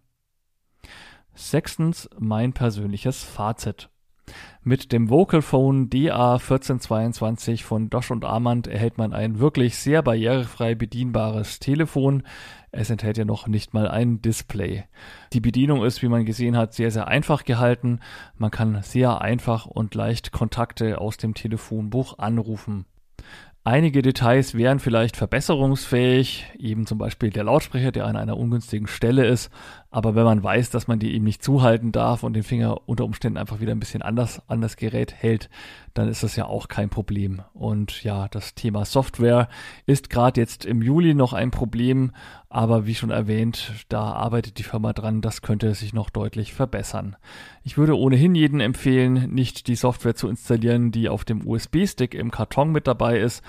Sechstens 1.35 2.09
mein 2.19 2.53
persönliches 2.53 3.23
Fazit. 3.23 3.89
Mit 4.63 4.93
dem 4.93 5.09
Vocalphone 5.09 5.89
DA1422 5.89 7.65
von 7.65 7.91
Dosch 7.91 8.11
und 8.11 8.25
Armand 8.25 8.67
erhält 8.67 8.99
man 8.99 9.13
ein 9.13 9.39
wirklich 9.39 9.77
sehr 9.77 10.03
barrierefrei 10.03 10.75
bedienbares 10.75 11.59
Telefon. 11.59 12.23
Es 12.71 12.91
enthält 12.91 13.19
ja 13.19 13.25
noch 13.25 13.47
nicht 13.47 13.73
mal 13.75 13.89
ein 13.89 14.21
Display. 14.21 14.85
Die 15.33 15.41
Bedienung 15.41 15.85
ist, 15.85 16.03
wie 16.03 16.09
man 16.09 16.25
gesehen 16.25 16.57
hat, 16.57 16.75
sehr, 16.75 16.91
sehr 16.91 17.09
einfach 17.09 17.45
gehalten. 17.45 18.01
Man 18.37 18.51
kann 18.51 18.83
sehr 18.83 19.21
einfach 19.21 19.67
und 19.67 19.95
leicht 19.95 20.33
Kontakte 20.33 21.01
aus 21.01 21.17
dem 21.17 21.35
Telefonbuch 21.35 22.19
anrufen. 22.19 22.85
Einige 23.65 24.01
Details 24.01 24.55
wären 24.55 24.79
vielleicht 24.79 25.15
verbesserungsfähig, 25.17 26.47
eben 26.59 26.87
zum 26.87 26.97
Beispiel 26.97 27.29
der 27.29 27.45
Lautsprecher, 27.45 27.93
der 27.93 28.07
an 28.07 28.17
einer 28.17 28.39
ungünstigen 28.39 28.87
Stelle 28.87 29.27
ist. 29.27 29.51
Aber 29.91 30.15
wenn 30.15 30.25
man 30.25 30.43
weiß, 30.43 30.69
dass 30.69 30.87
man 30.87 30.99
die 30.99 31.15
eben 31.15 31.25
nicht 31.25 31.43
zuhalten 31.43 31.93
darf 31.93 32.23
und 32.23 32.35
den 32.35 32.43
Finger 32.43 32.87
unter 32.87 33.05
Umständen 33.05 33.39
einfach 33.39 33.61
wieder 33.61 33.73
ein 33.73 33.81
bisschen 33.81 34.03
anders 34.03 34.43
an 34.47 34.61
das 34.61 34.77
Gerät 34.77 35.15
hält, 35.15 35.49
dann 35.95 36.09
ist 36.09 36.23
das 36.23 36.37
ja 36.37 36.45
auch 36.45 36.69
kein 36.69 36.91
Problem. 36.91 37.41
Und 37.55 38.05
ja, 38.05 38.29
das 38.29 38.55
Thema 38.55 38.85
Software 38.85 39.49
ist 39.87 40.11
gerade 40.11 40.41
jetzt 40.41 40.67
im 40.67 40.83
Juli 40.83 41.15
noch 41.15 41.33
ein 41.33 41.51
Problem, 41.51 42.13
aber 42.51 42.87
wie 42.87 42.95
schon 42.95 43.11
erwähnt, 43.11 43.73
da 43.89 44.13
arbeitet 44.13 44.59
die 44.59 44.63
Firma 44.63 44.93
dran, 44.93 45.23
das 45.23 45.41
könnte 45.41 45.75
sich 45.75 45.95
noch 45.95 46.11
deutlich 46.11 46.53
verbessern. 46.53 47.17
Ich 47.65 47.79
würde 47.79 47.97
ohnehin 47.97 48.35
jeden 48.35 48.61
empfehlen, 48.61 49.33
nicht 49.33 49.69
die 49.69 49.75
Software 49.75 50.15
zu 50.15 50.29
installieren, 50.29 50.91
die 50.91 51.09
auf 51.09 51.25
dem 51.25 51.47
USB-Stick 51.47 52.15
im 52.15 52.31
Karton 52.31 52.73
mit 52.73 52.87
dabei 52.87 53.19
ist, 53.19 53.43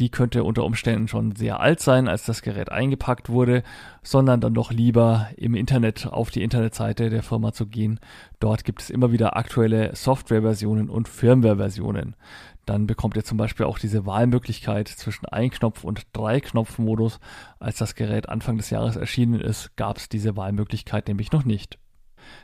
die 0.00 0.10
könnte 0.10 0.44
unter 0.44 0.64
Umständen 0.64 1.08
schon 1.08 1.34
sehr 1.36 1.60
alt 1.60 1.80
sein, 1.80 2.08
als 2.08 2.24
das 2.24 2.42
Gerät 2.42 2.70
eingepackt 2.72 3.28
wurde, 3.28 3.62
sondern 4.02 4.40
dann 4.40 4.54
doch 4.54 4.72
lieber 4.72 5.28
im 5.36 5.54
Internet 5.54 6.06
auf 6.06 6.30
die 6.30 6.42
Internetseite 6.42 7.10
der 7.10 7.22
Firma 7.22 7.52
zu 7.52 7.66
gehen. 7.66 8.00
Dort 8.40 8.64
gibt 8.64 8.82
es 8.82 8.90
immer 8.90 9.12
wieder 9.12 9.36
aktuelle 9.36 9.94
Softwareversionen 9.94 10.88
und 10.88 11.08
Firmwareversionen. 11.08 12.16
Dann 12.64 12.86
bekommt 12.86 13.16
ihr 13.16 13.24
zum 13.24 13.38
Beispiel 13.38 13.66
auch 13.66 13.78
diese 13.78 14.06
Wahlmöglichkeit 14.06 14.88
zwischen 14.88 15.26
Ein-Knopf- 15.26 15.84
und 15.84 16.06
Drei-Knopf-Modus. 16.12 17.18
Als 17.58 17.78
das 17.78 17.94
Gerät 17.94 18.28
Anfang 18.28 18.56
des 18.56 18.70
Jahres 18.70 18.96
erschienen 18.96 19.40
ist, 19.40 19.76
gab 19.76 19.96
es 19.98 20.08
diese 20.08 20.36
Wahlmöglichkeit 20.36 21.08
nämlich 21.08 21.32
noch 21.32 21.44
nicht. 21.44 21.78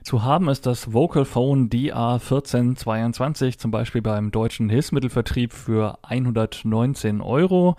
Zu 0.02 0.22
haben 0.22 0.48
ist 0.48 0.66
das 0.66 0.92
Vocalphone 0.92 1.68
DA1422 1.68 3.58
zum 3.58 3.70
Beispiel 3.70 4.02
beim 4.02 4.30
deutschen 4.30 4.68
Hilfsmittelvertrieb 4.70 5.52
für 5.52 5.98
119 6.02 7.20
Euro 7.20 7.76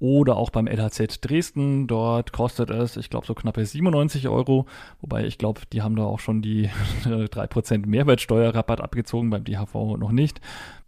oder 0.00 0.36
auch 0.36 0.50
beim 0.50 0.66
LHZ 0.66 1.24
Dresden. 1.24 1.86
Dort 1.86 2.32
kostet 2.32 2.70
es, 2.70 2.96
ich 2.96 3.10
glaube, 3.10 3.26
so 3.26 3.34
knappe 3.34 3.64
97 3.64 4.28
Euro. 4.28 4.66
Wobei 5.00 5.24
ich 5.24 5.38
glaube, 5.38 5.62
die 5.72 5.82
haben 5.82 5.96
da 5.96 6.04
auch 6.04 6.20
schon 6.20 6.42
die 6.42 6.70
3% 7.04 7.86
Mehrwertsteuerrabatt 7.86 8.80
abgezogen, 8.80 9.30
beim 9.30 9.44
DHV 9.44 9.96
noch 9.98 10.12
nicht. 10.12 10.40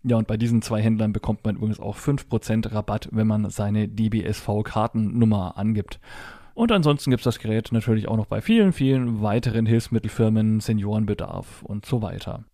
Ja, 0.02 0.16
und 0.16 0.26
bei 0.26 0.36
diesen 0.36 0.62
zwei 0.62 0.80
Händlern 0.80 1.12
bekommt 1.12 1.44
man 1.44 1.56
übrigens 1.56 1.80
auch 1.80 1.96
5% 1.96 2.72
Rabatt, 2.72 3.08
wenn 3.12 3.26
man 3.26 3.50
seine 3.50 3.86
DBSV-Kartennummer 3.88 5.58
angibt. 5.58 6.00
Und 6.60 6.70
ansonsten 6.72 7.10
gibt 7.10 7.22
es 7.22 7.24
das 7.24 7.38
Gerät 7.38 7.72
natürlich 7.72 8.06
auch 8.06 8.18
noch 8.18 8.26
bei 8.26 8.42
vielen, 8.42 8.74
vielen 8.74 9.22
weiteren 9.22 9.64
Hilfsmittelfirmen, 9.64 10.60
Seniorenbedarf 10.60 11.62
und 11.62 11.86
so 11.86 12.02
weiter. 12.02 12.44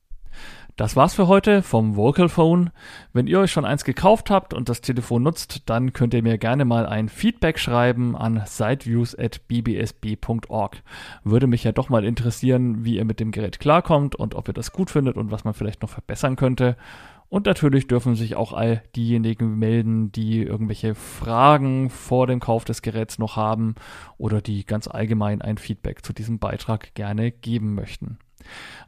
Das 0.76 0.94
war's 0.94 1.14
für 1.14 1.26
heute 1.26 1.60
vom 1.60 1.96
Vocalphone. 1.96 2.70
Wenn 3.12 3.26
ihr 3.26 3.40
euch 3.40 3.50
schon 3.50 3.64
eins 3.64 3.82
gekauft 3.82 4.30
habt 4.30 4.54
und 4.54 4.68
das 4.68 4.80
Telefon 4.80 5.24
nutzt, 5.24 5.68
dann 5.68 5.92
könnt 5.92 6.14
ihr 6.14 6.22
mir 6.22 6.38
gerne 6.38 6.64
mal 6.64 6.86
ein 6.86 7.08
Feedback 7.08 7.58
schreiben 7.58 8.14
an 8.14 8.44
siteviews.bbsb.org. 8.46 10.76
Würde 11.24 11.48
mich 11.48 11.64
ja 11.64 11.72
doch 11.72 11.88
mal 11.88 12.04
interessieren, 12.04 12.84
wie 12.84 12.98
ihr 12.98 13.04
mit 13.04 13.18
dem 13.18 13.32
Gerät 13.32 13.58
klarkommt 13.58 14.14
und 14.14 14.36
ob 14.36 14.46
ihr 14.46 14.54
das 14.54 14.70
gut 14.70 14.90
findet 14.90 15.16
und 15.16 15.32
was 15.32 15.42
man 15.42 15.54
vielleicht 15.54 15.82
noch 15.82 15.90
verbessern 15.90 16.36
könnte. 16.36 16.76
Und 17.28 17.46
natürlich 17.46 17.88
dürfen 17.88 18.14
sich 18.14 18.36
auch 18.36 18.52
all 18.52 18.82
diejenigen 18.94 19.58
melden, 19.58 20.12
die 20.12 20.42
irgendwelche 20.42 20.94
Fragen 20.94 21.90
vor 21.90 22.26
dem 22.26 22.40
Kauf 22.40 22.64
des 22.64 22.82
Geräts 22.82 23.18
noch 23.18 23.36
haben 23.36 23.74
oder 24.16 24.40
die 24.40 24.64
ganz 24.64 24.86
allgemein 24.86 25.42
ein 25.42 25.58
Feedback 25.58 26.04
zu 26.04 26.12
diesem 26.12 26.38
Beitrag 26.38 26.94
gerne 26.94 27.32
geben 27.32 27.74
möchten. 27.74 28.18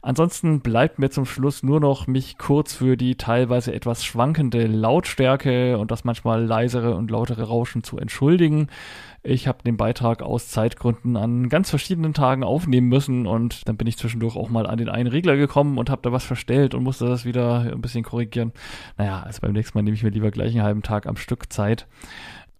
Ansonsten 0.01 0.61
bleibt 0.61 0.97
mir 0.97 1.09
zum 1.09 1.25
Schluss 1.25 1.61
nur 1.61 1.81
noch 1.81 2.07
mich 2.07 2.37
kurz 2.37 2.73
für 2.73 2.95
die 2.95 3.15
teilweise 3.15 3.73
etwas 3.73 4.05
schwankende 4.05 4.65
Lautstärke 4.65 5.77
und 5.77 5.91
das 5.91 6.05
manchmal 6.05 6.45
leisere 6.45 6.95
und 6.95 7.11
lautere 7.11 7.43
Rauschen 7.43 7.83
zu 7.83 7.97
entschuldigen. 7.97 8.67
Ich 9.21 9.49
habe 9.49 9.63
den 9.63 9.75
Beitrag 9.75 10.21
aus 10.21 10.47
Zeitgründen 10.47 11.17
an 11.17 11.49
ganz 11.49 11.69
verschiedenen 11.69 12.13
Tagen 12.13 12.45
aufnehmen 12.45 12.87
müssen 12.87 13.27
und 13.27 13.67
dann 13.67 13.75
bin 13.75 13.87
ich 13.87 13.97
zwischendurch 13.97 14.37
auch 14.37 14.49
mal 14.49 14.65
an 14.65 14.77
den 14.77 14.87
einen 14.87 15.09
Regler 15.09 15.35
gekommen 15.35 15.77
und 15.77 15.89
habe 15.89 16.01
da 16.01 16.13
was 16.13 16.23
verstellt 16.23 16.73
und 16.73 16.83
musste 16.83 17.05
das 17.05 17.25
wieder 17.25 17.59
ein 17.59 17.81
bisschen 17.81 18.05
korrigieren. 18.05 18.53
Naja, 18.97 19.21
also 19.21 19.41
beim 19.41 19.51
nächsten 19.51 19.77
Mal 19.77 19.81
nehme 19.81 19.95
ich 19.95 20.03
mir 20.03 20.11
lieber 20.11 20.31
gleich 20.31 20.53
einen 20.53 20.63
halben 20.63 20.83
Tag 20.83 21.05
am 21.05 21.17
Stück 21.17 21.51
Zeit. 21.51 21.87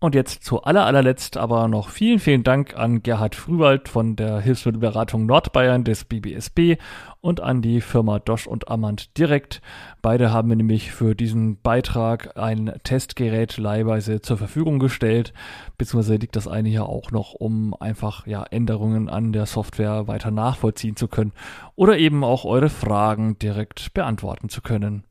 Und 0.02 0.16
jetzt 0.16 0.46
zu 0.46 0.64
aller 0.64 0.86
allerletzt 0.86 1.36
aber 1.36 1.68
noch 1.68 1.90
vielen, 1.90 2.20
vielen 2.20 2.44
Dank 2.44 2.78
an 2.78 3.04
Gerhard 3.04 3.36
Frühwald 3.36 3.90
von 3.90 4.16
der 4.16 4.40
Hilfsmittelberatung 4.40 5.26
Nordbayern 5.26 5.84
des 5.84 6.06
BBSB 6.06 6.78
und 7.20 7.42
an 7.42 7.62
die 7.62 7.82
Firma 7.82 8.20
Dosch 8.20 8.48
und 8.48 8.70
Amand 8.70 9.18
direkt. 9.18 9.62
Beide 10.02 10.32
haben 10.32 10.48
mir 10.48 10.56
nämlich 10.56 10.94
für 10.94 11.16
diesen 11.16 11.62
Beitrag 11.62 12.38
ein 12.38 12.72
Testgerät 12.84 13.58
leihweise 13.58 14.22
zur 14.22 14.38
Verfügung 14.38 14.80
gestellt, 14.80 15.34
beziehungsweise 15.78 16.16
liegt 16.16 16.38
das 16.38 16.48
eine 16.48 16.70
hier 16.70 16.86
auch 16.86 17.12
noch, 17.12 17.34
um 17.34 17.74
einfach 17.74 18.26
ja 18.26 18.44
Änderungen 18.44 19.10
an 19.10 19.34
der 19.34 19.48
Software 19.48 20.08
weiter 20.08 20.32
nachvollziehen 20.32 20.96
zu 20.96 21.10
können 21.10 21.34
oder 21.76 21.98
eben 21.98 22.24
auch 22.24 22.46
eure 22.46 22.70
Fragen 22.70 23.38
direkt 23.38 23.94
beantworten 23.94 24.48
zu 24.48 24.62
können. 24.62 25.04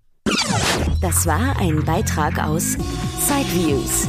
Das 1.02 1.26
war 1.26 1.58
ein 1.60 1.84
Beitrag 1.84 2.42
aus 2.42 2.72
Sideviews 3.18 4.08